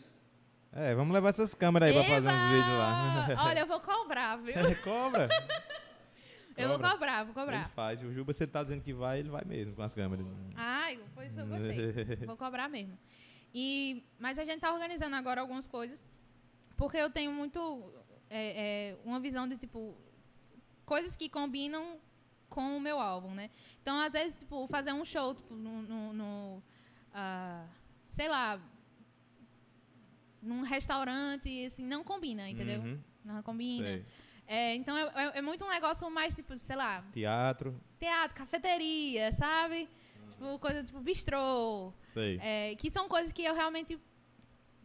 [0.72, 2.50] É, vamos levar essas câmeras aí pra fazer uns Eba!
[2.50, 3.46] vídeos lá.
[3.46, 4.54] Olha, eu vou cobrar, viu?
[4.84, 5.30] Cobra.
[6.58, 6.92] Eu vou Cobra.
[6.92, 7.70] cobrar, vou Ele cobrar.
[7.70, 8.02] faz.
[8.04, 10.26] O Juba, você tá dizendo que vai, ele vai mesmo com as câmeras.
[10.56, 12.16] Ai, pois eu gostei.
[12.26, 12.98] Vou cobrar mesmo.
[13.54, 16.04] E, mas a gente tá organizando agora algumas coisas,
[16.76, 17.60] porque eu tenho muito
[18.30, 19.96] é, é, uma visão de, tipo,
[20.86, 21.98] coisas que combinam
[22.50, 23.50] com o meu álbum, né?
[23.82, 26.64] Então, às vezes, tipo, fazer um show, tipo, no, no, no,
[27.14, 27.66] ah,
[28.08, 28.60] sei lá,
[30.42, 32.82] num restaurante, assim, não combina, entendeu?
[32.82, 33.88] Uhum, Não combina.
[34.48, 39.32] É, então, é, é- é muito um negócio mais, tipo, sei lá, Teatro, teatro, cafeteria,
[39.34, 39.88] sabe?
[40.30, 41.94] Tipo, coisa tipo bistrô.
[42.04, 42.40] sei.
[42.42, 44.00] É, que são coisas que eu realmente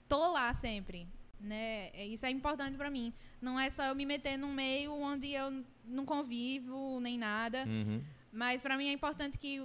[0.08, 1.08] tô lá sempre.
[1.44, 1.90] Né?
[1.92, 3.12] É, Isso é importante pra mim.
[3.40, 7.64] Não é só eu me meter num meio onde eu não convivo nem nada.
[7.66, 8.02] Uhum.
[8.32, 9.60] Mas pra mim é importante que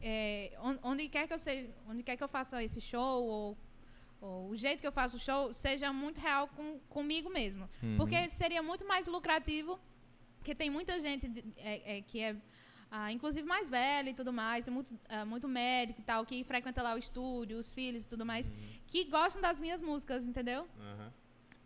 [0.00, 3.58] é, on- onde quer que eu seja, onde quer que eu faça esse show ou,
[4.20, 7.68] ou o jeito que eu faço o show seja muito real com, comigo mesmo.
[7.82, 7.96] Uhum.
[7.96, 9.78] Porque seria muito mais lucrativo,
[10.38, 11.26] porque tem muita gente
[11.58, 12.36] é- é, que é,
[12.90, 16.42] ah, inclusive, mais velha e tudo mais, tem muito, ah, muito médico e tal, que
[16.44, 18.50] frequenta lá o estúdio, os filhos e tudo mais,
[18.86, 20.66] que gostam das minhas músicas, entendeu?
[20.80, 21.12] Aham.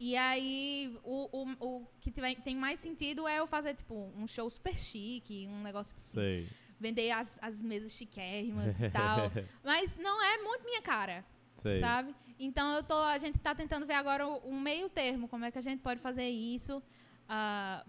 [0.00, 4.26] E aí, o, o, o que tiver- tem mais sentido é eu fazer, tipo, um
[4.26, 6.48] show super chique, um negócio assim, Sei.
[6.80, 9.30] vender as, as mesas chiquérrimas e tal.
[9.62, 11.78] Mas não é muito minha cara, Sei.
[11.78, 12.12] sabe?
[12.36, 15.52] Então eu tô, a gente tá tentando ver agora o- um meio termo, como é
[15.52, 16.82] que a gente pode fazer isso.
[17.28, 17.86] ah,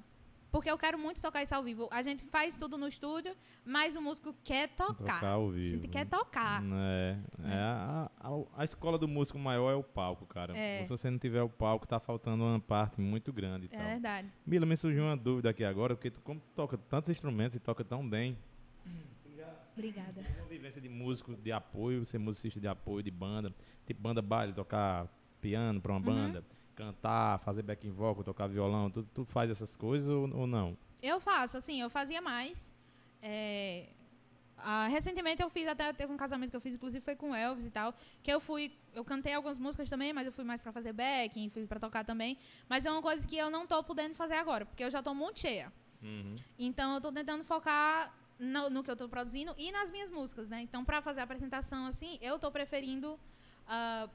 [0.54, 1.89] porque eu quero muito tocar isso ao vivo.
[1.91, 3.36] A gente faz tudo no estúdio,
[3.66, 4.93] mas o músico quer tocar.
[5.16, 5.82] Tocar ao A vivo.
[5.82, 6.64] gente quer tocar.
[6.64, 8.30] É, é a, a,
[8.62, 10.56] a escola do músico maior é o palco, cara.
[10.56, 10.84] É.
[10.84, 13.88] Se você não tiver o palco, tá faltando uma parte muito grande É tal.
[13.88, 14.28] verdade.
[14.45, 17.60] Mila, me surgiu uma dúvida aqui agora, porque tu como tu toca tantos instrumentos e
[17.60, 18.38] toca tão bem,
[19.76, 20.22] Obrigada.
[20.38, 23.51] uma vivência de músico de apoio, ser musicista de apoio, de banda,
[23.88, 25.08] tipo banda baile, tocar
[25.41, 26.06] piano pra uma Uhum.
[26.06, 26.45] banda,
[26.76, 30.78] cantar, fazer backing vocal, tocar violão, tu, tu faz essas coisas ou, ou não?
[31.01, 32.74] Eu faço, assim, eu fazia mais.
[33.21, 33.89] É,
[34.57, 37.36] ah, recentemente eu fiz, até teve um casamento que eu fiz, inclusive foi com o
[37.36, 40.61] Elvis e tal, que eu fui, eu cantei algumas músicas também, mas eu fui mais
[40.61, 42.38] pra fazer backing, fui pra tocar também.
[42.69, 45.13] Mas é uma coisa que eu não tô podendo fazer agora, porque eu já tô
[45.13, 45.71] muito cheia.
[46.01, 46.36] Uhum.
[46.57, 50.49] Então eu tô tentando focar no, no que eu tô produzindo e nas minhas músicas,
[50.49, 50.61] né?
[50.61, 53.19] Então pra fazer a apresentação assim, eu tô preferindo
[53.67, 54.09] ah,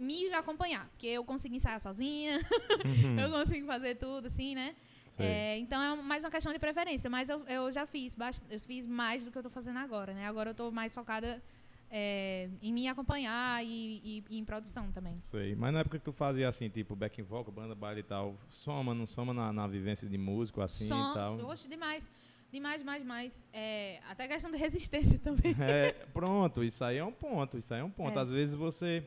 [0.00, 2.38] me acompanhar, porque eu consigo ensaiar sozinha,
[3.22, 4.74] eu consigo fazer tudo assim, né?
[5.18, 8.16] É, então é mais uma questão de preferência, mas eu, eu já fiz,
[8.48, 10.26] eu fiz mais do que eu tô fazendo agora, né?
[10.26, 11.42] Agora eu tô mais focada
[11.90, 15.18] é, em me acompanhar e, e- e em produção também.
[15.18, 15.54] Sei.
[15.54, 18.94] Mas na época que tu fazia assim, tipo backing vocal, banda baile e tal, soma,
[18.94, 21.46] não soma na, na vivência de músico assim Sons, e tal?
[21.48, 22.08] oxe, demais.
[22.52, 23.46] Demais, demais, demais.
[23.52, 25.54] É, até questão de resistência também.
[25.60, 28.18] É, pronto, isso aí é um ponto, isso aí é um ponto.
[28.18, 28.22] É.
[28.22, 29.06] Às vezes você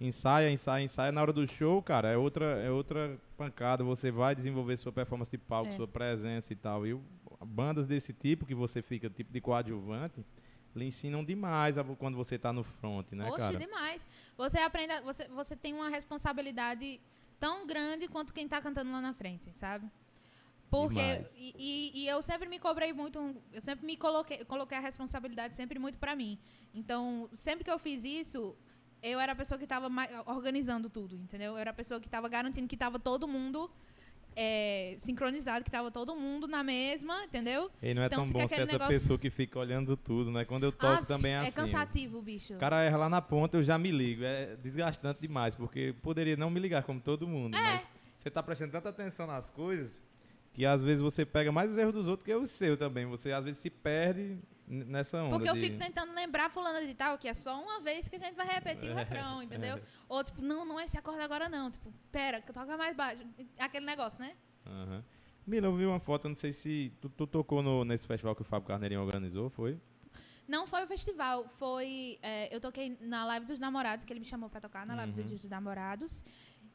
[0.00, 4.34] ensaia, ensaia, ensaia, na hora do show, cara, é outra, é outra pancada, você vai
[4.34, 5.76] desenvolver sua performance de palco, É.
[5.76, 6.86] sua presença e tal.
[6.86, 7.02] E o-
[7.44, 10.24] bandas desse tipo, que você fica tipo de coadjuvante,
[10.74, 13.58] lhe ensinam demais a quando você tá no front, né, Oxe, cara?
[13.58, 14.06] demais.
[14.36, 17.00] Você aprende, a- você, você tem uma responsabilidade
[17.40, 19.86] tão grande quanto quem tá cantando lá na frente, sabe?
[20.70, 24.80] Porque e, e- e eu sempre me cobrei muito, eu sempre me coloquei, coloquei a
[24.80, 26.38] responsabilidade sempre muito pra mim.
[26.74, 28.54] Então, sempre que eu fiz isso,
[29.06, 29.88] eu era a pessoa que tava
[30.26, 31.52] organizando tudo, entendeu?
[31.52, 33.70] Eu era a pessoa que tava garantindo que tava todo mundo
[34.38, 37.70] é, sincronizado, que tava todo mundo na mesma, entendeu?
[37.82, 40.44] E não é Então tão bom ser essa negócio- pessoa que fica olhando tudo, né?
[40.44, 41.52] Quando eu toco Ah, também é É assim.
[41.52, 42.54] cansativo, bicho.
[42.54, 44.22] O cara erra lá na ponta, eu já me ligo.
[44.24, 47.60] É desgastante demais, porque poderia não me ligar como todo mundo, É.
[47.62, 47.80] mas
[48.18, 49.90] você tá prestando tanta atenção nas coisas
[50.52, 53.06] que às vezes você pega mais os erros dos outros que os seus também.
[53.06, 55.30] Você às vezes se perde nessa onda.
[55.36, 58.16] Porque eu de- fico tentando lembrar fulano de tal, que é só uma vez que
[58.16, 59.80] a gente vai repetir o É, refrão, entendeu?
[60.08, 61.70] Ou tipo, não, não é esse acorde agora não.
[61.70, 63.22] Tipo, pera, que toca mais baixo.
[63.58, 64.34] Aquele negócio, né?
[64.66, 65.04] Aham.
[65.46, 68.34] Mila, eu vi uma foto, eu não sei se tu, tu tocou no- nesse festival
[68.34, 69.78] que o Fábio Carneirinho organizou, foi?
[70.48, 72.18] Não foi o festival, foi.
[72.22, 75.20] é, eu toquei na live dos namorados, que ele me chamou pra tocar na live
[75.20, 75.28] Uhum.
[75.28, 76.24] dos namorados.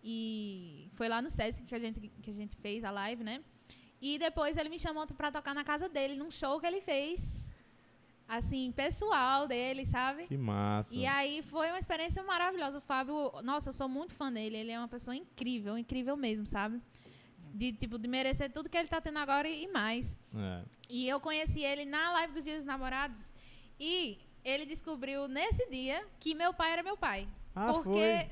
[0.03, 3.41] E foi lá no Sesc que a gente, que a gente fez a live, né?
[4.01, 7.50] E depois ele me chamou pra tocar na casa dele, num show que ele fez.
[8.37, 10.25] Assim, pessoal dele, sabe?
[10.25, 10.95] Que massa.
[10.95, 12.77] E aí foi uma experiência maravilhosa.
[12.77, 14.55] O Fábio, nossa, eu sou muito fã dele.
[14.55, 16.81] Ele é uma pessoa incrível, incrível mesmo, sabe?
[17.53, 20.17] De, tipo, de merecer tudo que ele tá tendo agora e, e mais.
[20.33, 20.63] É.
[20.89, 23.29] E eu conheci ele na live dos Dias dos Namorados.
[23.77, 27.27] E ele descobriu nesse dia que meu pai era meu pai.
[27.53, 28.31] Ah, porque foi?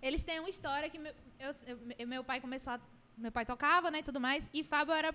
[0.00, 2.80] eles têm uma história que meu, eu- eu- meu pai começou a.
[3.18, 4.48] Meu pai tocava, né, e tudo mais.
[4.54, 5.12] E Fábio era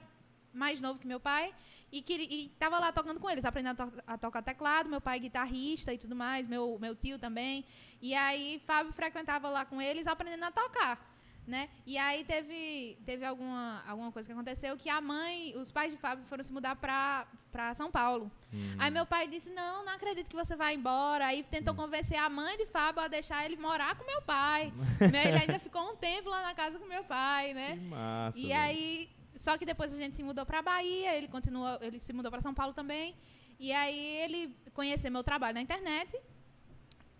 [0.54, 1.54] mais novo que meu pai.
[1.91, 4.88] E, queria, e tava lá tocando com eles, aprendendo a, to- a tocar teclado.
[4.89, 6.47] Meu pai é guitarrista e tudo mais.
[6.47, 7.66] Meu, meu tio também.
[8.02, 11.10] E aí Fábio frequentava lá com eles, aprendendo a tocar.
[11.45, 11.70] Né?
[11.88, 15.97] E aí teve, teve alguma, alguma coisa que aconteceu que a mãe, os pais de
[15.97, 18.32] Fábio foram se mudar pra, pra São Paulo.
[18.54, 18.76] Hum.
[18.78, 21.26] Aí meu pai disse, não, não acredito que você vai embora.
[21.26, 24.72] Aí tentou convencer a mãe de Fábio a deixar ele morar com meu pai.
[25.02, 27.76] Ele ainda ficou um tempo lá na casa com meu pai, Que né?
[27.89, 28.38] massa.
[28.39, 28.56] E velho.
[28.62, 29.10] aí,
[29.43, 32.41] só que depois a gente se mudou pra Bahia, ele continuou, ele se mudou pra
[32.41, 33.15] São Paulo também.
[33.59, 36.15] E aí ele conheceu meu trabalho na internet,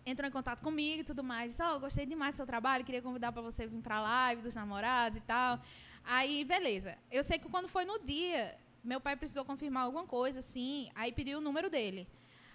[0.06, 1.50] entrou em contato comigo e tudo mais.
[1.50, 4.54] Disse, ó, gostei demais do seu trabalho, queria convidar pra você vir pra live dos
[4.54, 5.60] namorados e tal.
[6.04, 6.96] Aí, beleza.
[7.10, 11.10] Eu sei que quando foi no dia, meu pai precisou confirmar alguma coisa, assim, aí
[11.10, 12.06] pediu o número dele.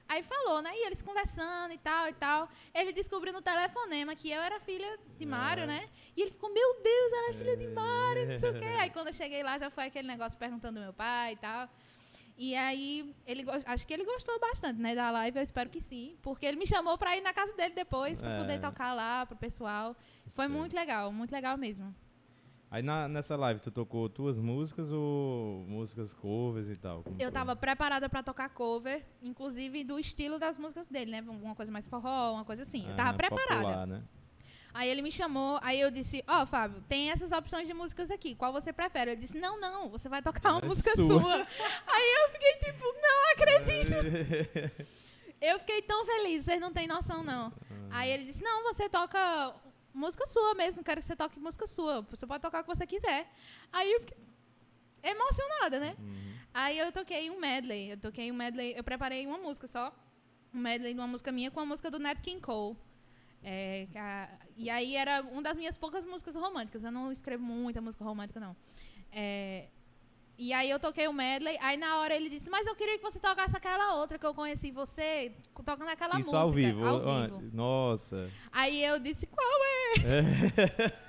[0.10, 0.72] Aí falou, né?
[0.74, 2.50] E eles conversando e tal e tal.
[2.74, 5.68] Ele descobriu no telefonema que eu era filha de Mário, É.
[5.68, 5.90] né?
[6.16, 8.66] E ele ficou, meu Deus, ela é filha de Mário, não sei o quê.
[8.88, 11.70] Aí quando eu cheguei lá, já foi aquele negócio perguntando do meu pai e tal.
[12.40, 16.16] E aí, ele, acho que ele gostou bastante, né, da live, eu espero que sim.
[16.22, 18.38] Porque ele me chamou pra ir na casa dele depois, pra É.
[18.38, 19.96] poder tocar lá pro pessoal.
[20.34, 21.96] Foi muito legal, muito legal mesmo.
[22.70, 27.04] Aí na- nessa live, tu tocou tuas músicas ou músicas covers e tal?
[27.18, 31.22] Eu tava preparada pra tocar cover, inclusive do estilo das músicas dele, né?
[31.22, 32.86] Uma coisa mais forró, uma coisa assim.
[32.90, 33.62] Eu tava Ah, preparada.
[33.62, 34.04] popular, né?
[34.74, 38.36] Aí ele me chamou, aí eu disse, ó, Fábio, tem essas opções de músicas aqui,
[38.36, 39.12] qual você prefere?
[39.12, 41.08] Ele disse, não, não, você vai tocar uma É música sua.
[41.22, 41.34] sua.
[41.88, 44.88] aí eu fiquei tipo, não acredito.
[45.40, 47.54] Eu fiquei tão feliz, vocês não têm noção, não.
[47.92, 49.54] Aí ele disse, não, você toca
[49.98, 52.02] música sua mesmo, quero que você toque música sua.
[52.04, 53.28] Você pode tocar o que você quiser.
[53.72, 54.18] Aí eu fiquei
[55.04, 55.96] emocionada, né?
[56.00, 56.34] Uhum.
[56.54, 57.92] Aí eu toquei um medley.
[57.92, 58.74] Eu toquei um medley.
[58.76, 59.94] Eu preparei uma música só.
[60.54, 62.76] Um medley de uma música minha com a música do Nat King Cole.
[63.44, 66.84] É, a- e aí era uma das minhas poucas músicas românticas.
[66.84, 68.56] Eu não escrevo muita música romântica, não.
[69.12, 69.68] É,
[70.38, 71.58] e aí eu toquei o medley.
[71.62, 74.34] Aí na hora ele disse, mas eu queria que você tocasse aquela outra que eu
[74.34, 75.32] conheci você,
[75.66, 76.38] tocando aquela Isso música.
[76.38, 76.86] ao vivo.
[76.86, 77.50] Ao vivo.
[77.54, 78.30] Nossa.
[78.52, 79.48] Aí eu disse, qual
[79.98, 80.94] é?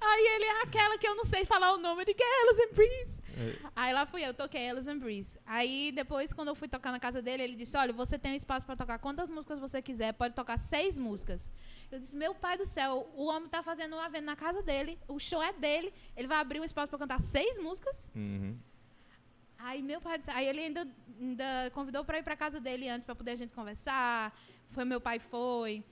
[0.00, 3.22] Aí ele, é aquela que eu não sei falar o nome de Girls and Breeze.
[3.36, 3.70] É.
[3.74, 5.38] Aí lá fui eu, toquei Alice and Breeze.
[5.46, 8.36] Aí depois, quando eu fui tocar na casa dele, ele disse, olha, você tem um
[8.36, 11.52] espaço pra tocar quantas músicas você quiser, pode tocar seis músicas.
[11.90, 14.98] Eu disse, meu pai do céu, o homem tá fazendo um evento na casa dele,
[15.08, 18.10] o show é dele, ele vai abrir um espaço pra cantar seis músicas?
[18.14, 18.56] Uhum.
[19.58, 20.88] Aí meu pai disse, aí ele ainda,
[21.20, 24.36] ainda convidou pra ir pra casa dele antes pra poder a gente conversar.
[24.70, 25.84] Foi meu pai foi.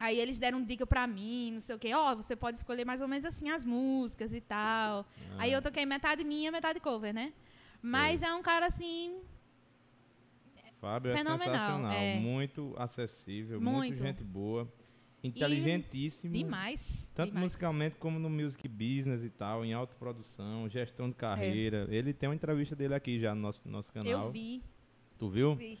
[0.00, 1.92] Aí eles deram dica pra mim, não sei o quê.
[1.94, 5.06] Ó, você pode escolher mais ou menos assim as músicas e tal.
[5.38, 5.58] Aí Ah.
[5.58, 7.34] eu toquei metade minha, metade cover, né?
[7.82, 9.20] Mas é um cara assim,
[10.80, 11.92] Fábio é Fenomenal, sensacional.
[11.92, 12.18] é.
[12.18, 13.76] Muito acessível, muito.
[13.76, 13.98] Muito.
[14.02, 14.66] gente boa.
[15.22, 16.32] Inteligentíssimo.
[16.32, 17.10] demais.
[17.14, 17.44] Tanto demais.
[17.44, 21.86] musicalmente como no music business e tal, em autoprodução, gestão de carreira.
[21.90, 24.26] Ele tem uma entrevista dele aqui já no nosso, nosso canal.
[24.26, 24.62] Eu vi,
[25.18, 25.54] Tu viu?
[25.54, 25.78] vi.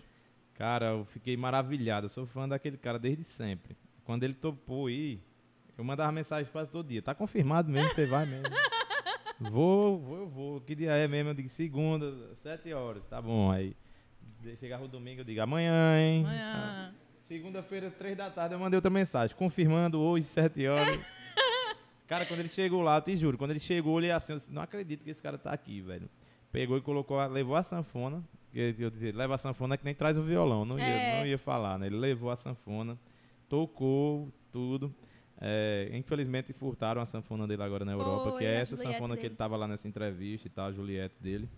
[0.54, 2.04] Cara, eu fiquei maravilhado.
[2.04, 3.74] Eu sou fã daquele cara desde sempre.
[4.10, 5.20] Quando ele topou ir,
[5.78, 7.00] eu mandava mensagem quase todo dia.
[7.00, 8.44] Tá confirmado mesmo, você vai mesmo.
[9.38, 10.60] vou, vou, eu vou.
[10.62, 11.30] Que dia é mesmo?
[11.30, 12.12] Eu digo segunda,
[12.42, 13.04] sete horas.
[13.06, 13.52] Tá bom.
[13.52, 13.76] Aí
[14.58, 16.24] chegava o domingo, eu digo amanhã, hein?
[16.24, 16.92] Amanhã.
[17.28, 20.98] Segunda-feira, três da tarde, eu mandei outra mensagem, confirmando hoje, sete horas.
[22.08, 24.52] cara, quando ele chegou lá, eu te juro, quando ele chegou, ele assim, eu disse,
[24.52, 26.10] não acredito que esse cara tá aqui, velho.
[26.50, 30.18] Pegou e colocou, a- levou a sanfona, eu dizia, leva a sanfona que nem traz
[30.18, 31.20] o violão, não ia, É.
[31.20, 31.86] não ia falar, né?
[31.86, 32.98] Ele levou a sanfona,
[33.50, 34.94] tocou tudo.
[35.42, 39.14] É, infelizmente furtaram a sanfona dele agora na Europa, Foi, que é essa Juliette sanfona
[39.16, 39.32] que dele.
[39.32, 41.48] ele tava lá nessa entrevista e tal, a Juliette dele.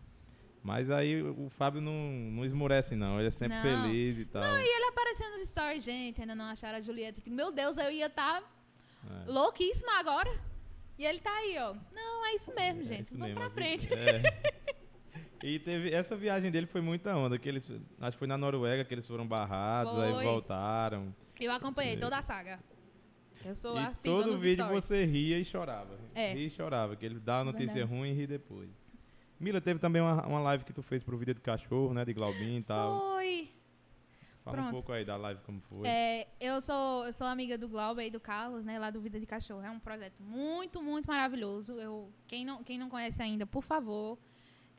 [0.62, 1.92] Mas aí o Fábio não,
[2.30, 3.18] não esmurece, não.
[3.18, 3.62] Ele é sempre Não.
[3.62, 4.42] feliz e tal.
[4.44, 7.20] E ele apareceu nos stories, gente, ainda não acharam a Julieta.
[7.26, 8.40] Meu Deus, eu ia estar
[9.26, 9.30] É.
[9.30, 10.32] louquíssima agora.
[10.96, 11.74] E ele tá aí, ó.
[11.92, 13.06] Não, é isso mesmo, É gente.
[13.06, 13.88] isso Vamos mesmo, pra frente.
[13.92, 14.22] é.
[15.42, 17.68] E teve essa viagem dele foi muita onda, que eles
[18.00, 20.22] acho que foi na Noruega que eles foram barrados, aí Foi.
[20.24, 21.12] voltaram.
[21.44, 22.60] Eu acompanhei toda a saga.
[23.44, 24.84] Eu sou e assim, todo vídeo stories.
[24.84, 25.98] você ria e chorava.
[26.14, 26.32] É.
[26.32, 27.98] Ria e chorava, que ele dá a notícia Verdade.
[27.98, 28.70] ruim e ri depois.
[29.40, 32.12] Mila, teve também uma, uma live que tu fez pro vídeo de cachorro, né, de
[32.12, 33.00] Glaubin e tal.
[33.00, 33.50] Foi.
[34.44, 34.72] Fala um pronto.
[34.72, 35.86] pouco aí da live como foi.
[35.86, 39.18] É, eu sou eu sou amiga do Glauber e do Carlos, né, lá do Vida
[39.18, 39.62] de Cachorro.
[39.62, 41.78] É um projeto muito, muito maravilhoso.
[41.78, 44.18] Eu, quem, não, quem não conhece ainda, por favor,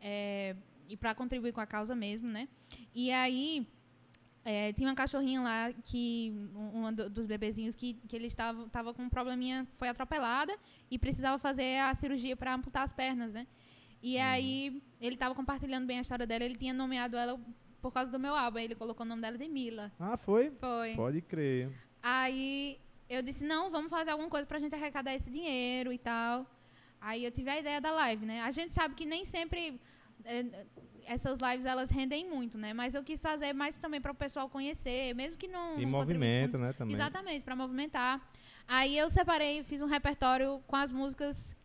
[0.02, 0.56] é,
[0.88, 2.48] e para contribuir com a causa mesmo, né?
[2.94, 3.68] E aí
[4.46, 8.94] é, tinha uma cachorrinha lá que um, do- dos bebezinhos que, que ele estava tava
[8.94, 10.54] com um probleminha, foi atropelada
[10.92, 13.48] e precisava fazer a cirurgia para amputar as pernas, né?
[14.02, 16.44] E aí ele estava compartilhando bem a história dela.
[16.44, 17.40] Ele tinha nomeado ela
[17.82, 18.58] por causa do meu álbum.
[18.58, 19.92] Aí ele colocou o nome dela de Mila.
[19.98, 20.52] Ah, foi?
[20.52, 20.94] Foi.
[20.96, 21.72] Pode crer.
[22.02, 22.78] Aí
[23.10, 26.46] eu disse, não, vamos fazer alguma coisa pra gente arrecadar esse dinheiro e tal.
[27.00, 28.42] Aí eu tive a ideia da live, né?
[28.42, 29.80] A gente sabe que nem sempre
[31.06, 32.74] essas lives elas rendem muito, né?
[32.74, 35.80] Mas eu quis fazer mais também para o pessoal conhecer, mesmo que não.
[35.80, 35.92] E não
[36.48, 36.58] muito.
[36.58, 36.96] né, também.
[36.96, 38.22] Exatamente, para movimentar.
[38.68, 41.56] Aí eu separei, fiz um repertório com as músicas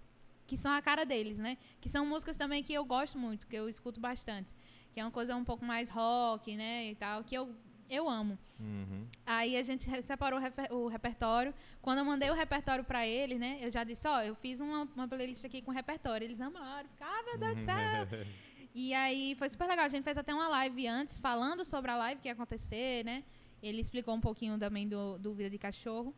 [0.47, 1.59] que são a cara deles, né?
[1.81, 4.57] Que são músicas também que eu gosto muito, que eu escuto bastante.
[4.93, 6.91] Que é uma coisa um pouco mais rock, né?
[6.91, 7.55] E tal, que eu,
[7.89, 8.39] eu amo.
[8.61, 9.07] Uhum.
[9.25, 11.55] Aí a gente separou o, reper- o repertório.
[11.81, 13.59] Quando eu mandei o repertório pra eles, né?
[13.61, 16.25] Eu já disse, ó, eu fiz uma, uma playlist aqui com repertório.
[16.25, 16.89] Eles amaram.
[16.89, 18.09] Ficaram, ah, meu Deus do céu.
[18.75, 19.85] E aí foi super legal.
[19.87, 23.25] A gente fez até uma live antes, falando sobre a live que ia acontecer, né?
[23.63, 26.15] Ele explicou um pouquinho também do, do Vida de Cachorro.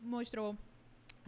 [0.00, 0.56] Mostrou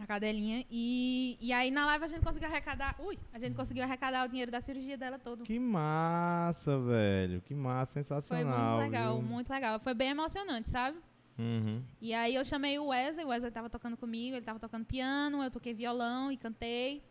[0.03, 0.65] a cadelinha.
[0.69, 2.95] E, e aí na live a gente conseguiu arrecadar.
[2.99, 3.17] Ui!
[3.33, 5.43] A gente conseguiu arrecadar o dinheiro da cirurgia dela todo.
[5.43, 7.41] que massa, velho.
[7.41, 8.77] Que massa, Foi sensacional.
[8.77, 9.27] muito legal, viu?
[9.29, 9.79] muito legal.
[9.79, 10.97] Foi bem emocionante, sabe?
[11.37, 11.81] Uhum.
[12.01, 15.41] E aí eu chamei o Wesley, o Wesley tava tocando comigo, ele tava tocando piano,
[15.41, 17.01] eu toquei violão e cantei.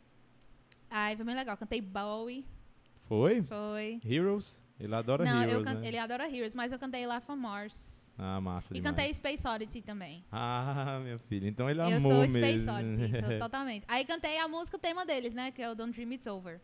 [0.90, 2.46] Aí foi bem legal, cantei Bowie,
[3.00, 3.42] Foi?
[3.42, 4.00] foi.
[4.04, 4.62] Heroes?
[4.78, 5.88] Ele adora Não, Heroes, can- né?
[5.88, 7.97] ele adora Heroes, mas eu cantei Life on Mars.
[8.20, 8.96] Ah, massa E demais.
[8.96, 10.24] cantei Space Oddity também.
[10.32, 11.48] Ah, minha filha.
[11.48, 12.72] Então ele eu amou sou Space mesmo.
[12.72, 13.84] Oddity, sou totalmente.
[13.86, 16.60] Aí cantei a música tema deles, né, que é o Don't Dream It's Over.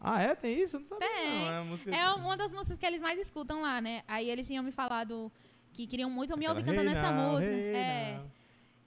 [0.00, 0.34] ah, é?
[0.34, 0.76] Tem isso?
[0.76, 1.38] Eu não sabia Tem.
[1.38, 1.52] não.
[1.52, 1.94] É, música...
[1.94, 4.02] É uma das músicas que eles mais escutam lá, né?
[4.08, 5.30] Aí eles tinham me falado
[5.72, 7.52] que queriam muito me ouvir Aquela, cantando "Hey essa now, música.
[7.52, 8.14] hey é.
[8.16, 8.30] now".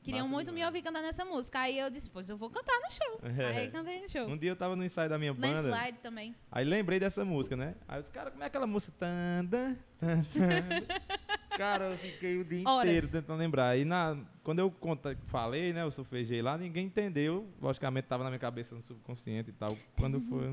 [0.03, 1.59] Queriam Massa muito me ouvir cantando essa música.
[1.59, 3.21] Aí eu disse, pois eu vou cantar no show.
[3.55, 4.27] Aí cantei no show.
[4.27, 5.61] Um dia eu tava no ensaio da minha banda.
[5.61, 6.35] Landslide também.
[6.51, 7.73] Aí lembrei dessa música, né?
[7.87, 8.91] Aí os cara, como é aquela música?
[8.99, 10.85] Tan, tan, tan, tan.
[11.57, 12.89] Cara, eu fiquei o dia Horas.
[12.89, 13.69] inteiro tentando lembrar.
[13.69, 15.83] Aí na, quando eu conta, falei, né?
[15.83, 17.47] Eu sufejei lá, ninguém entendeu.
[17.61, 19.77] Logicamente tava na minha cabeça no subconsciente e tal.
[19.97, 20.51] Quando foi.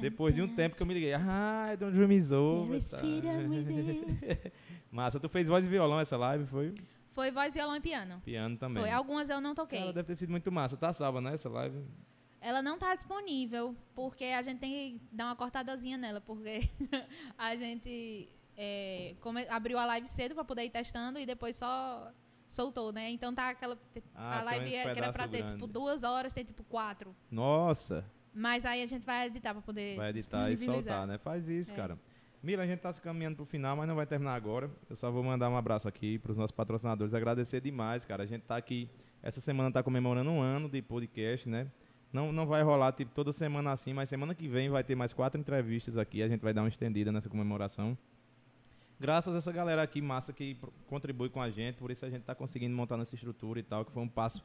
[0.00, 2.82] Depois de um tempo que eu me liguei, ah, I don't dream is over.
[2.82, 2.98] Tá.
[4.90, 6.74] Massa, tu fez voz e violão essa live, foi?
[7.12, 8.20] Foi voz, violão e piano.
[8.24, 8.82] Piano também.
[8.82, 8.90] Foi.
[8.90, 9.78] Algumas eu não toquei.
[9.78, 10.76] Ela deve ter sido muito massa.
[10.76, 11.84] Tá salva, né, essa live?
[12.40, 16.68] Ela não tá disponível, porque a gente tem que dar uma cortadazinha nela, porque
[17.38, 22.10] a gente é, come- abriu a live cedo pra poder ir testando e depois só
[22.46, 23.10] soltou, né?
[23.10, 23.76] Então tá aquela.
[24.14, 25.54] Ah, a live é- que era pra ter grande.
[25.54, 27.14] tipo duas horas, tem tipo quatro.
[27.30, 28.04] Nossa!
[28.32, 29.96] Mas aí a gente vai editar pra poder.
[29.96, 31.18] Vai editar e soltar, né?
[31.18, 31.76] Faz isso, É.
[31.76, 31.98] cara.
[32.42, 34.70] Mila, a gente tá se caminhando pro final, mas não vai terminar agora.
[34.90, 37.14] Eu só vou mandar um abraço aqui pros nossos patrocinadores.
[37.14, 38.22] Agradecer demais, cara.
[38.24, 38.88] A gente tá aqui,
[39.22, 41.68] essa semana tá comemorando um ano de podcast, né?
[42.12, 45.12] Não, não vai rolar, tipo, toda semana assim, mas semana que vem vai ter mais
[45.12, 46.22] quatro entrevistas aqui.
[46.22, 47.96] A gente vai dar uma estendida nessa comemoração.
[49.04, 50.56] Graças a essa galera aqui, massa, que
[50.86, 51.76] contribui com a gente.
[51.76, 54.42] Por isso a gente tá conseguindo montar nossa estrutura e tal, que foi um passo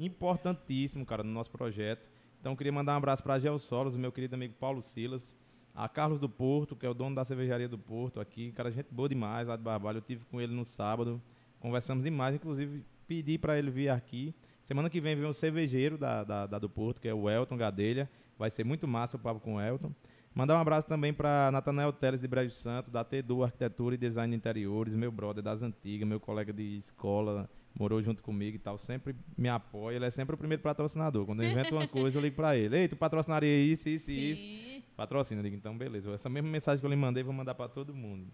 [0.00, 2.04] importantíssimo, cara, no nosso projeto.
[2.40, 5.38] Então, queria mandar um abraço para Gel Solos, meu querido amigo Paulo Silas,
[5.72, 8.88] a Carlos do Porto, que é o dono da cervejaria do Porto aqui, cara, gente
[8.90, 9.98] boa demais lá de Barbalho.
[9.98, 11.22] Eu tive com ele no sábado,
[11.60, 14.34] conversamos demais, inclusive pedi para ele vir aqui.
[14.64, 17.56] Semana que vem vem um cervejeiro da, da, da do Porto, que é o Elton
[17.56, 18.10] Gadelha.
[18.36, 19.92] Vai ser muito massa o papo com o Elton.
[20.34, 24.30] Mandar um abraço também para Natanael Teles de Brejo Santo, da T2 Arquitetura e Design
[24.30, 28.78] de Interiores, meu brother das antigas, meu colega de escola, morou junto comigo e tal,
[28.78, 29.96] sempre me apoia.
[29.96, 31.26] Ele é sempre o primeiro patrocinador.
[31.26, 32.76] Quando eu invento uma coisa, eu ligo para ele.
[32.76, 34.84] Ei, tu patrocinaria isso, isso e isso?
[34.96, 36.12] Patrocina, eu digo, então beleza.
[36.12, 38.26] Essa mesma mensagem que eu lhe mandei, vou mandar para todo mundo.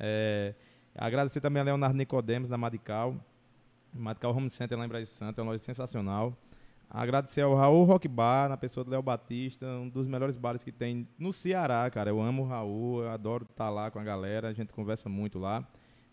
[0.00, 0.54] É,
[0.94, 3.16] agradecer também a Leonardo Nicodemos, da Madical.
[3.92, 6.36] Madical Home Center lá em Brejo Santo, é uma loja sensacional.
[6.90, 10.70] Agradecer ao Raul Rock Bar, na pessoa do Léo Batista, um dos melhores bares que
[10.70, 12.10] tem no Ceará, cara.
[12.10, 15.38] Eu amo o Raul, eu adoro estar lá com a galera, a gente conversa muito
[15.38, 15.66] lá.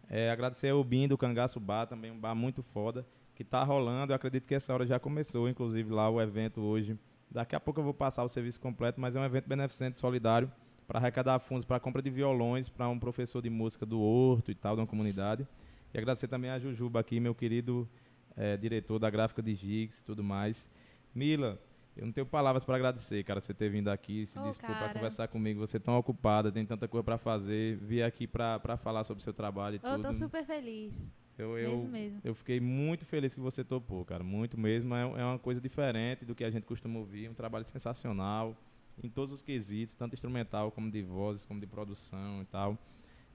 [0.10, 3.06] É, agradecer ao Bim do Cangaço Bar, também um bar muito foda.
[3.34, 4.11] que está rolando.
[4.11, 6.98] Eu acredito que essa hora já começou, inclusive lá o evento hoje.
[7.30, 10.52] Daqui a pouco eu vou passar o serviço completo, mas é um evento beneficente solidário
[10.88, 14.56] para arrecadar fundos para compra de violões para um professor de música do Horto e
[14.56, 15.48] tal, uma comunidade.
[15.93, 17.88] E agradecer também a Jujuba aqui, meu querido
[18.35, 20.69] é, diretor da gráfica de Gigs e tudo mais.
[21.13, 21.59] Mila,
[21.95, 25.27] eu não tenho palavras para agradecer, cara, você ter vindo aqui, se dispor para conversar
[25.27, 25.59] comigo.
[25.59, 27.77] Você é tão ocupada, tem tanta coisa para fazer.
[27.77, 30.03] Vir aqui para falar sobre o seu trabalho e Eu tudo.
[30.03, 30.93] tô super feliz.
[31.37, 32.21] Eu, eu, mesmo, mesmo.
[32.23, 34.23] eu fiquei muito feliz que você topou, cara.
[34.23, 34.95] Muito mesmo.
[34.95, 37.29] É, é uma coisa diferente do que a gente costuma ouvir.
[37.29, 38.55] Um trabalho sensacional
[39.03, 42.77] em todos os quesitos, tanto instrumental como de vozes, como de produção e tal.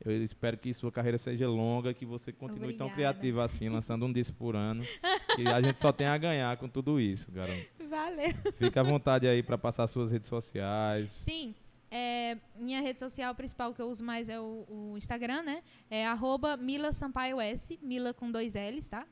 [0.05, 3.15] Eu espero que sua carreira seja longa, que você continue tão Obrigada.
[3.19, 4.85] criativa assim, lançando um disco por ano.
[5.35, 7.67] que a gente só tem a ganhar com tudo isso, garoto.
[7.89, 8.35] Valeu.
[8.59, 11.11] Fica à vontade aí para passar suas redes sociais.
[11.11, 11.55] Sim.
[11.91, 15.63] é, minha rede social principal que eu uso mais é o, o Instagram, né?
[15.89, 19.07] É arroba Mila Sampaio S, Mila com dois L's, tá?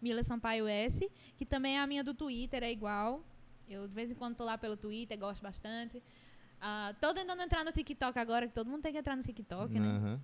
[0.00, 3.24] Mila Sampaio S, que também é a minha do Twitter, é igual.
[3.68, 6.00] Eu de vez em quando tô lá pelo Twitter, gosto bastante.
[6.60, 9.72] Ah, tô tentando entrar no TikTok agora, que todo mundo tem que entrar no TikTok,
[9.78, 9.86] né?
[9.86, 10.20] Aham.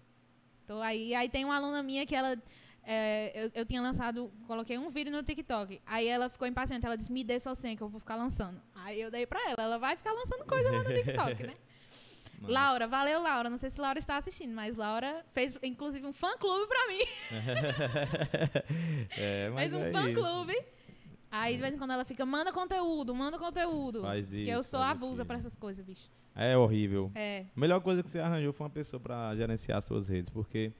[0.66, 2.36] Tô aí, aí tem uma aluna minha que ela.
[2.84, 5.80] é, eu, eu tinha lançado, coloquei um vídeo no TikTok.
[5.84, 8.60] Aí ela ficou impaciente, ela disse: Me dê sua senha que eu vou ficar lançando.
[8.76, 11.54] Aí eu dei pra ela, ela vai ficar lançando coisa lá no TikTok, né?
[12.40, 13.48] Mas- Laura, valeu, Laura.
[13.50, 17.02] Não sei se Laura está assistindo, mas Laura fez inclusive um fã clube pra mim.
[19.16, 20.20] é, mas fez um é fã isso.
[20.20, 20.64] clube.
[21.30, 24.02] Aí de vez em quando ela fica, manda conteúdo, manda conteúdo.
[24.02, 25.24] Faz Porque eu isso, sou aquilo.
[25.24, 26.10] pra essas coisas, bicho.
[26.34, 27.10] É horrível.
[27.14, 27.44] É.
[27.54, 30.72] A melhor coisa que você arranjou foi uma pessoa para gerenciar suas redes, porque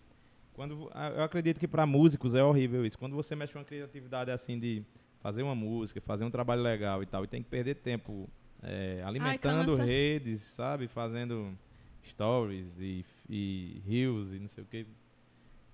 [0.54, 2.98] quando eu acredito que para músicos é horrível isso.
[2.98, 4.82] Quando você mexe com uma criatividade assim de
[5.20, 8.28] fazer uma música, fazer um trabalho legal e tal, e tem que perder tempo
[8.62, 9.84] é, alimentando cansa.
[9.84, 11.56] redes, sabe, fazendo
[12.04, 14.86] stories e, e reels e não sei o que.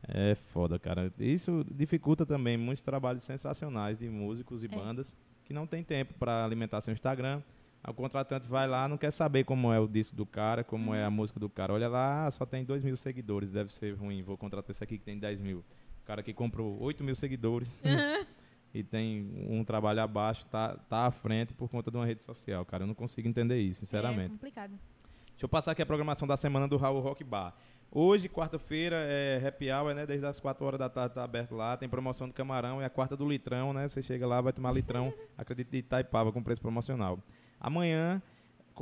[0.07, 1.13] É foda, cara.
[1.19, 4.69] Isso dificulta também muitos trabalhos sensacionais de músicos e É.
[4.69, 5.15] bandas
[5.45, 7.43] que não tem tempo para alimentar seu Instagram.
[7.91, 11.05] O contratante vai lá, não quer saber como é o disco do cara, como é
[11.05, 11.73] a música do cara.
[11.73, 14.23] Olha lá, só tem 2 mil seguidores, deve ser ruim.
[14.23, 15.59] Vou contratar esse aqui que tem 10 mil.
[16.03, 17.83] O cara que comprou 8 mil seguidores
[18.75, 22.65] e tem um trabalho abaixo, tá, tá à frente por conta de uma rede social,
[22.65, 22.83] cara.
[22.85, 24.31] Eu não consigo entender isso, É sinceramente.
[24.31, 24.71] complicado.
[24.71, 27.55] Deixa eu passar aqui a programação da semana do Raul Rock Bar.
[27.91, 30.05] Hoje, quarta-feira, é happy hour, né?
[30.05, 31.77] Desde as 4 horas da tarde tá aberto lá.
[31.77, 33.89] Tem promoção do camarão, é a quarta do litrão, né?
[33.89, 37.19] Você chega lá, vai tomar litrão, acredito, de Itaipava com preço promocional.
[37.61, 38.23] Amanhã,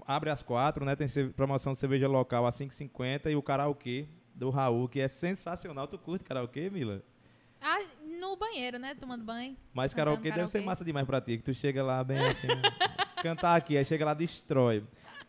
[0.07, 0.95] abre às 4, né?
[0.97, 5.87] Tem promoção de cerveja local a 5,50 e o karaokê do Raul, que é sensacional.
[5.87, 7.03] Tu curte karaokê, Mila?
[7.61, 7.79] Ah,
[8.21, 8.95] no banheiro, né?
[8.95, 9.57] Tomando banho.
[9.73, 10.67] Mas Cantando karaokê deve ser karaokê.
[10.67, 12.47] massa demais pra ti, que tu chega lá bem assim,
[13.23, 14.85] cantar aqui, aí chega lá destrói.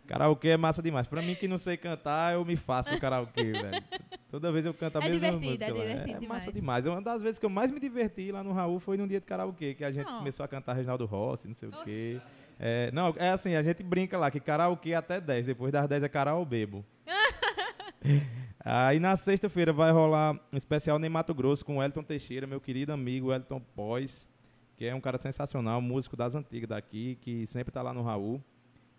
[0.06, 1.06] Karaokê é massa demais.
[1.08, 3.84] Pra mim que não sei cantar, eu me faço no karaokê, velho.
[4.30, 6.84] Toda vez eu canto a É mesma divertido, música é divertido é massa demais.
[6.84, 6.86] demais.
[6.86, 9.26] Uma das vezes que eu mais me diverti lá no Raul foi num dia de
[9.26, 10.20] karaokê, que a gente Não.
[10.20, 11.84] começou a cantar Reginaldo Rossi, não sei o Oxi.
[11.86, 12.22] quê.
[12.60, 16.04] É, não, é assim, a gente brinca lá que karaokê até 10, depois das 10
[16.04, 16.86] é karaokê bebo.
[18.64, 22.60] Aí na sexta-feira vai rolar um especial em Mato Grosso com o Elton Teixeira, meu
[22.60, 24.28] querido amigo Elton Pós,
[24.76, 28.44] que é um cara sensacional, músico das antigas daqui, que sempre tá lá no Raul.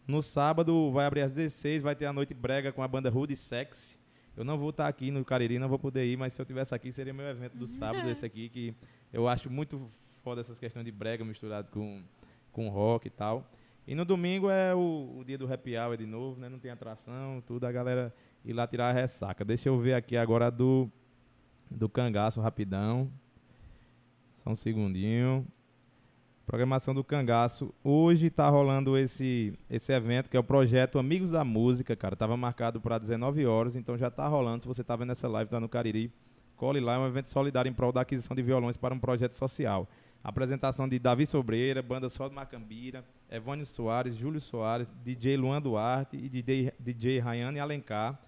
[0.07, 3.37] No sábado vai abrir às 16, vai ter a noite brega com a banda Rude
[3.37, 3.99] Sex.
[4.35, 6.75] Eu não vou estar aqui no Cariri, não vou poder ir, mas se eu tivesse
[6.75, 8.75] aqui seria meu evento do sábado esse aqui, que
[9.13, 9.87] eu acho muito
[10.23, 12.03] foda essas questões de brega misturado com,
[12.59, 13.49] com rock e tal.
[13.87, 16.49] E no domingo é o, o dia do happy hour de novo, né?
[16.49, 18.13] Não tem atração, tudo, a galera
[18.45, 19.45] ir lá tirar a ressaca.
[19.45, 20.91] Deixa eu ver aqui agora do,
[21.71, 23.09] do cangaço rapidão.
[24.35, 25.47] Só um segundinho.
[26.45, 27.75] Programação do Cangaço.
[27.85, 32.17] Hoje tá rolando esse, esse evento, que é o projeto Amigos da Música, cara.
[32.17, 34.63] Tava marcado para 19 horas, então já tá rolando.
[34.63, 36.11] Se você tá vendo essa live, tá no Cariri,
[36.57, 36.95] cole lá.
[36.95, 39.87] É um evento solidário em prol da aquisição de violões para um projeto social.
[40.23, 46.17] Apresentação de Davi Sobreira, Banda Sol de Macambira, Evônio Soares, Júlio Soares, DJ Luan Duarte
[46.17, 48.19] e DJ, DJ Rayane Alencar.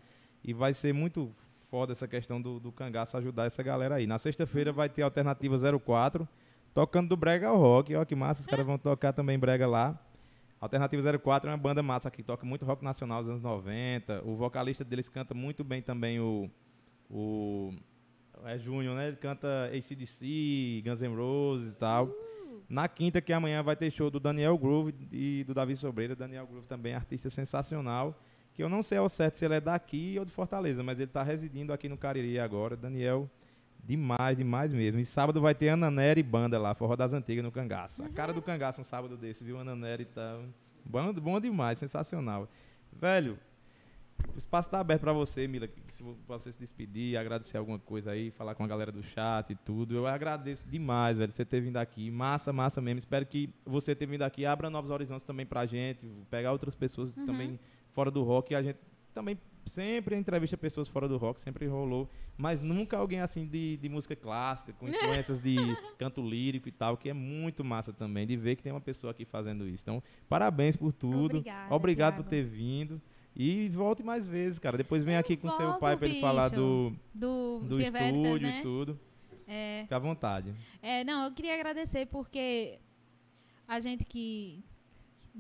[0.42, 1.34] E vai ser muito
[1.70, 4.06] foda essa questão do, do cangaço ajudar essa galera aí.
[4.06, 6.28] Na sexta-feira vai ter Alternativa 04,
[6.74, 7.94] tocando do Brega ao Rock.
[7.94, 9.98] Ó, que massa, os caras vão tocar também Brega lá.
[10.60, 14.22] Alternativa 04 é uma banda massa que toca muito rock nacional dos anos 90.
[14.24, 16.50] O vocalista deles canta muito bem também o.
[17.08, 17.72] o
[18.46, 19.08] é Júnior, né?
[19.08, 22.10] Ele canta ACDC, Guns N' Roses e tal.
[22.68, 26.14] Na quinta, que amanhã vai ter show do Daniel Groove e do Davi Sobreira.
[26.14, 28.16] Daniel Groove também é artista sensacional.
[28.54, 31.08] Que eu não sei ao certo se ele é daqui ou de Fortaleza, mas ele
[31.10, 32.76] está residindo aqui no Cariri agora.
[32.76, 33.28] Daniel,
[33.82, 35.00] demais, demais mesmo.
[35.00, 38.02] E sábado vai ter Ana Nery e banda lá, Forró das Antigas no Cangaço.
[38.04, 39.58] A cara do Cangaço um sábado desse, viu?
[39.58, 40.44] Ana Nery e tal.
[40.84, 42.48] Bom, bom demais, sensacional.
[42.92, 43.38] Velho,
[44.34, 48.30] o espaço está aberto para você, Mila, se você se despedir, agradecer alguma coisa aí,
[48.30, 49.94] falar com a galera do chat e tudo.
[49.96, 52.10] Eu agradeço demais, velho, você ter vindo aqui.
[52.10, 52.98] Massa, massa mesmo.
[52.98, 57.16] Espero que você ter vindo aqui abra novos horizontes também pra gente, pegar outras pessoas
[57.16, 57.26] Uhum.
[57.26, 57.60] também
[57.92, 58.54] fora do rock.
[58.54, 58.78] A gente
[59.12, 63.88] também sempre entrevista pessoas fora do rock, sempre rolou, mas nunca alguém assim de, de
[63.88, 64.88] música clássica, com
[65.22, 65.56] influências de
[65.98, 69.10] canto lírico e tal, que é muito massa também de ver que tem uma pessoa
[69.10, 69.84] aqui fazendo isso.
[69.84, 71.38] Então, parabéns por tudo.
[71.38, 72.30] Obrigada, Obrigado por Thiago.
[72.30, 73.00] ter vindo.
[73.42, 74.76] E volte mais vezes, cara.
[74.76, 78.40] Depois vem Eu aqui com seu volto, pai pra ele falar do, Do, do estúdio
[78.42, 78.58] né?
[78.58, 79.00] e tudo.
[79.46, 80.54] É, Fica à vontade.
[80.82, 82.78] É, não, eu queria agradecer porque
[83.66, 84.62] a gente que,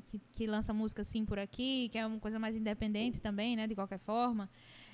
[0.08, 3.66] que, que lança música assim por aqui, que é uma coisa mais independente também, né,
[3.66, 4.48] de qualquer forma,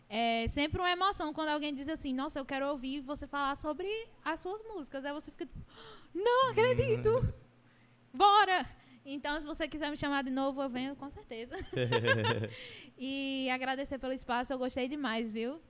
[0.08, 3.86] é sempre uma emoção quando alguém diz assim, nossa, eu quero ouvir você falar sobre
[4.24, 5.04] as suas músicas.
[5.04, 5.64] Aí você fica tipo,
[6.12, 7.32] não acredito!
[8.12, 8.66] Bora!
[9.08, 11.56] Então, se você quiser me chamar de novo, eu venho com certeza.
[12.98, 15.60] e agradecer pelo espaço, eu gostei demais, viu?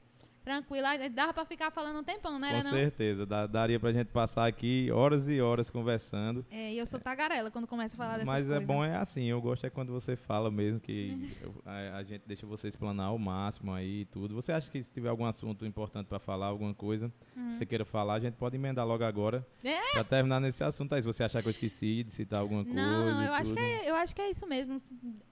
[0.46, 2.70] Tranquila, dava pra ficar falando um tempão, não era Com não?
[2.70, 3.26] certeza.
[3.26, 6.46] Dá- daria pra gente passar aqui horas e horas conversando.
[6.52, 8.62] É, e eu sou tagarela quando começo a falar dessas Mas coisas.
[8.62, 9.24] é bom, é assim.
[9.24, 11.10] Eu gosto é quando você fala mesmo que
[11.42, 14.36] eu- a, a gente deixa você explanar ao máximo aí e tudo.
[14.36, 17.50] Você acha que se tiver algum assunto importante pra falar, alguma coisa, Uhum.
[17.50, 19.44] você queira falar, a gente pode emendar logo agora.
[19.64, 19.80] É?
[19.94, 21.02] Pra terminar nesse assunto aí.
[21.02, 22.80] Se você achar que eu esqueci de citar alguma coisa.
[22.80, 24.80] Não, não, eu acho, que é, eu acho que é isso mesmo.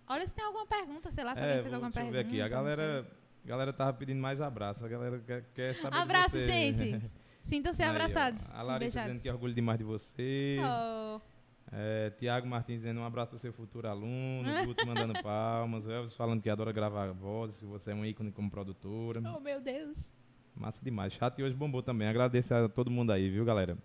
[0.08, 2.22] Olha se tem alguma pergunta, sei lá, se É, alguém fez alguma deixa eu pergunta.
[2.24, 2.42] ver aqui.
[2.42, 3.06] A galera,
[3.44, 4.84] a galera tava pedindo mais abraço.
[4.84, 6.46] A galera quer, quer saber de Abraço, você.
[6.74, 7.10] gente.
[7.42, 8.42] Sintam-se Aí, ó, abraçados.
[8.52, 10.56] A e Larissa dizendo que orgulho demais de você.
[10.60, 11.20] Oh,
[11.72, 14.48] É, Tiago Martins dizendo um abraço ao seu futuro aluno.
[14.64, 15.84] Guto mandando palmas.
[15.84, 17.58] O Elvis falando que adora gravar vozes.
[17.58, 19.20] Que você é um ícone como produtora.
[19.36, 19.96] oh, meu Deus.
[20.54, 21.12] Massa demais.
[21.12, 22.08] Chat hoje bombou também.
[22.08, 23.76] Agradeço a todo mundo aí, viu, galera?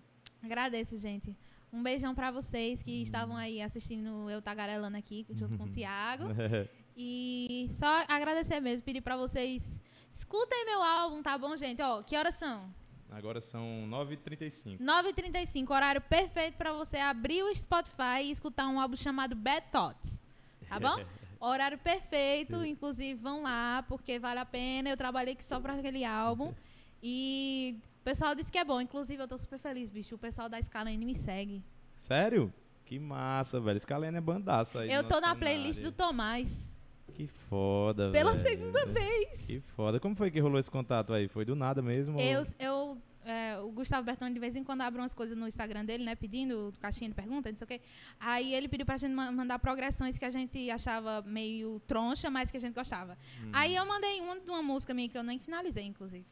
[0.42, 1.36] Agradeço, gente.
[1.74, 6.26] Um beijão pra vocês que estavam aí assistindo eu tagarelando aqui, junto com o Thiago.
[7.02, 9.82] E só agradecer mesmo, pedir pra vocês
[10.12, 11.82] escutem meu álbum, tá bom, gente?
[11.82, 12.70] Ó, que horas são?
[13.10, 14.80] Agora são 9h35.
[14.80, 20.22] 9h35, horário perfeito pra você abrir o Spotify e escutar um álbum chamado Bad Thoughts.
[20.68, 21.04] Tá bom?
[21.40, 24.90] Horário perfeito, inclusive vão lá, porque vale a pena.
[24.90, 26.54] Eu trabalhei aqui só pra aquele álbum.
[27.02, 28.82] E o pessoal disse que é bom.
[28.82, 30.16] Inclusive, eu tô super feliz, bicho.
[30.16, 31.64] O pessoal da Scalene me segue.
[31.96, 32.54] Sério?
[32.84, 33.80] Que massa, velho.
[33.80, 34.92] Scalene é bandaça aí.
[34.92, 35.98] eu tô na playlist do cenário.
[35.98, 36.69] Tomás.
[37.14, 38.44] Que foda, Pela velho.
[38.44, 39.46] segunda vez.
[39.48, 40.00] Que foda.
[40.00, 41.28] Como foi que rolou esse contato aí?
[41.28, 42.16] Foi do nada mesmo?
[42.18, 45.48] ou- Eu, eu é, o Gustavo Bertoni de vez em quando abre umas coisas no
[45.48, 46.16] Instagram dele, né?
[46.16, 47.82] Pedindo caixinha de pergunta, não sei o quê.
[48.20, 52.50] Aí ele pediu pra gente ma- mandar progressões que a gente achava meio troncha, mas
[52.50, 53.18] que a gente gostava.
[53.44, 53.50] Hum.
[53.54, 56.26] Aí eu mandei uma de uma música minha que eu nem finalizei, inclusive.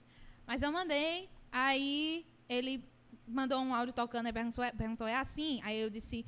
[0.48, 2.82] Mas eu mandei, aí ele
[3.28, 5.60] mandou um áudio tocando e perguntou, perguntou é assim?
[5.64, 6.26] Aí eu disse,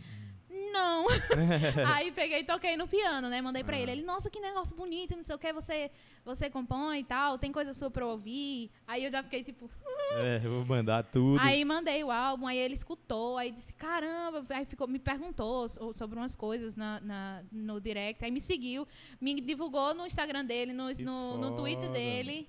[0.71, 1.05] não.
[1.95, 3.41] aí peguei e toquei no piano, né?
[3.41, 3.79] Mandei pra Ah.
[3.79, 3.91] ele.
[3.91, 5.91] Ele, nossa, que negócio bonito, não sei o que, você,
[6.23, 8.71] você compõe e tal, tem coisa sua pra ouvir.
[8.87, 9.69] Aí eu já fiquei tipo.
[10.13, 11.39] É, eu vou mandar tudo.
[11.41, 15.93] Aí mandei o álbum, aí ele escutou, aí disse, caramba, aí ficou, me perguntou so-
[15.93, 18.87] sobre umas coisas na, na- no direct, aí me seguiu,
[19.21, 22.47] me divulgou no Instagram dele, no, Que no, no Twitter dele.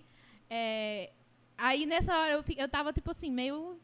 [0.49, 1.11] É,
[1.59, 3.79] aí nessa hora eu, eu tava, tipo assim, meio.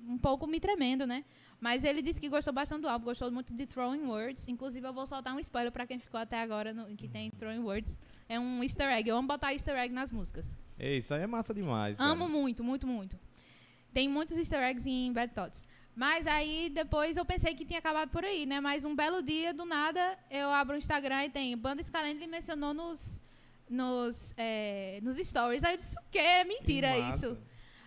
[0.00, 1.24] um pouco me tremendo, né?
[1.60, 4.46] Mas ele disse que gostou bastante do álbum, gostou muito de Throwing Words.
[4.46, 7.58] Inclusive, eu vou soltar um spoiler pra quem ficou até agora no- que tem Throwing
[7.60, 7.98] Words.
[8.28, 9.08] É um easter egg.
[9.08, 10.56] Eu amo botar easter egg nas músicas.
[10.78, 11.98] Ei, isso aí é massa demais.
[11.98, 12.10] cara.
[12.10, 13.18] Amo muito, muito, muito.
[13.92, 15.64] Tem muitos easter eggs em Bad Thoughts.
[15.96, 18.60] Mas aí depois eu pensei que tinha acabado por aí, né?
[18.60, 22.28] Mas um belo dia, do nada, eu abro o Instagram e tem Banda Scalene, ele
[22.28, 23.20] mencionou nos,
[23.68, 25.64] nos, é, nos stories.
[25.64, 26.44] Aí eu disse, o quê?
[26.46, 27.36] Mentira isso.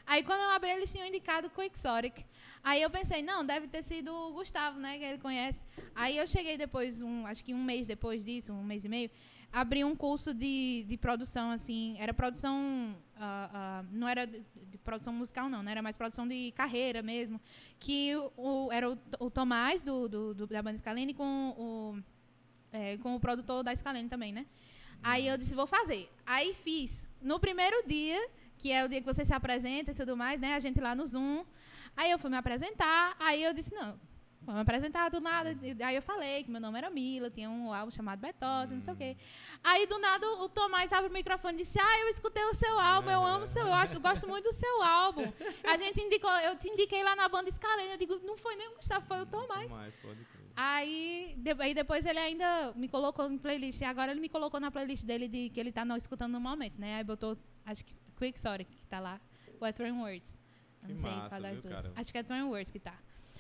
[0.06, 2.26] Aí quando eu abri, eles tinham indicado Quixotic.
[2.64, 4.98] Aí eu pensei, não, deve ter sido o Gustavo, né?
[4.98, 5.64] Que ele conhece.
[5.96, 9.10] Aí eu cheguei depois, um, acho que um mês depois disso, um mês e meio,
[9.52, 14.78] abri um curso de, de produção, assim, era produção, ah, ah, não era de, de
[14.78, 15.72] produção musical, não, né?
[15.72, 17.42] Era mais produção de carreira mesmo,
[17.80, 22.00] que o, o- era o, o Tomás, do, do, do- da banda Scalene, com o,
[22.72, 24.46] é, com o produtor da Scalene também, né?
[25.04, 26.08] Aí eu disse, vou fazer.
[26.28, 27.10] Aí fiz.
[27.20, 28.20] No primeiro dia,
[28.58, 30.54] que é o dia que você se apresenta e tudo mais, né?
[30.54, 31.44] A gente lá no Zoom.
[31.96, 34.00] Aí eu fui me apresentar, aí eu disse, não,
[34.42, 35.56] vou me apresentar do nada.
[35.62, 38.82] E Aí eu falei que meu nome era Mila, tinha um álbum chamado Betosa, não
[38.82, 39.18] sei o quê.
[39.64, 42.80] Aí do nada o Tomás abre o microfone e disse, ah, eu escutei o seu
[42.80, 45.32] álbum, eu amo o seu, eu acho, eu gosto muito do seu álbum.
[45.64, 48.70] A gente indicou, eu te indiquei lá na banda Scalene, eu digo, não foi nem
[48.70, 49.62] o Gustavo, foi o Tomás.
[49.68, 50.42] Demais, pode crer.
[50.56, 53.80] Aí, de- aí depois ele ainda me colocou em playlist.
[53.82, 56.42] E agora ele me colocou na playlist dele de que ele tá no- escutando no
[56.42, 56.96] momento, né?
[56.96, 59.20] Aí botou, acho que Quick Sorry, que tá lá.
[59.76, 60.36] Throwing Words.
[60.86, 61.84] Que não sei massa, qual das viu, duas.
[61.84, 61.94] cara?
[61.96, 62.96] Acho que é Throwing Words que tá.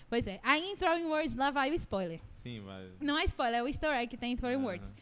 [0.09, 0.39] Pois é.
[0.43, 2.19] Aí em Throwing Words lá vai o spoiler.
[2.39, 2.91] Sim, vai.
[2.99, 4.65] Não é spoiler, é o easter egg que tem em Throwing Aham.
[4.65, 4.93] Words.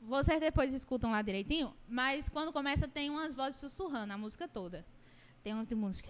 [0.00, 4.84] Vocês depois escutam lá direitinho, mas quando começa tem umas vozes sussurrando a música toda.
[5.42, 6.08] Tem umas de música.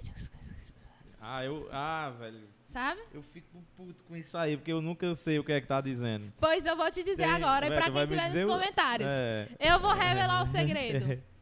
[1.21, 1.69] Ah, eu.
[1.73, 2.47] Ah, velho.
[2.73, 3.01] Sabe?
[3.13, 5.81] Eu fico puto com isso aí, porque eu nunca sei o que é que tá
[5.81, 6.31] dizendo.
[6.39, 8.45] Pois eu vou te dizer Tem- agora, e vai- pra vai quem me tiver dizer
[8.45, 9.11] nos o- comentários.
[9.11, 9.49] É.
[9.59, 11.23] Eu vou revelar o segredo.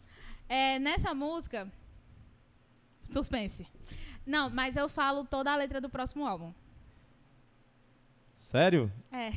[0.47, 1.67] É, nessa música.
[3.11, 3.67] Suspense.
[4.27, 6.53] Não, mas eu falo toda a letra do próximo álbum.
[8.35, 8.91] Sério?
[9.13, 9.31] É.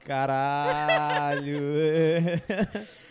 [0.00, 1.58] Caralho.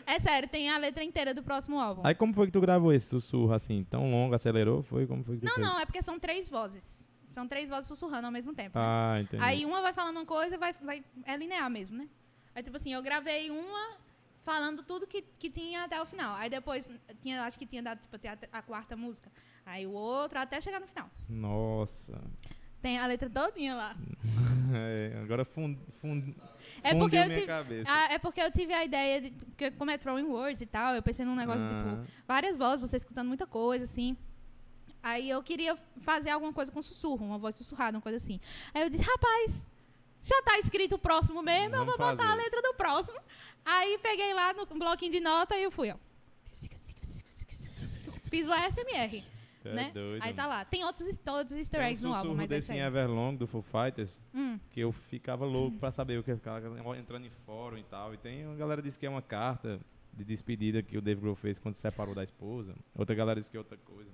[0.05, 2.01] É sério, tem a letra inteira do próximo álbum.
[2.03, 3.83] Aí como foi que tu gravou esse sussurro assim?
[3.85, 4.81] Tão longo, acelerou?
[4.83, 5.07] Foi?
[5.07, 5.65] Como foi que Não, fez?
[5.65, 7.07] não, é porque são três vozes.
[7.25, 8.77] São três vozes sussurrando ao mesmo tempo.
[8.77, 8.83] né?
[8.85, 9.41] Ah, entendi.
[9.41, 12.09] Aí uma vai falando uma coisa, vai, vai, é linear mesmo, né?
[12.53, 13.95] Aí, tipo assim, eu gravei uma
[14.43, 16.35] falando tudo que, que tinha até o final.
[16.35, 16.89] Aí depois,
[17.21, 19.31] tinha, acho que tinha dado, tipo, até a, a quarta música.
[19.65, 21.09] Aí o outro, até chegar no final.
[21.29, 22.19] Nossa.
[22.81, 23.95] Tem a letra todinha lá.
[24.73, 26.33] É, agora fund, fund,
[26.81, 27.91] É porque, eu minha tive, cabeça.
[27.91, 30.95] ah, é porque eu tive a ideia, de, porque como é Throwing Words e tal,
[30.95, 31.97] eu pensei num negócio, Ah.
[31.99, 34.15] tipo, várias vozes, você escutando muita coisa, assim.
[35.03, 38.39] Aí eu queria fazer alguma coisa com sussurro, uma voz sussurrada, uma coisa assim.
[38.73, 39.65] Aí eu disse, rapaz,
[40.21, 42.41] já tá escrito o próximo mesmo, eu Vamos vou botar a fazer.
[42.43, 43.19] letra do próximo.
[43.65, 45.95] Aí peguei lá no bloquinho de nota e eu fui, ó.
[48.29, 49.23] Fiz o ASMR,
[49.65, 49.91] é né?
[49.93, 50.63] doido, Aí tá lá.
[50.63, 52.85] Tem outros, outros easter Tem um eggs no álbum, mas é desse isso em.
[52.85, 56.61] Everlong do Foo Fighters Hum, que eu ficava louco pra saber o que ficava
[56.97, 58.13] entrando em fórum e tal.
[58.13, 59.79] E tem uma galera disse que é uma carta
[60.13, 62.73] de despedida que o Dave Grohl fez quando se separou da esposa.
[62.95, 64.09] Outra galera disse que é outra coisa.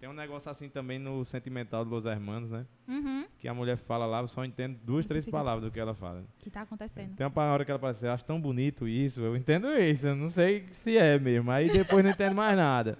[0.00, 2.64] Tem um negócio assim também no Sentimental dos Hermanos, né?
[2.88, 5.78] uhum, Que a mulher fala lá, eu só entendo duas, Você três palavras do que
[5.78, 6.24] ela fala.
[6.38, 7.14] que tá acontecendo.
[7.14, 10.06] Tem uma hora que ela fala assim, eu acho tão bonito isso, eu entendo isso,
[10.06, 11.50] eu não sei se é mesmo.
[11.50, 12.96] Aí depois não entendo mais nada.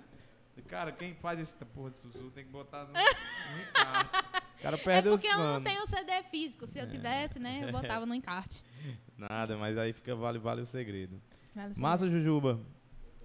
[0.69, 4.19] Cara, quem faz essa porra de sussurro tem que botar no, no encarte.
[4.59, 6.67] O cara É perde o porque eu não tenho CD físico.
[6.67, 8.63] Se eu tivesse, né, eu botava no encarte.
[9.17, 11.21] Nada, mas aí fica vale, vale o segredo.
[11.57, 12.61] Vale o Massa, Jujuba.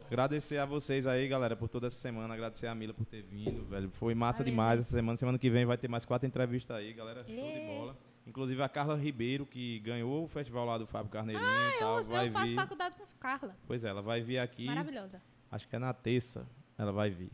[0.08, 2.34] Agradecer a vocês aí, galera, por toda essa semana.
[2.34, 3.90] Agradecer a Mila por ter vindo, velho.
[3.90, 4.88] Foi massa Valeu, demais gente.
[4.88, 5.18] essa semana.
[5.18, 7.24] Semana que vem vai ter mais quatro entrevistas aí, galera.
[7.26, 7.68] Show de Ê.
[7.68, 7.98] bola.
[8.28, 12.04] Inclusive a Carla Ribeiro, que ganhou o festival lá do Fábio Carneirinho e Eu, tal.
[12.06, 12.56] vai eu faço vir.
[12.56, 13.56] faculdade com Carla.
[13.68, 14.66] Pois é, ela vai vir aqui.
[14.66, 15.22] Maravilhosa.
[15.52, 16.48] Acho que é na terça.
[16.78, 17.32] Ela vai vir.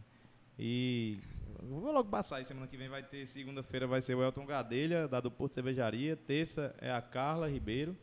[0.59, 1.17] E
[1.61, 2.45] eu vou logo passar aí.
[2.45, 3.25] Semana que vem vai ter.
[3.25, 6.15] Segunda-feira vai ser o Elton Gadelha, da do Porto Cervejaria.
[6.15, 7.95] Terça é a Carla Ribeiro.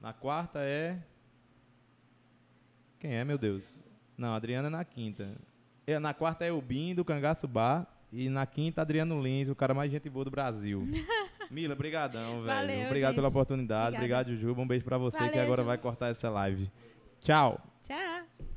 [0.00, 1.02] Na quarta é.
[3.00, 3.78] Quem é, meu Deus?
[4.16, 5.28] Não, a Adriana é na quinta.
[5.86, 7.86] É, Na quarta é o Bim, do Cangaço Bar.
[8.12, 10.88] E na quinta, Adriano Lins, o cara mais gente boa do Brasil.
[11.50, 12.46] Mila, brigadão, velho.
[12.46, 13.16] Valeu, Obrigado gente.
[13.16, 13.96] pela oportunidade.
[13.96, 14.22] Obrigada.
[14.22, 14.62] Obrigado, Jujuba.
[14.62, 15.66] Um beijo pra você que Valeu, agora Ju.
[15.66, 16.70] vai cortar essa live.
[17.20, 17.60] Tchau.
[17.82, 18.55] Tchau.